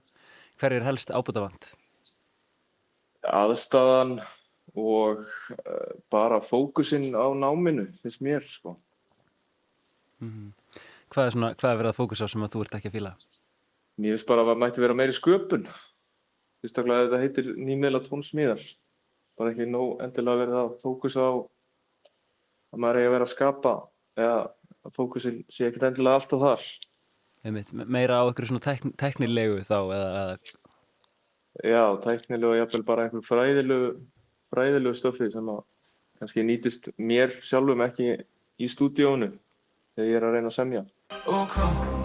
Hver 0.61 0.77
er 0.77 0.87
helst 0.87 1.13
ábútafand? 1.13 1.71
Aðstæðan 3.27 4.19
og 4.77 5.25
uh, 5.27 5.95
bara 6.13 6.41
fókusinn 6.45 7.17
á 7.17 7.27
náminu 7.35 7.89
finnst 8.01 8.23
mér 8.23 8.45
sko. 8.47 8.77
Mm 10.21 10.31
-hmm. 10.31 10.81
Hvað 11.11 11.27
er 11.27 11.31
svona, 11.31 11.55
hvað 11.55 11.71
er 11.71 11.79
verið 11.81 11.91
að 11.93 11.99
fókusa 12.01 12.29
sem 12.29 12.43
að 12.43 12.53
þú 12.53 12.61
ert 12.63 12.75
ekki 12.75 12.89
að 12.89 12.97
fýla? 12.97 13.13
Mér 13.97 14.17
finnst 14.17 14.29
bara 14.29 14.43
að 14.43 14.49
það 14.51 14.63
mætti 14.63 14.81
vera 14.81 14.95
meiri 14.95 15.13
sköpun. 15.13 15.69
Fyrstaklega 16.61 17.05
þetta 17.05 17.21
heitir 17.21 17.47
nýmiðla 17.57 18.01
tónsmíðar. 18.07 18.63
Bara 19.37 19.51
ekki 19.51 19.67
nóg 19.69 20.01
endilega 20.03 20.41
verið 20.43 20.57
að 20.63 20.75
fókusa 20.83 21.21
á 21.21 21.33
að 22.73 22.79
maður 22.81 22.97
eigi 22.97 23.07
að 23.07 23.15
vera 23.17 23.27
að 23.29 23.35
skapa 23.35 23.75
eða 24.17 24.39
að 24.87 24.95
fókusin 24.99 25.41
sé 25.53 25.69
ekkert 25.69 25.89
endilega 25.91 26.21
alltaf 26.21 26.43
þar. 26.43 26.67
Einmitt, 27.47 27.73
meira 27.75 28.23
á 28.23 28.27
einhverju 28.27 28.51
svona 28.51 28.65
tækn, 28.65 28.95
tæknilegu 28.99 29.61
þá 29.67 29.79
eða, 29.95 30.09
eða... 30.23 30.37
Já, 31.65 31.83
tæknilegu 32.05 32.53
og 32.53 32.61
jafnvel 32.61 32.87
bara 32.89 33.07
einhver 33.07 33.27
fræðilegu, 33.27 33.91
fræðilegu 34.55 34.99
stöfi 34.99 35.31
sem 35.35 35.53
að 35.53 35.63
kannski 36.21 36.47
nýtist 36.47 36.91
mér 36.97 37.35
sjálfum 37.45 37.85
ekki 37.87 38.17
í 38.57 38.71
stúdíónu 38.73 39.33
þegar 39.97 40.11
ég 40.11 40.19
er 40.19 40.29
að 40.31 40.39
reyna 40.39 40.53
að 40.53 40.59
semja. 40.59 40.89
Okay. 41.27 41.71
Ok, 41.71 41.96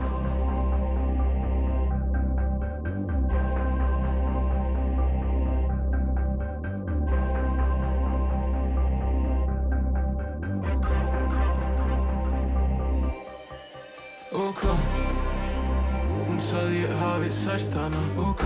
sært 17.52 17.74
hana 17.76 18.00
Ok, 18.18 18.44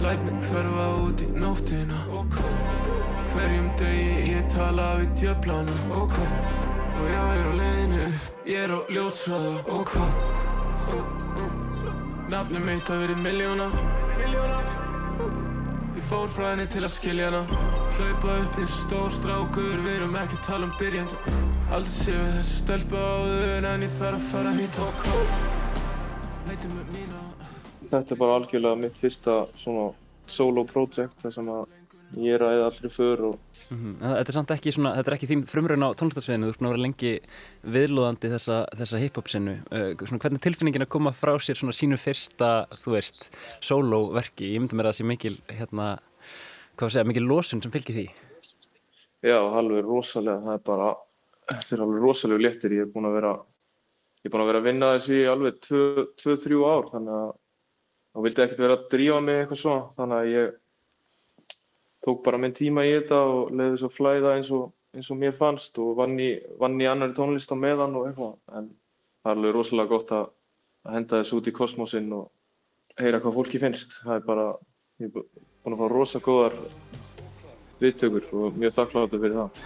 læt 0.00 0.22
mig 0.24 0.34
hverfa 0.48 0.86
út 1.04 1.20
í 1.22 1.26
nóttina 1.38 1.98
Ok, 2.18 2.38
hverjum 3.30 3.68
degi 3.78 4.32
ég 4.32 4.48
tala 4.50 4.96
við 4.98 5.12
djöflana 5.20 5.76
Ok, 6.00 6.16
og 6.98 7.06
já 7.06 7.20
ég 7.20 7.38
er 7.38 7.46
á 7.46 7.52
leiðinu 7.60 8.00
Ég 8.46 8.64
er 8.64 8.74
á 8.74 8.80
ljósræða 8.90 9.52
og 9.70 9.92
hvað 9.92 10.12
Nafnum 12.30 12.66
mitt 12.66 12.90
að 12.90 13.04
verið 13.04 13.22
miljóna 13.26 13.70
Ég 15.94 16.04
fór 16.10 16.26
frá 16.32 16.46
henni 16.52 16.66
til 16.70 16.82
að 16.86 16.94
skilja 16.94 17.28
hana. 17.28 17.60
Hlaupa 17.98 18.36
upp 18.40 18.58
eins 18.58 18.74
og 18.74 18.82
stór 18.86 19.14
strákur 19.20 19.78
Við 19.84 19.94
erum 19.94 20.18
ekki 20.24 20.40
að 20.40 20.44
tala 20.48 20.66
um 20.66 20.74
byrjandi 20.80 21.38
Aldrei 21.70 21.94
séu 22.00 22.26
þessi 22.34 22.60
stelpa 22.64 23.06
áður 23.14 23.72
En 23.76 23.86
ég 23.86 23.96
þarf 24.00 24.18
að 24.18 24.28
fara 24.34 24.54
að 24.54 24.62
hýta 24.64 24.90
og 24.90 25.49
Þetta 27.90 28.14
er 28.14 28.20
bara 28.20 28.38
algjörlega 28.38 28.78
mitt 28.78 28.98
fyrsta 29.00 29.42
svona 29.58 29.90
solo 30.30 30.64
project 30.68 31.22
þar 31.24 31.32
sem 31.34 31.48
að 31.50 31.62
ég 32.18 32.34
er 32.34 32.42
aðeins 32.42 32.66
allri 32.66 32.90
för 32.90 33.22
og... 33.28 33.34
mm 33.70 33.78
-hmm. 33.78 33.94
Þetta 34.00 34.30
er 34.30 34.36
samt 34.36 34.52
ekki 34.54 34.72
svona, 34.74 34.94
þetta 34.96 35.10
er 35.10 35.16
ekki 35.16 35.28
þín 35.30 35.44
frumraun 35.46 35.86
á 35.86 35.90
tónlistarsveinu, 35.98 36.46
þú 36.46 36.50
ert 36.50 36.60
búin 36.60 36.68
að 36.68 36.74
vera 36.74 36.86
lengi 36.86 37.12
viðlóðandi 37.76 38.30
þessa, 38.34 38.56
þessa 38.78 39.02
hip-hop 39.02 39.28
sinu 39.28 39.54
uh, 39.70 39.92
svona, 40.06 40.22
hvernig 40.22 40.38
er 40.38 40.46
tilfinningin 40.46 40.86
að 40.86 40.94
koma 40.94 41.12
frá 41.12 41.38
sér 41.38 41.58
svona 41.58 41.76
sínu 41.76 41.98
fyrsta, 41.98 42.66
þú 42.82 42.96
veist 42.96 43.30
soloverki, 43.60 44.54
ég 44.54 44.60
myndi 44.60 44.76
mér 44.76 44.90
að 44.90 44.94
það 44.94 44.98
sé 44.98 45.04
mikil 45.04 45.36
hérna, 45.48 45.86
hvað 46.76 46.90
segja, 46.90 47.06
mikil 47.06 47.26
losun 47.26 47.62
sem 47.62 47.70
fylgir 47.70 47.94
því. 47.94 48.08
Já, 49.22 49.38
alveg 49.38 49.84
rosalega, 49.84 50.40
það 50.46 50.54
er 50.54 50.66
bara 50.66 50.90
þetta 51.50 51.76
er 51.76 51.84
alveg 51.84 52.02
rosalega 52.02 52.42
léttir, 52.46 52.74
ég 52.74 52.86
er 52.86 52.90
búin 52.90 53.06
að 53.06 53.18
vera 53.20 53.32
ég 54.20 54.26
er 54.26 54.32
búin 54.32 54.42
að 54.42 54.50
vera 54.50 54.62
að 54.62 54.68
vinna 54.68 54.94
þessi 54.96 55.20
alveg 55.30 55.54
2-3 55.66 56.58
ár, 56.66 56.90
þannig 56.90 57.14
að 57.20 57.30
þá 58.10 58.24
vildi 58.24 58.44
ekkert 58.44 58.62
vera 58.64 58.76
að 58.78 58.88
drífa 58.94 59.20
mig 59.24 59.40
eitthvað 59.40 59.60
svona, 59.62 59.86
þannig 59.98 60.18
að 60.18 60.30
ég 60.34 60.52
tók 62.06 62.22
bara 62.24 62.40
minn 62.40 62.56
tíma 62.56 62.84
í 62.88 62.92
þetta 62.96 63.20
og 63.34 63.52
leiði 63.54 63.80
svo 63.82 63.90
flæða 63.92 64.34
eins 64.38 64.52
og, 64.56 64.70
eins 64.96 65.10
og 65.12 65.20
mér 65.20 65.36
fannst 65.38 65.78
og 65.82 65.92
vann 66.00 66.16
í, 66.22 66.30
vann 66.60 66.80
í 66.80 66.88
annari 66.90 67.16
tónlist 67.16 67.52
á 67.52 67.56
meðan 67.60 67.96
og 68.00 68.08
eitthvað. 68.08 68.34
En 68.56 68.70
það 69.22 69.32
er 69.32 69.36
alveg 69.36 69.56
rosalega 69.56 69.92
gott 69.94 70.14
að, 70.16 70.30
að 70.86 70.96
henda 70.98 71.20
þessu 71.20 71.40
út 71.40 71.50
í 71.50 71.56
kosmosin 71.60 72.08
og 72.16 73.02
heyra 73.02 73.20
hvað 73.22 73.36
fólki 73.36 73.60
finnst. 73.62 74.00
Það 74.06 74.16
er 74.16 74.26
bara, 74.26 74.48
ég 75.02 75.10
er 75.10 75.14
búin 75.14 75.76
að 75.76 75.82
fá 75.82 75.92
rosalega 75.92 76.30
góðar 76.30 76.58
viðtökur 77.80 78.32
og 78.36 78.58
mjög 78.60 78.76
þakkláttu 78.76 79.22
fyrir 79.22 79.38
það 79.42 79.62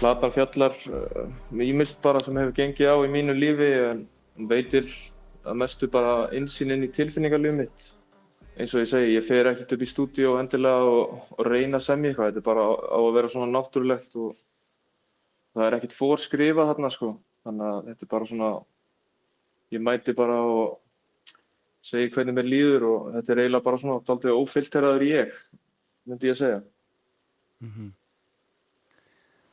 Platan 0.00 0.32
fjallar 0.32 0.72
uh, 0.88 1.26
ímyndst 1.52 1.98
bara 2.00 2.22
sem 2.24 2.38
hefur 2.40 2.54
gengið 2.56 2.88
á 2.88 2.96
í 3.04 3.08
mínu 3.12 3.34
lífi 3.36 3.66
en 3.84 3.98
veitir 4.48 4.86
að 5.44 5.58
mestu 5.60 5.88
bara 5.92 6.14
einsinn 6.32 6.72
inn 6.72 6.86
í 6.86 6.92
tilfinningarlífið 6.96 7.58
mitt. 7.58 7.88
Eins 8.56 8.72
og 8.72 8.80
ég 8.80 8.88
segi, 8.88 9.12
ég 9.12 9.26
fer 9.26 9.50
ekkert 9.50 9.74
upp 9.76 9.84
í 9.84 9.88
stúdíu 9.88 10.32
endilega 10.40 10.88
og, 10.88 11.20
og 11.36 11.44
reyna 11.44 11.76
að 11.76 11.84
semja 11.84 12.10
eitthvað. 12.10 12.30
Þetta 12.30 12.42
er 12.42 12.48
bara 12.48 12.64
á, 12.64 12.72
á 12.96 12.98
að 13.00 13.12
vera 13.18 13.32
svona 13.34 13.52
náttúrulegt 13.52 14.16
og 14.20 14.40
það 15.52 15.66
er 15.66 15.78
ekkert 15.78 15.98
fórskrifað 16.00 16.72
þarna 16.72 16.92
sko. 16.96 17.12
Þannig 17.44 17.68
að 17.68 17.92
þetta 17.92 18.06
er 18.06 18.12
bara 18.16 18.32
svona, 18.32 18.50
ég 19.76 19.84
mæti 19.84 20.16
bara 20.16 20.40
og 20.48 20.66
segi 21.92 22.12
hvernig 22.16 22.40
mér 22.40 22.48
líður 22.48 22.88
og 22.88 23.14
þetta 23.18 23.36
er 23.36 23.44
eiginlega 23.44 23.68
bara 23.68 23.84
svona 23.84 24.02
daldið 24.08 24.36
ófilteraður 24.36 25.08
ég, 25.08 25.40
myndi 26.08 26.32
ég 26.32 26.36
að 26.36 26.42
segja. 26.46 26.60
Mm 27.60 27.72
-hmm. 27.76 27.96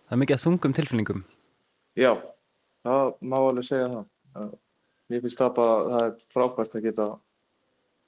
Það 0.08 0.16
er 0.16 0.22
mikið 0.22 0.38
að 0.38 0.44
þungum 0.46 0.76
tilfinningum. 0.78 1.24
Já, 2.00 2.12
það 2.88 3.10
má 3.28 3.38
alveg 3.42 3.66
segja 3.68 3.88
það. 3.92 4.54
Mér 5.08 5.24
finnst 5.24 5.42
það 5.42 5.50
bara, 5.58 5.74
það 5.92 6.06
er 6.06 6.14
frábært 6.32 6.78
að 6.78 6.86
geta, 6.88 7.08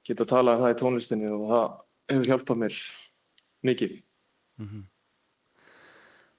geta 0.08 0.24
að 0.24 0.32
tala 0.32 0.56
um 0.56 0.64
það 0.64 0.72
í 0.72 0.78
tónlistinni 0.80 1.34
og 1.34 1.43
það 1.50 1.66
hefur 2.14 2.32
hjálpað 2.32 2.62
mér 2.64 2.80
mikið. 3.68 3.97
Mm 4.60 4.70
-hmm. 4.70 4.88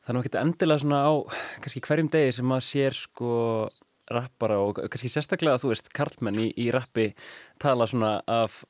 Það 0.00 0.08
er 0.08 0.16
nú 0.16 0.20
ekkert 0.24 0.40
endilega 0.40 0.78
svona 0.78 1.00
á 1.04 1.12
kannski 1.61 1.80
hverjum 1.84 2.08
degi 2.08 2.32
sem 2.32 2.46
maður 2.46 2.66
sér 2.66 2.94
sko 2.96 3.68
rappara 4.11 4.58
og 4.58 4.80
kannski 4.80 5.12
sérstaklega 5.12 5.54
að 5.54 5.64
þú 5.64 5.68
veist 5.68 5.92
karlmenn 5.92 6.40
í, 6.40 6.48
í 6.56 6.70
rappi 6.72 7.14
tala 7.58 7.86
svona 7.86 8.22
af 8.26 8.64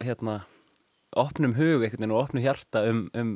hérna 0.00 0.40
opnum 1.18 1.54
hug 1.56 1.82
einhvern 1.82 2.04
veginn 2.04 2.12
og 2.14 2.20
opnum 2.20 2.42
hjarta 2.44 2.82
um, 2.86 3.00
um 3.18 3.32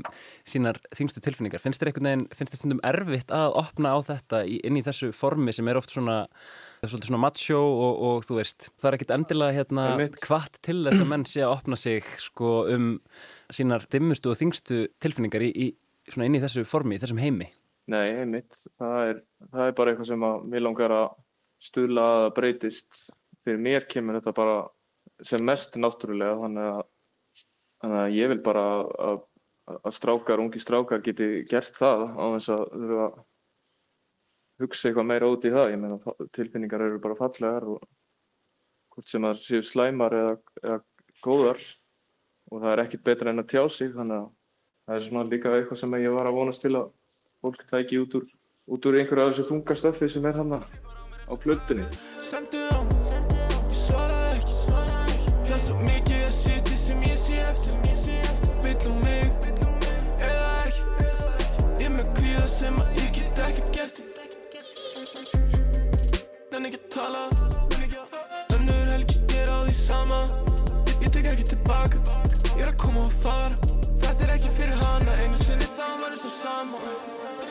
sínar 0.47 0.79
þingstu 0.95 1.23
tilfinningar. 1.25 1.63
Finnst 1.63 1.83
þér 1.83 1.91
einhvern 1.91 2.09
veginn, 2.09 2.25
finnst 2.37 2.55
þér 2.55 2.61
stundum 2.61 2.83
erfitt 2.87 3.35
að 3.35 3.57
opna 3.59 3.95
á 3.95 3.99
þetta 4.07 4.43
í, 4.47 4.61
inn 4.67 4.79
í 4.79 4.85
þessu 4.87 5.11
formi 5.17 5.55
sem 5.57 5.71
er 5.71 5.81
oft 5.81 5.95
svona, 5.95 6.21
svona, 6.87 7.21
macho 7.25 7.59
og, 7.59 8.05
og 8.09 8.29
þú 8.29 8.39
veist, 8.39 8.71
það 8.79 8.91
er 8.91 8.99
ekkert 8.99 9.17
endilega 9.19 9.59
hérna 9.59 9.89
hvart 10.27 10.61
til 10.63 10.85
þess 10.87 11.03
að 11.03 11.11
menn 11.11 11.27
sé 11.29 11.43
að 11.43 11.57
opna 11.57 11.81
sig 11.81 12.07
sko 12.23 12.55
um 12.71 12.95
sínar 13.55 13.89
dimmustu 13.91 14.31
og 14.31 14.39
þingstu 14.39 14.85
tilfinningar 15.03 15.45
í, 15.47 15.51
í, 15.51 15.69
svona 16.11 16.31
inn 16.31 16.39
í 16.39 16.43
þessu 16.45 16.67
formi, 16.69 16.99
í 16.99 17.03
þessum 17.03 17.23
heimi. 17.23 17.51
Nei, 17.91 18.15
einmitt, 18.23 18.55
það 18.79 19.11
er, 19.11 19.21
það 19.51 19.67
er 19.67 19.77
bara 19.77 19.93
eitthvað 19.93 20.13
sem 20.15 20.25
að 20.25 20.49
mér 20.49 20.65
langar 20.65 20.95
að 20.95 21.11
stuðla 21.65 22.07
að 22.21 22.31
breytist. 22.39 23.05
Fyrir 23.45 23.61
mér 23.61 23.85
kemur 23.91 24.17
þetta 24.17 24.33
bara 24.37 24.57
sem 25.25 25.43
mest 25.45 25.77
náttúrulega 25.77 26.39
þannig 26.41 26.69
að 26.71 26.83
Þannig 27.85 28.01
að 28.01 28.15
ég 28.17 28.31
vil 28.33 28.41
bara 28.41 28.65
að, 29.05 29.19
að 29.77 29.93
strákar, 29.93 30.41
ungi 30.41 30.61
strákar 30.63 31.03
geti 31.05 31.27
gert 31.51 31.77
það 31.77 32.05
á 32.17 32.25
þess 32.33 32.53
að 32.55 32.63
þurfa 32.73 33.05
að 33.05 33.19
hugsa 34.65 34.89
eitthvað 34.89 35.09
meira 35.11 35.29
út 35.29 35.45
í 35.45 35.53
það. 35.53 35.73
Ég 35.75 35.83
meina 35.83 35.99
tilfinningar 36.33 36.85
eru 36.87 37.03
bara 37.05 37.19
fallegar 37.19 37.67
og 37.75 37.83
hvort 38.95 39.11
sem 39.11 39.27
það 39.29 39.43
séu 39.43 39.67
slæmar 39.69 40.17
eða, 40.17 40.35
eða 40.63 40.79
góðar. 41.27 41.61
Og 42.53 42.65
það 42.65 42.73
er 42.73 42.85
ekkit 42.87 43.05
betra 43.05 43.35
en 43.35 43.45
að 43.45 43.51
tjá 43.53 43.63
sig 43.69 43.93
þannig 43.93 44.23
að 44.23 44.27
það 44.87 44.97
er 44.97 45.07
svona 45.11 45.29
líka 45.29 45.55
eitthvað 45.59 45.81
sem 45.83 46.01
ég 46.01 46.17
var 46.17 46.31
að 46.31 46.39
vonast 46.41 46.65
til 46.65 46.75
að 46.81 46.91
fólk 47.45 47.69
tæki 47.69 48.01
út 48.01 48.17
úr, 48.21 48.27
út 48.73 48.89
úr 48.89 49.01
einhverju 49.03 49.29
af 49.29 49.35
þessu 49.35 49.51
þungastöfi 49.51 50.13
sem 50.17 50.29
er 50.33 50.41
hann 50.41 50.57
á 50.57 51.35
plötunni. 51.37 51.89
Nenni 66.65 66.79
ekki 66.79 66.87
að 66.87 66.93
tala 66.95 67.23
Önnur 68.57 68.87
helgi 68.89 69.19
gera 69.29 69.57
á 69.61 69.61
því 69.67 69.73
sama. 69.77 70.21
Ég 71.03 71.11
tek 71.13 71.27
ekki 71.29 71.45
tilbaka. 71.51 71.99
Ég 72.57 72.63
er 72.65 72.71
að 72.71 72.79
koma 72.81 73.03
og 73.05 73.17
fara. 73.21 73.59
Þetta 74.01 74.25
er 74.25 74.33
ekki 74.33 74.53
fyrir 74.57 74.81
hana. 74.81 75.17
Einu 75.21 75.41
sinni 75.43 75.69
það 75.75 75.99
var 76.01 76.15
eins 76.15 76.25
og 76.25 76.33
sama. 76.39 76.81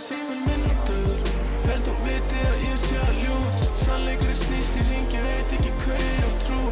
Síminn 0.01 0.41
minn 0.47 0.66
er 0.66 0.82
döður. 0.88 1.30
Held 1.68 1.91
og 1.93 2.01
viti 2.07 2.41
að 2.47 2.66
ég 2.66 2.82
sé 2.88 3.03
að 3.03 3.22
ljú 3.22 3.38
Sannleikur 3.84 4.34
er 4.34 4.41
snýst 4.41 4.82
í 4.82 4.88
ringi 4.89 5.22
Veit 5.28 5.55
ekki 5.59 5.76
hver 5.84 6.03
ég 6.09 6.34
trú. 6.47 6.66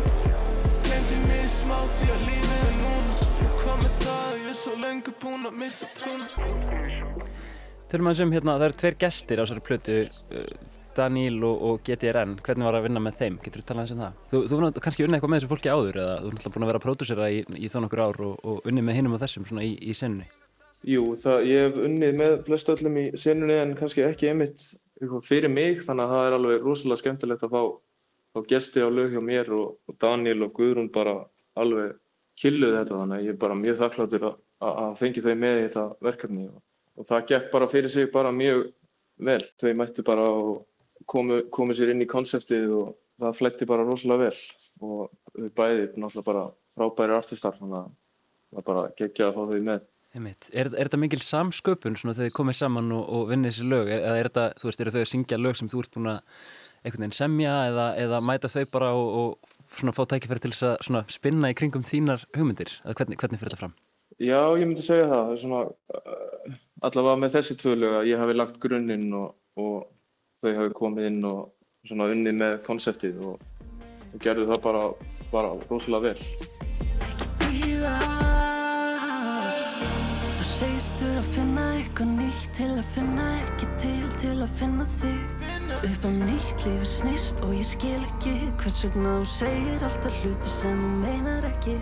Glemdi 0.87 1.21
mig 1.27 1.47
smá 1.59 1.77
því 1.93 2.11
að 2.17 2.27
lífið 2.31 2.67
er 2.71 2.75
núna. 2.81 3.15
Og 3.37 3.55
hvað 3.61 3.85
með 3.85 3.97
það, 4.01 4.27
ég 4.41 4.51
er 4.55 4.61
svo 4.65 4.77
lengur 4.81 5.19
búin 5.21 5.49
að 5.53 5.61
missa 5.61 5.93
trúna? 5.93 6.51
Tölum 7.93 8.09
að 8.15 8.21
sem 8.23 8.37
hérna, 8.39 8.57
það 8.57 8.69
eru 8.71 8.81
tveir 8.81 9.01
gestir 9.05 9.37
á 9.37 9.45
þessari 9.45 9.67
plötu 9.69 10.03
Daníl 10.97 11.39
og, 11.47 11.63
og 11.67 11.81
GTRN 11.87 12.37
hvernig 12.45 12.67
var 12.67 12.77
að 12.77 12.85
vinna 12.87 13.01
með 13.03 13.17
þeim, 13.21 13.39
getur 13.43 13.63
þú 13.63 13.67
talað 13.69 13.83
eins 13.85 13.95
um 13.95 14.03
það? 14.03 14.19
Þú, 14.31 14.41
þú 14.49 14.59
var 14.59 14.77
kannski 14.85 15.05
unnið 15.05 15.17
eitthvað 15.17 15.33
með 15.33 15.41
þessu 15.41 15.51
fólki 15.51 15.71
áður 15.71 15.99
eða 16.03 16.15
þú 16.19 16.29
er 16.29 16.35
náttúrulega 16.37 16.55
búin 16.55 16.65
að 16.65 16.71
vera 16.71 16.81
að 16.81 16.85
pródúsera 16.85 17.29
í, 17.31 17.41
í 17.55 17.71
þá 17.71 17.77
nokkur 17.85 18.03
ár 18.05 18.21
og, 18.27 18.37
og 18.43 18.69
unnið 18.71 18.87
með 18.87 18.97
hinnum 18.99 19.17
og 19.17 19.21
þessum 19.23 19.47
svona 19.49 19.65
í, 19.67 19.73
í 19.81 19.95
senunni 19.97 20.29
Jú, 20.91 21.03
það, 21.21 21.43
ég 21.45 21.67
hef 21.67 21.79
unnið 21.85 22.15
með 22.17 22.35
flest 22.47 22.71
öllum 22.73 22.95
í 22.97 23.05
senunni 23.21 23.57
en 23.61 23.75
kannski 23.77 24.05
ekki 24.07 24.31
einmitt 24.31 24.63
fyrir 25.27 25.51
mig 25.51 25.83
þannig 25.85 26.07
að 26.07 26.15
það 26.15 26.27
er 26.27 26.37
alveg 26.37 26.65
rosalega 26.65 27.01
skemmtilegt 27.03 27.45
að 27.45 27.53
fá, 27.53 27.61
fá 28.33 28.41
gesti 28.49 28.81
á 28.81 28.89
lög 28.89 29.13
hjá 29.13 29.21
mér 29.21 29.51
og, 29.53 29.75
og 29.85 29.97
Daníl 30.01 30.41
og 30.41 30.55
Guðrún 30.57 30.89
bara 30.93 31.19
alveg 31.61 31.99
killuð 32.41 32.77
þetta 32.79 32.97
þannig 32.97 33.17
að 33.19 33.27
ég 33.27 33.35
er 33.35 33.39
bara 33.41 33.59
mjög 33.59 33.79
þakkláttur 33.81 34.27
að 34.31 34.97
fengi 34.99 35.23
þau 35.23 35.33
með 35.37 35.57
í 35.59 35.63
þetta 35.67 35.85
verkefni 36.07 36.47
og, 36.49 36.59
og 36.97 37.07
það 37.09 37.25
gekk 37.31 37.49
bara 37.53 37.69
fyrir 37.71 37.93
sig 37.93 38.11
bara 38.13 38.33
mjög 38.33 38.63
vel. 39.21 39.41
Þau 39.61 39.73
mættu 39.77 40.05
bara 40.07 40.27
og 40.29 40.61
komu, 41.09 41.41
komu 41.53 41.75
sér 41.77 41.93
inn 41.93 42.03
í 42.03 42.09
konseptið 42.09 42.73
og 42.77 42.91
það 43.21 43.37
fletti 43.37 43.67
bara 43.69 43.85
rosalega 43.87 44.27
vel. 44.27 44.43
Og 44.81 45.07
þau 45.35 45.49
bæði 45.57 45.87
náttúrulega 45.95 46.27
bara 46.27 46.45
frábæri 46.77 47.17
artistar 47.17 47.57
þannig 47.59 47.79
að 47.79 47.89
það 48.51 48.67
bara 48.71 48.85
geggja 48.99 49.29
að 49.29 49.37
fá 49.37 49.41
þau 49.51 49.65
með. 49.69 49.87
Er, 50.11 50.67
er 50.67 50.71
þetta 50.75 50.99
mikil 50.99 51.21
samsköpun 51.23 51.95
svona 51.95 52.17
þegar 52.17 52.27
þið 52.27 52.35
komið 52.35 52.57
saman 52.59 52.89
og, 52.97 53.03
og 53.15 53.29
vinnið 53.29 53.53
þessi 53.53 53.67
lög? 53.71 53.91
Eða 53.95 54.17
er 54.17 54.27
þetta, 54.27 54.47
þú 54.59 54.67
veist, 54.67 54.81
eru 54.83 54.93
þau 54.95 54.99
að 55.01 55.11
syngja 55.13 55.39
lög 55.39 55.59
sem 55.59 55.69
þú 55.71 55.83
ert 55.85 55.93
búin 55.95 56.09
að 56.11 56.17
einhvern 56.81 57.05
veginn 57.05 57.15
semja 57.15 57.53
eða, 57.69 57.85
eða 58.01 58.19
mæta 58.25 58.51
þau 58.51 58.65
bara 58.73 58.89
og, 58.97 59.13
og 59.21 59.77
svona 59.77 59.95
fá 59.95 60.01
tækifæri 60.11 60.43
til 60.43 60.51
þess 60.51 60.91
að 60.91 61.13
spinna 61.15 61.53
í 61.53 61.55
kringum 61.55 61.85
þínar 61.87 62.25
hugmyndir? 62.35 62.73
Eða 62.83 62.97
hvernig, 62.99 63.21
hvernig 63.21 63.39
fyrir 63.39 63.53
þetta 63.53 63.61
fram? 63.61 63.77
Já, 64.19 64.41
ég 64.59 64.67
myndi 64.67 64.83
segja 64.85 65.07
það, 65.09 65.31
er 65.31 65.41
svona 65.41 65.61
uh, 65.71 66.59
allavega 66.83 67.21
með 67.23 67.35
þessi 67.37 67.57
tvö 67.61 67.77
lög 67.79 67.97
að 68.01 68.09
ég 68.11 68.19
hafi 68.21 68.35
lagt 68.35 68.59
grunninn 68.61 69.07
og, 69.17 69.31
og 69.61 69.87
þau 70.41 70.53
hafi 70.57 70.73
komið 70.77 71.07
inn 71.11 71.25
og 71.29 71.41
svona 71.87 72.07
unnið 72.13 72.37
með 72.39 72.55
konseptið 72.65 73.19
og, 73.31 73.43
og 74.11 74.23
gerðu 74.23 74.47
það 74.49 74.63
bara, 74.65 74.83
bara 75.33 75.53
rosalega 75.69 76.11
vel. 76.11 76.19
Þú 80.37 80.47
segist 80.47 80.97
þurfa 80.99 81.21
að 81.21 81.29
finna 81.37 81.67
eitthvað 81.77 82.13
nýtt 82.17 82.49
til 82.57 82.71
að 82.73 82.89
finna 82.95 83.27
ekki 83.39 83.71
til 83.81 84.11
til 84.21 84.35
að 84.37 84.57
finna 84.59 84.89
þig. 84.99 85.47
Upp 85.81 86.03
á 86.05 86.11
nýtt 86.13 86.67
lífi 86.67 86.91
snýst 86.97 87.41
og 87.45 87.55
ég 87.57 87.67
skil 87.67 87.97
ekki. 87.99 88.37
Hvers 88.61 88.83
vegna 88.85 89.17
þú 89.21 89.31
segir 89.37 89.89
alltaf 89.89 90.21
hluti 90.21 90.55
sem 90.59 90.85
þú 90.85 90.93
meinar 91.05 91.49
ekki 91.53 91.77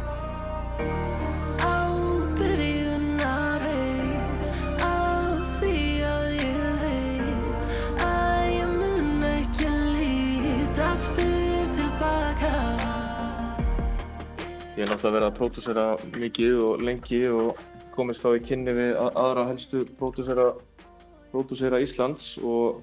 Ég 14.80 14.86
er 14.86 14.94
náttúrulega 14.94 15.16
verið 15.18 15.28
að 15.28 15.36
pródúsera 15.36 15.86
mikið 16.16 16.60
og 16.64 16.82
lengi 16.88 17.18
og 17.28 17.58
komist 17.92 18.24
þá 18.24 18.30
í 18.38 18.44
kynni 18.48 18.72
við 18.78 19.00
aðra 19.12 19.42
helstu 19.50 19.82
pródúsera, 20.00 21.82
Íslands 21.84 22.28
og 22.40 22.78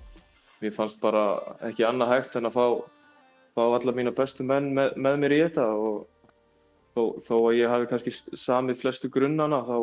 mér 0.61 0.75
fannst 0.77 0.99
bara 1.01 1.23
ekki 1.65 1.87
annað 1.89 2.11
hægt 2.13 2.35
en 2.37 2.51
að 2.51 2.59
fá, 2.59 2.67
fá 3.57 3.63
alla 3.65 3.95
mína 3.97 4.13
bestu 4.13 4.45
menn 4.45 4.75
með, 4.77 4.93
með 5.07 5.17
mér 5.23 5.35
í 5.39 5.39
þetta 5.47 5.65
og 5.73 6.03
þó, 6.93 7.01
þó 7.25 7.33
að 7.39 7.57
ég 7.63 7.73
hafi 7.73 7.89
kannski 7.95 8.13
samið 8.45 8.83
flestu 8.83 9.11
grunnana 9.15 9.63
þá, 9.65 9.79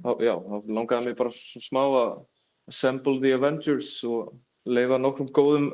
þá, 0.00 0.10
já, 0.24 0.34
þá 0.48 0.72
langaði 0.78 1.10
mér 1.10 1.18
bara 1.18 1.34
smá 1.36 1.82
að 1.82 2.14
assemble 2.72 3.20
the 3.20 3.34
Avengers 3.36 3.98
og 4.08 4.32
leifa 4.64 4.96
nokkrum 4.96 5.28
góðum 5.36 5.68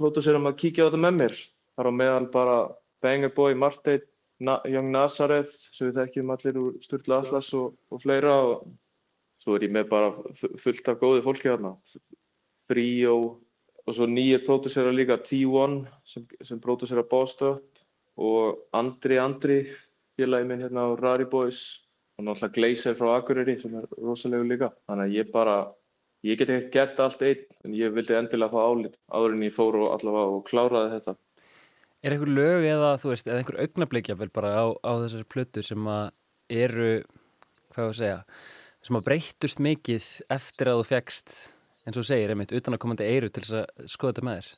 pródúserum 0.00 0.48
að 0.48 0.56
kíkja 0.64 0.84
á 0.84 0.88
þetta 0.88 1.02
með 1.04 1.20
mér. 1.20 1.36
Það 1.76 1.92
á 1.92 1.98
meðal 2.00 2.30
bara 2.32 2.56
Banger 3.04 3.36
Boy, 3.36 3.60
Martein, 3.60 4.08
Na 4.42 4.58
Young 4.66 4.90
Nazareth 4.94 5.52
sem 5.70 5.88
við 5.88 6.00
þekkjum 6.00 6.32
allir 6.34 6.58
úr 6.58 6.78
Sturla 6.82 7.20
Atlas 7.22 7.52
og, 7.58 7.76
og 7.92 8.02
fleira 8.02 8.34
og 8.48 8.66
svo 9.42 9.56
er 9.56 9.66
ég 9.68 9.74
með 9.74 9.88
bara 9.90 10.10
fullt 10.34 10.88
af 10.90 10.98
góði 11.00 11.22
fólki 11.24 11.50
hérna. 11.50 11.76
Fríó, 12.70 13.16
og 13.86 13.96
svo 13.96 14.06
nýjir 14.06 14.44
pródúsera 14.46 14.92
líka 14.94 15.18
T1 15.18 15.80
sem, 16.06 16.26
sem 16.42 16.60
pródúsera 16.62 17.04
Bossed 17.08 17.42
Up 17.46 17.82
og 18.22 18.60
Andri 18.76 19.18
Andri 19.18 19.62
félagi 20.18 20.48
minn 20.48 20.62
hérna 20.62 20.86
á 20.86 20.98
Rari 21.00 21.26
Boys 21.26 21.62
og 22.18 22.26
náttúrulega 22.26 22.54
Glazer 22.56 22.98
frá 22.98 23.16
Akureyri 23.16 23.58
sem 23.60 23.74
er 23.78 23.88
rosalegu 23.98 24.46
líka 24.46 24.70
þannig 24.86 25.08
að 25.08 25.16
ég 25.16 25.32
bara 25.32 25.56
ég 26.22 26.38
get 26.38 26.52
ekkert 26.52 26.72
gert 26.76 27.00
allt 27.00 27.24
einn 27.26 27.44
en 27.64 27.76
ég 27.76 27.94
vildi 27.96 28.16
endilega 28.18 28.52
fá 28.52 28.62
álit 28.62 28.98
áður 29.10 29.36
en 29.36 29.46
ég 29.48 29.56
fór 29.56 29.80
og 29.80 29.94
allavega 29.96 30.36
og 30.36 30.44
kláraði 30.50 30.92
þetta 30.96 31.16
Er 32.02 32.16
einhver 32.16 32.32
lög 32.34 32.64
eða 32.66 32.96
þú 32.98 33.12
veist 33.12 33.28
eða 33.28 33.42
einhver 33.42 33.60
augnablikja 33.62 34.18
vel 34.18 34.30
bara 34.34 34.56
á, 34.58 34.64
á 34.82 34.92
þessari 35.04 35.28
plötu 35.30 35.62
sem 35.62 35.86
að 35.86 36.10
eru 36.50 36.90
hvað 37.72 37.84
ég 37.84 37.92
að 37.92 37.98
segja 38.00 38.18
sem 38.82 38.98
að 38.98 39.04
breytust 39.06 39.62
mikið 39.62 40.08
eftir 40.34 40.70
að 40.72 40.80
þú 40.80 40.88
fegst 40.88 41.34
eins 41.86 41.98
og 41.98 42.06
segir 42.06 42.32
einmitt 42.32 42.54
utan 42.54 42.76
að 42.76 42.82
komandi 42.82 43.06
eiru 43.06 43.30
til 43.30 43.44
þess 43.44 43.60
að 43.60 43.86
skoða 43.94 44.12
þetta 44.12 44.26
með 44.26 44.38
þér? 44.38 44.50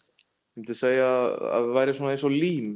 Ég 0.55 0.61
myndi 0.61 0.77
segja 0.79 1.07
að 1.11 1.53
það 1.53 1.71
væri 1.77 1.95
svona 1.99 2.15
eins 2.15 2.25
og 2.25 2.35
lím 2.35 2.73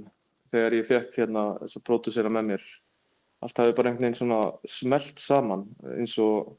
þegar 0.53 0.77
ég 0.77 0.89
fekk 0.89 1.19
hérna 1.23 1.45
þess 1.63 1.81
að 1.81 1.85
pródúsera 1.89 2.33
með 2.33 2.49
mér. 2.53 2.65
Allt 3.45 3.61
hafi 3.63 3.75
bara 3.79 3.91
einhvern 3.91 4.09
veginn 4.09 4.19
svona 4.19 4.41
smelt 4.69 5.23
saman 5.23 5.65
eins 5.95 6.17
og 6.21 6.57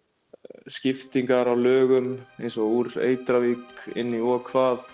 skiptingar 0.71 1.49
á 1.51 1.55
lögum 1.57 2.15
eins 2.39 2.57
og 2.57 2.77
úr 2.79 2.91
Eitravík 3.03 3.89
inn 3.99 4.15
í 4.15 4.21
og 4.23 4.47
hvað. 4.49 4.85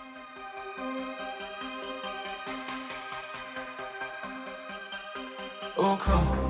Hvað? 6.02 6.46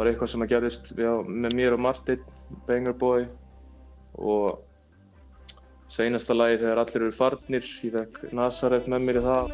var 0.00 0.08
eitthvað 0.08 0.30
sem 0.32 0.44
að 0.44 0.52
gerðist 0.54 0.90
já, 0.96 1.10
með 1.28 1.54
mér 1.58 1.74
og 1.76 1.82
Martin, 1.84 2.20
Banger 2.64 2.94
Boy 2.96 3.26
og 4.16 4.62
seinasta 5.92 6.36
lagi 6.36 6.60
þegar 6.62 6.80
allir 6.84 7.02
eru 7.02 7.16
farnir, 7.18 7.66
ég 7.84 7.96
fekk 7.98 8.32
Nazareth 8.36 8.88
með 8.88 9.04
mér 9.08 9.20
í 9.20 9.24
það. 9.26 9.52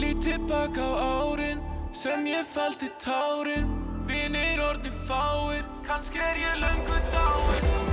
Lítið 0.00 0.46
bak 0.48 0.80
á 0.80 0.88
árin 1.20 1.60
sem 1.96 2.24
ég 2.30 2.48
faldi 2.54 2.88
tárin, 3.02 3.68
vinir 4.08 4.62
orðni 4.70 4.94
fáir, 5.04 5.68
kannski 5.84 6.24
er 6.30 6.40
ég 6.40 6.56
löngu 6.62 7.02
dáin. 7.12 7.85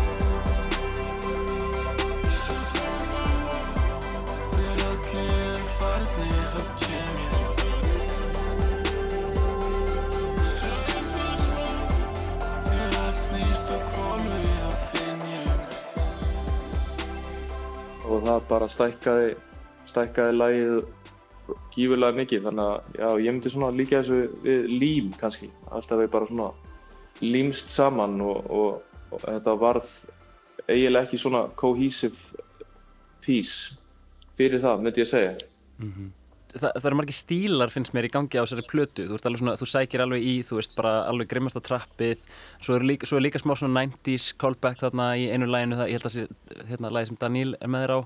Og 18.14 18.28
það 18.28 18.44
bara 18.50 18.70
stækkaði, 18.72 19.32
stækkaði 19.90 20.36
lagið 20.38 20.76
gífurlega 21.74 22.18
mikið. 22.22 22.48
Þannig 22.48 22.66
að 22.66 23.00
já, 23.00 23.08
ég 23.26 23.36
myndi 23.36 23.54
svona 23.54 23.72
líka 23.76 24.02
þessu 24.02 24.44
við 24.46 24.68
lím 24.72 25.14
kannski, 25.20 25.50
alltaf 25.72 26.02
við 26.04 26.12
bara 26.16 26.30
svona 26.32 26.50
límst 27.24 27.72
saman 27.74 28.18
og, 28.24 28.50
og, 28.52 29.00
og 29.12 29.24
þetta 29.24 29.56
varð 29.62 29.94
eiginlega 30.68 31.08
ekki 31.08 31.22
svona 31.22 31.46
cohesive 31.60 32.44
piece 33.24 33.78
fyrir 34.38 34.64
það, 34.64 34.84
myndi 34.84 35.04
ég 35.04 35.10
segja. 35.10 35.34
Þa, 35.80 36.12
það 36.60 36.88
eru 36.90 36.98
margir 37.00 37.18
stílar 37.18 37.72
finnst 37.74 37.96
mér 37.96 38.08
í 38.08 38.12
gangi 38.14 38.38
á 38.38 38.44
þessari 38.44 38.66
plötu. 38.70 39.08
Þú, 39.10 39.20
svona, 39.24 39.56
þú 39.60 39.68
sækir 39.70 40.04
alveg 40.04 40.26
í, 40.26 40.36
þú 40.46 40.60
veist, 40.60 40.76
bara 40.78 40.94
alveg 41.10 41.32
grimmasta 41.32 41.64
trappið, 41.64 42.24
svo 42.64 42.78
er 42.78 42.86
líka, 42.88 43.10
svo 43.10 43.20
er 43.20 43.26
líka 43.26 43.42
smá 43.42 43.56
svona 43.58 43.86
90's 43.88 44.30
callback 44.42 44.84
þarna 44.84 45.10
í 45.20 45.28
einu 45.34 45.50
læginu 45.50 45.80
það, 45.80 45.92
ég 45.92 46.00
held 46.00 46.08
að 46.10 46.16
það 46.16 46.18
sé, 46.20 46.64
hérna, 46.70 46.94
lægi 46.94 47.12
sem 47.12 47.20
Daníl 47.24 47.58
er 47.58 47.74
með 47.74 47.86
þér 47.86 47.96
á. 47.98 48.00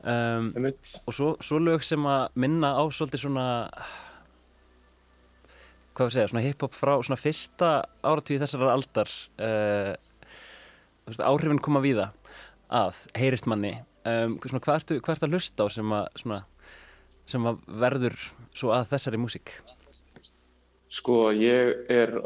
Um, 0.00 0.52
og 0.64 1.16
svo, 1.16 1.32
svo 1.44 1.58
lög 1.60 1.84
sem 1.84 2.06
að 2.08 2.22
minna 2.40 2.72
á 2.72 2.82
svolítið 2.88 3.26
svona 3.26 3.48
hvað 5.92 6.06
að 6.06 6.14
segja, 6.14 6.30
svona 6.30 6.44
hip-hop 6.46 6.76
frá 6.76 6.94
svona 7.04 7.20
fyrsta 7.20 7.70
áratíði 8.00 8.40
þessara 8.40 8.72
aldar 8.72 9.10
uh, 9.44 9.92
veist, 11.08 11.20
áhrifin 11.20 11.60
koma 11.60 11.82
víða 11.84 12.10
að, 12.72 13.04
heyrist 13.18 13.48
manni. 13.50 13.74
Um, 14.08 14.38
svona, 14.40 14.62
hvað 14.64 14.78
ertu, 14.78 14.98
hvað 15.04 15.18
ertu 15.18 15.28
að 15.28 15.36
hlusta 15.36 15.66
á 15.66 15.74
sem 15.74 15.92
að 15.92 16.08
svona 16.22 16.40
sem 17.32 17.46
verður 17.80 18.16
svo 18.56 18.72
að 18.74 18.90
þessari 18.94 19.20
músík? 19.20 19.54
Sko, 20.90 21.30
ég 21.30 21.86
er 21.92 22.16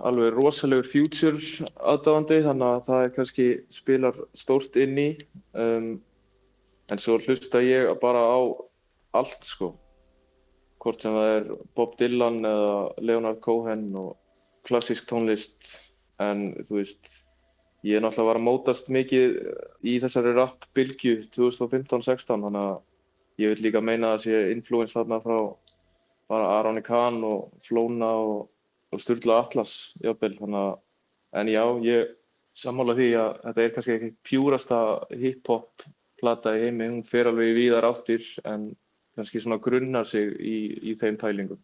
alveg 0.00 0.32
rosalegur 0.32 0.88
future 0.88 1.66
aðdáðandi 1.76 2.40
þannig 2.46 2.70
að 2.70 2.84
það 2.86 3.02
er 3.04 3.14
kannski 3.18 3.48
spilar 3.74 4.20
stórt 4.32 4.78
inn 4.80 4.96
í 5.00 5.10
um, 5.52 5.90
en 6.88 7.02
svo 7.02 7.18
hlusta 7.20 7.60
ég 7.64 7.92
bara 8.00 8.24
á 8.24 8.40
allt 9.20 9.44
sko 9.44 9.74
hvort 10.84 11.04
sem 11.04 11.14
það 11.16 11.30
er 11.34 11.50
Bob 11.76 11.94
Dylan 12.00 12.40
eða 12.44 12.72
Leonard 13.00 13.40
Cohen 13.44 13.86
og 13.96 14.16
klassísk 14.68 15.06
tónlist 15.08 15.70
en 16.22 16.50
þú 16.64 16.80
veist 16.80 17.12
ég 17.84 17.98
er 17.98 18.04
náttúrulega 18.04 18.30
var 18.30 18.40
að 18.40 18.46
mótast 18.48 18.90
mikið 18.92 19.38
í 19.84 19.98
þessari 20.00 20.34
rap-bylgju 20.36 21.14
2015-16 21.36 22.44
þannig 22.48 22.60
að 22.64 22.76
ég 23.40 23.52
vil 23.52 23.66
líka 23.66 23.82
meina 23.84 24.14
að 24.14 24.26
sé 24.26 24.40
influence 24.52 24.96
þarna 24.96 25.20
frá 25.24 25.38
bara 26.30 26.52
Aroni 26.58 26.82
Kahn 26.84 27.20
og 27.26 27.58
Flóna 27.66 28.10
og, 28.24 28.46
og 28.94 29.02
Sturla 29.02 29.42
Atlas 29.42 29.94
jafnvel 30.02 30.36
þannig 30.38 30.60
að 30.62 30.74
en 31.40 31.50
já, 31.50 31.64
ég 31.84 32.14
sammála 32.54 32.94
því 32.96 33.10
að 33.18 33.30
þetta 33.42 33.64
er 33.64 33.74
kannski 33.74 33.94
ekki 33.98 34.10
pjúrasta 34.28 34.80
hip-hop 35.18 35.86
plata 36.20 36.54
í 36.56 36.64
heimi, 36.64 36.88
hún 36.88 37.04
fer 37.06 37.28
alveg 37.30 37.50
í 37.50 37.56
víðar 37.58 37.88
áttir 37.90 38.24
en 38.48 38.70
kannski 39.18 39.42
svona 39.42 39.60
grunnar 39.62 40.06
sig 40.08 40.30
í, 40.38 40.56
í 40.90 40.94
þeim 40.98 41.18
tælingum. 41.20 41.60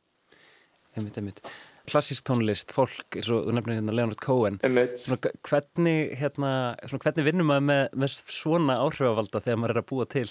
Einmitt, 0.97 1.19
einmitt. 1.19 1.43
Klassísk 1.91 2.27
tónlist, 2.27 2.75
fólk, 2.75 3.17
eins 3.17 3.31
og 3.33 3.47
þú 3.47 3.55
nefnir 3.57 3.79
hérna 3.79 3.95
Leonard 3.95 4.21
Cohen. 4.23 4.59
Einmitt. 4.67 4.99
Svona, 5.03 5.33
hvernig, 5.47 6.13
hérna, 6.21 6.53
svona, 6.85 7.05
hvernig 7.07 7.27
vinnum 7.27 7.51
maður 7.51 7.67
með, 7.71 7.83
með 8.03 8.17
svona 8.31 8.79
áhrifavalda 8.85 9.43
þegar 9.47 9.63
maður 9.63 9.75
er 9.75 9.83
að 9.83 9.89
búa 9.91 10.09
til 10.11 10.27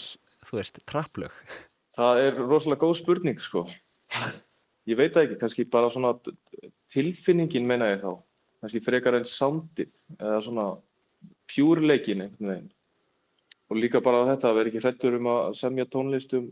þú 0.46 0.60
veist, 0.60 0.80
trapplög? 0.90 1.34
Það 1.96 2.22
er 2.24 2.38
rosalega 2.40 2.84
góð 2.84 2.98
spurning, 3.02 3.42
sko. 3.44 3.66
Ég 4.90 4.98
veit 4.98 5.14
það 5.14 5.26
ekki, 5.26 5.40
kannski 5.42 5.66
bara 5.70 5.92
svona 5.94 6.14
tilfinningin 6.94 7.68
meina 7.68 7.92
ég 7.92 8.04
þá. 8.04 8.14
Kannski 8.60 8.82
frekar 8.84 9.18
en 9.20 9.28
soundið 9.28 9.96
eða 10.18 10.40
svona 10.46 10.68
pjúrleikin 11.50 12.24
einhvern 12.26 12.52
veginn. 12.54 12.72
Og 13.70 13.78
líka 13.78 14.02
bara 14.02 14.26
þetta 14.32 14.50
að 14.50 14.58
vera 14.60 14.72
ekki 14.72 14.82
hrettur 14.84 15.18
um 15.20 15.30
að 15.30 15.52
semja 15.60 15.86
tónlist 15.94 16.34
um 16.38 16.50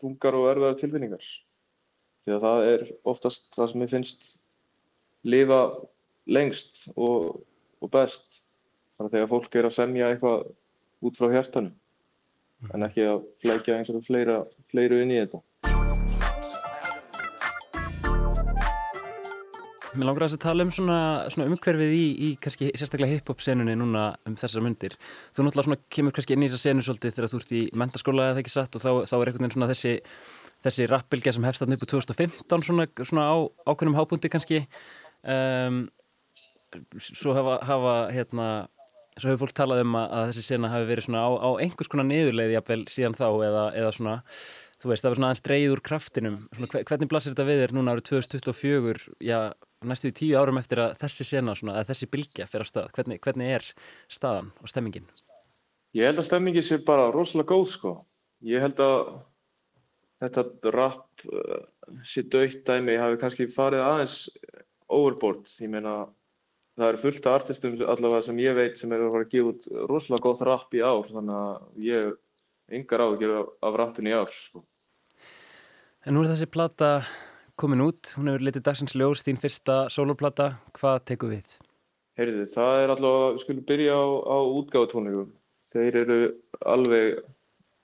þungar 0.00 0.38
og 0.38 0.48
erfiðar 0.52 0.80
tilfinningar. 0.80 1.28
Því 2.24 2.34
að 2.34 2.44
það 2.46 2.66
er 2.72 2.84
oftast 3.12 3.48
það 3.54 3.70
sem 3.72 3.84
ég 3.84 3.92
finnst 3.92 4.30
lifa 5.28 5.60
lengst 6.28 6.88
og, 6.96 7.44
og 7.82 7.92
best. 7.94 8.42
Þannig 8.98 9.12
að 9.12 9.16
þegar 9.16 9.30
fólk 9.34 9.58
er 9.60 9.68
að 9.68 9.76
semja 9.78 10.10
eitthvað 10.10 10.48
út 11.06 11.20
frá 11.20 11.30
hjartanum 11.30 11.76
en 12.74 12.86
ekki 12.88 13.04
að 13.06 13.26
flækja 13.42 13.78
einhverju 13.78 14.04
fleira, 14.06 14.40
fleiru 14.70 15.02
inn 15.02 15.14
í 15.14 15.20
þetta. 15.20 15.42
Mér 19.98 20.06
langar 20.06 20.26
að 20.26 20.28
þess 20.28 20.36
að 20.36 20.42
tala 20.44 20.64
um 20.66 20.70
svona, 20.74 20.98
svona 21.32 21.48
umhverfið 21.48 21.92
í, 21.96 22.02
í 22.22 22.28
kannski 22.42 22.68
sérstaklega 22.76 23.16
hip-hop 23.16 23.40
senunni 23.42 23.74
núna 23.78 24.04
um 24.28 24.36
þessar 24.38 24.62
myndir. 24.62 24.94
Þú 25.34 25.46
náttúrulega 25.46 25.66
svona 25.66 25.78
kemur 25.96 26.14
kannski 26.14 26.36
inn 26.36 26.44
í 26.44 26.50
þessa 26.50 26.68
senu 26.68 26.84
svolítið 26.86 27.16
þegar 27.16 27.32
þú 27.32 27.40
ert 27.40 27.54
í 27.56 27.62
mentaskóla 27.82 28.28
eða 28.30 28.42
ekki 28.44 28.52
satt 28.52 28.78
og 28.78 28.84
þá, 28.84 28.90
þá 29.08 29.14
er 29.16 29.30
einhvern 29.30 29.46
veginn 29.46 29.56
svona 29.56 29.70
þessi, 29.72 29.94
þessi 30.68 30.88
rappbilgja 30.92 31.34
sem 31.34 31.48
hefst 31.48 31.64
þarna 31.64 31.78
upp 31.78 31.86
á 31.88 31.92
2015 31.94 32.66
svona, 32.68 32.88
svona 33.00 33.26
á 33.26 33.36
ákveðnum 33.72 33.98
hápunkti 33.98 34.30
kannski. 34.34 34.62
Um, 35.24 35.86
svo 37.00 37.34
hafa, 37.34 37.58
hafa 37.66 37.96
hérna 38.14 38.48
svo 39.18 39.32
hefur 39.32 39.46
fólk 39.46 39.56
talað 39.58 39.82
um 39.84 39.98
að, 39.98 40.08
að 40.18 40.30
þessi 40.30 40.46
sena 40.46 40.72
hafi 40.72 40.88
verið 40.88 41.08
svona 41.08 41.24
á, 41.26 41.30
á 41.38 41.50
einhvers 41.62 41.90
konar 41.92 42.08
niðurleið 42.08 42.56
jafnvel 42.56 42.80
síðan 42.92 43.18
þá 43.18 43.28
eða, 43.28 43.64
eða 43.78 43.92
svona 43.98 44.16
þú 44.78 44.92
veist 44.92 45.04
það 45.04 45.10
var 45.10 45.18
svona 45.18 45.30
aðeins 45.30 45.44
dreyið 45.46 45.72
úr 45.74 45.82
kraftinum. 45.88 46.36
Svona, 46.54 46.82
hvernig 46.90 47.10
blasir 47.10 47.34
þetta 47.34 47.46
við 47.48 47.62
þér 47.62 47.74
núna 47.74 47.94
árið 47.94 48.06
2024 48.12 49.16
já 49.26 49.38
næstu 49.86 50.10
í 50.10 50.16
tíu 50.20 50.38
árum 50.38 50.58
eftir 50.58 50.82
að 50.82 50.94
þessi 51.02 51.26
sena 51.26 51.54
svona 51.58 51.78
að 51.78 51.90
þessi 51.92 52.10
bylgja 52.10 52.46
fer 52.50 52.62
á 52.62 52.66
stað 52.66 52.92
hvernig, 52.96 53.20
hvernig 53.22 53.54
er 53.58 53.66
staðan 54.10 54.52
og 54.62 54.70
stemmingin? 54.70 55.08
Ég 55.96 56.10
held 56.10 56.22
að 56.22 56.28
stemmingin 56.30 56.66
sé 56.66 56.78
bara 56.86 57.08
rosalega 57.14 57.54
góð 57.54 57.66
sko. 57.72 57.94
Ég 58.46 58.62
held 58.62 58.80
að 58.82 59.02
þetta 60.22 60.74
rap 60.74 61.26
uh, 61.30 61.62
sé 62.06 62.24
döitt 62.26 62.64
dæmi 62.66 62.98
hafi 62.98 63.18
kannski 63.22 63.48
farið 63.54 63.84
aðeins 63.86 64.18
overboard. 64.88 65.46
Ég 65.62 65.72
meina 65.72 66.00
það 66.78 66.88
eru 66.88 67.02
fullt 67.02 67.28
af 67.28 67.36
artistum 67.40 67.76
allavega 67.82 68.24
sem 68.28 68.40
ég 68.42 68.56
veit 68.56 68.80
sem 68.80 68.92
eru 68.94 69.08
að 69.08 69.14
fara 69.14 69.26
að 69.26 69.32
gefa 69.34 69.52
út 69.52 69.68
rosalega 69.90 70.24
góð 70.24 70.44
rap 70.48 70.74
í 70.74 70.82
ár 70.82 71.08
þannig 71.12 71.38
að 71.38 71.86
ég 71.88 72.10
yngar 72.78 73.02
á 73.02 73.06
að 73.08 73.16
gera 73.22 73.40
af 73.68 73.78
rapinu 73.80 74.12
í 74.12 74.18
ár 74.18 74.34
sko. 74.34 74.62
En 76.06 76.14
nú 76.14 76.22
er 76.22 76.30
þessi 76.30 76.48
plata 76.50 76.90
komin 77.58 77.82
út, 77.82 78.12
hún 78.16 78.30
hefur 78.30 78.44
litið 78.46 78.66
dagsins 78.68 78.94
ljós 78.94 79.24
þín 79.26 79.40
fyrsta 79.42 79.80
soloplata, 79.90 80.52
hvað 80.78 81.00
tekur 81.10 81.34
við? 81.34 81.56
Heyrðu, 82.18 82.44
það 82.50 82.84
er 82.84 82.92
allavega, 82.94 83.32
við 83.34 83.42
skulum 83.44 83.66
byrja 83.66 83.98
á, 83.98 84.06
á 84.26 84.38
útgáðutónleikum 84.60 85.34
þeir 85.68 85.98
eru 86.02 86.20
alveg 86.66 87.18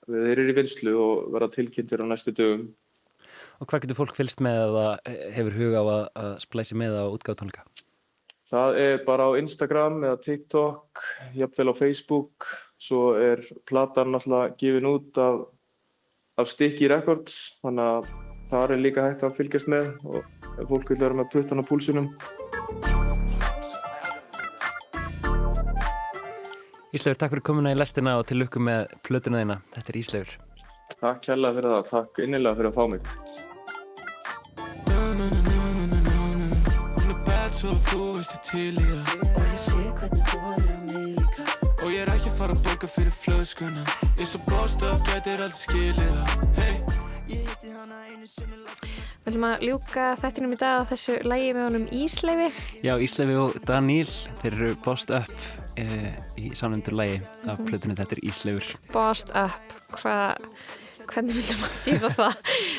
þeir 0.05 0.41
eru 0.41 0.51
í 0.51 0.57
vinslu 0.57 0.95
og 1.01 1.29
verða 1.35 1.53
tilkynntir 1.55 2.03
á 2.03 2.05
næstu 2.07 2.33
dögum 2.35 2.65
Og 3.59 3.69
hvað 3.71 3.85
getur 3.85 3.97
fólk 4.01 4.17
fylst 4.17 4.41
með 4.43 4.61
eða 4.65 4.87
hefur 5.35 5.55
huga 5.55 5.81
á 5.81 5.85
að, 5.85 6.05
að 6.21 6.31
splæsi 6.43 6.75
með 6.77 6.97
á 6.99 7.03
útgáðutónleika? 7.07 7.63
Það 8.45 8.75
er 8.77 8.99
bara 9.07 9.25
á 9.25 9.41
Instagram 9.41 10.03
eða 10.05 10.17
TikTok, 10.21 11.01
jafnvel 11.33 11.71
á 11.73 11.75
Facebook. 11.79 12.45
Svo 12.77 13.15
er 13.17 13.41
platan 13.65 14.11
náttúrulega 14.13 14.53
gefin 14.59 14.85
út 14.85 15.17
af, 15.17 15.39
af 16.37 16.51
Sticky 16.51 16.85
Records, 16.91 17.57
þannig 17.65 17.89
að 17.89 18.11
það 18.51 18.75
er 18.75 18.83
líka 18.83 19.07
hægt 19.07 19.25
að 19.25 19.39
fylgjast 19.39 19.71
með 19.73 19.89
og 20.05 20.69
fólk 20.69 20.93
vil 20.93 20.99
vera 21.01 21.17
með 21.17 21.31
puttan 21.33 21.65
á 21.65 21.65
púlsunum. 21.65 22.11
Íslaugur, 26.93 27.17
takk 27.17 27.33
fyrir 27.33 27.47
komuna 27.49 27.73
í 27.73 27.81
lestina 27.81 28.19
og 28.21 28.29
til 28.29 28.43
lukku 28.43 28.61
með 28.61 28.93
plötuna 29.01 29.41
þína. 29.41 29.57
Þetta 29.73 29.95
er 29.95 30.01
Íslaugur. 30.03 30.37
Takk 31.01 31.25
kærlega 31.25 31.57
fyrir 31.57 31.73
það. 31.73 31.91
Takk 31.95 32.25
innilega 32.29 32.61
fyrir 32.61 32.75
að 32.75 32.77
fá 32.77 32.85
mig. 32.93 33.53
Svo 37.65 37.77
þú 37.81 38.07
veist 38.17 38.33
ég 38.35 38.41
til 38.49 38.75
í 38.77 38.85
það. 38.85 39.23
Og 39.25 39.45
ég 39.45 39.57
sé 39.61 39.83
hvernig 39.97 40.27
þú 40.29 40.39
er 40.51 40.67
um 40.73 40.83
mig 40.85 41.07
líka. 41.15 41.45
Og 41.85 41.89
ég 41.93 41.99
er 42.03 42.11
ekki 42.13 42.29
að 42.31 42.37
fara 42.39 42.55
að 42.55 42.61
borga 42.65 42.89
fyrir 42.89 43.15
flöskuna. 43.15 43.83
Ég 44.15 44.21
er 44.25 44.29
svo 44.29 44.41
bóst 44.49 44.85
upp, 44.85 45.01
gætir 45.09 45.41
aldrei 45.45 45.61
skilið 45.63 46.13
það. 46.19 46.45
Hey. 46.59 46.75
Ég 47.31 47.41
hitti 47.49 47.71
hana 47.73 47.99
einu 48.11 48.27
sinni 48.29 48.61
Við 49.25 49.31
ætlum 49.33 49.45
að 49.49 49.63
ljúka 49.65 50.03
þettinum 50.21 50.51
í 50.53 50.57
dag 50.61 50.83
á 50.85 50.89
þessu 50.91 51.15
lægi 51.25 51.53
með 51.57 51.63
honum 51.65 51.85
Ísleifi. 51.97 52.49
Já, 52.85 52.93
Ísleifi 53.01 53.37
og 53.41 53.55
Daníl 53.65 54.11
þeir 54.43 54.53
eru 54.53 54.75
bóst 54.85 55.09
upp 55.17 55.33
e, 55.81 55.85
í 56.37 56.51
samlendur 56.53 56.93
lægi 56.93 57.17
af 57.49 57.57
Mhm. 57.57 57.65
plötunni 57.71 57.95
Þetta 57.97 58.13
er 58.19 58.21
Íslegur 58.29 58.67
Bossed 58.93 59.31
up, 59.33 59.73
hvað 59.97 60.37
hvernig 61.09 61.39
myndum 61.39 61.65
að 61.65 61.73
þýða 61.85 62.11
það 62.19 62.35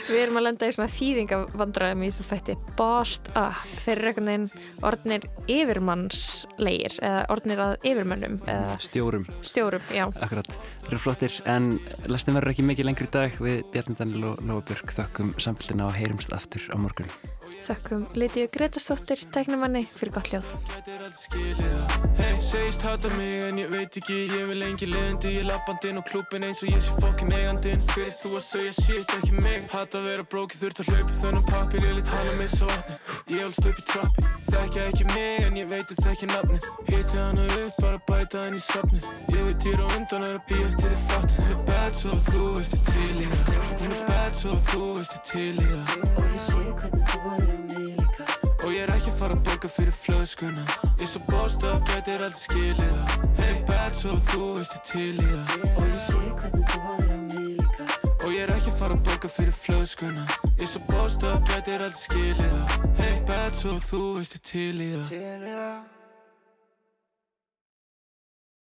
við 0.07 0.23
erum 0.23 0.41
að 0.41 0.47
lenda 0.47 0.69
í 0.69 0.75
svona 0.77 0.93
þýðingavandræðum 0.97 2.05
í 2.05 2.11
þessum 2.11 2.29
þætti. 2.31 2.57
Bossed 2.79 3.31
up. 3.35 3.63
Þeir 3.85 3.95
eru 3.97 4.11
einhvern 4.13 4.31
veginn 4.31 4.49
orðnir 4.91 5.29
yfirmannslegir 5.57 6.99
eða 7.03 7.23
orðnir 7.35 7.65
að 7.67 7.89
yfirmönnum 7.93 8.37
eða 8.47 8.77
Stjórum. 8.87 9.27
stjórum, 9.47 9.89
já. 9.95 10.05
Akkurat, 10.21 10.53
þeir 10.87 10.93
eru 10.93 11.03
flottir 11.03 11.41
en 11.45 11.73
lestin 12.11 12.39
verður 12.39 12.55
ekki 12.55 12.69
mikið 12.73 12.91
lengri 12.91 13.09
í 13.09 13.15
dag. 13.19 13.41
Við 13.43 13.65
Bjarni 13.75 13.99
Daniel 14.01 14.29
og 14.33 14.45
Lóa 14.47 14.67
Björk 14.67 14.95
þökkum 14.97 15.35
samfélina 15.43 15.91
og 15.91 15.99
heyrumst 15.99 16.35
aftur 16.37 16.65
á 16.73 16.77
morgun 16.81 17.11
þökkum 17.67 18.07
Lítiðu 18.17 18.51
Gretastóttir 18.55 19.25
tæknumanni 19.35 19.85
fyrir 19.91 20.14
gott 20.14 20.31
hljóð. 20.31 20.53
Hey, 22.17 22.39
segist 22.41 22.85
hata 22.87 23.11
mig 23.17 23.43
en 23.49 23.61
ég 23.61 23.73
veit 23.73 23.99
ekki. 24.01 24.23
Ég 24.33 24.47
vil 24.51 24.62
engi 24.67 24.89
leðandi, 24.91 25.35
ég 25.41 25.49
lappandinn 25.49 26.01
og 26.01 26.07
klúpin 26.09 26.47
eins 26.47 26.62
og 26.64 26.73
ég 26.73 26.83
sé 26.85 26.97
fokkin 27.01 27.35
eigandinn. 27.35 27.83
Hver 27.93 28.09
er 28.09 28.17
þú 28.17 28.37
að 28.39 28.47
segja 28.49 28.77
shit, 28.81 29.17
ekki 29.19 29.35
mig. 29.37 29.67
Hata 29.73 30.01
að 30.01 30.11
vera 30.11 30.29
brókið, 30.33 30.62
þurft 30.64 30.83
að 30.85 30.93
hlaupa 30.93 31.19
þennan 31.21 31.47
pappir 31.51 31.87
Ég 31.87 31.99
lit 31.99 32.14
hana 32.14 32.33
með 32.41 32.53
svo 32.57 32.71
vatni 32.71 32.97
Ég 33.37 33.45
holst 33.45 33.67
upp 33.69 33.81
í 33.81 33.85
trappi 33.91 34.27
Þekkja 34.47 34.85
ekki 34.91 35.07
mig 35.11 35.47
en 35.47 35.59
ég 35.59 35.69
veit 35.71 35.91
að 35.91 36.03
þekki 36.05 36.29
nafni. 36.31 36.61
Hitti 36.89 37.19
hana 37.19 37.47
upp, 37.57 37.81
bara 37.83 38.01
bæta 38.09 38.45
henni 38.45 38.61
í 38.61 38.64
safni. 38.64 39.03
Ég 39.35 39.43
veit 39.49 39.67
ég 39.67 39.75
er 39.75 39.83
á 39.83 39.87
undan 39.99 40.27
er 40.29 40.39
að 40.39 40.47
býja 40.53 40.71
eftir 40.71 40.95
þið 40.95 41.05
fatt 41.11 41.37
Hún 41.41 41.53
er 41.57 41.61
bad 41.73 42.01
svo 42.01 42.21
þú 42.29 42.47
veist 42.57 42.77
þið 42.77 42.89
til 42.93 43.27
í 43.27 43.29
það. 43.35 43.61
Hún 43.83 43.99
er 43.99 44.09
bad 44.12 44.41
svo 44.41 44.57
þú 44.71 44.89
veist 44.97 45.14
þið 45.17 45.29
til 45.33 45.53
í 45.53 45.69
það. 45.75 46.09
Og 46.14 46.27
ég 46.33 46.43
sé 46.47 46.67
hvernig 46.81 47.12
þú 47.12 47.23
er 47.35 47.47
mig 47.47 47.56
Og 48.67 48.73
ég 48.75 48.83
er 48.83 48.91
ekki 48.97 49.12
að 49.12 49.19
fara 49.21 49.35
að 49.37 49.43
borga 49.47 49.69
fyrir 49.71 49.95
flöskuna. 49.95 50.64
Ég 50.99 51.07
svo 51.12 51.21
bost 51.29 51.62
up, 51.69 51.87
gætir 51.87 52.25
aldrei 52.27 52.43
skilið 52.43 52.97
það. 52.97 53.27
Hey 53.39 53.61
bad 53.69 53.95
svo 53.95 54.17
þú 54.27 54.49
veist 54.57 54.75
þið 54.75 54.83
til 54.91 55.14
í 55.14 55.29
það. 55.31 55.67
Og 55.71 55.87
ég 55.87 55.99
sé 56.03 56.23
hvernig 56.41 56.71
þú 56.73 56.83
er 56.97 57.12
um 57.14 57.25
mig 57.31 57.49
líka. 57.62 57.89
Og 58.17 58.29
ég 58.35 58.43
er 58.43 58.55
ekki 58.57 58.73
að 58.75 58.79
fara 58.83 58.99
að 58.99 59.05
borga 59.07 59.35
fyrir 59.39 59.59
flöskuna. 59.62 60.31
Ég 60.59 60.73
svo 60.73 60.83
bost 60.91 61.29
up, 61.31 61.45
gætir 61.47 61.85
aldrei 61.87 62.07
skilið 62.09 62.57
það. 62.57 62.89
Hey 63.05 63.21
bad 63.29 63.61
svo 63.61 63.77
þú 63.91 64.03
veist 64.19 64.35
þið 64.35 64.49
til 64.51 64.73
í 64.81 64.97
það 64.97 65.95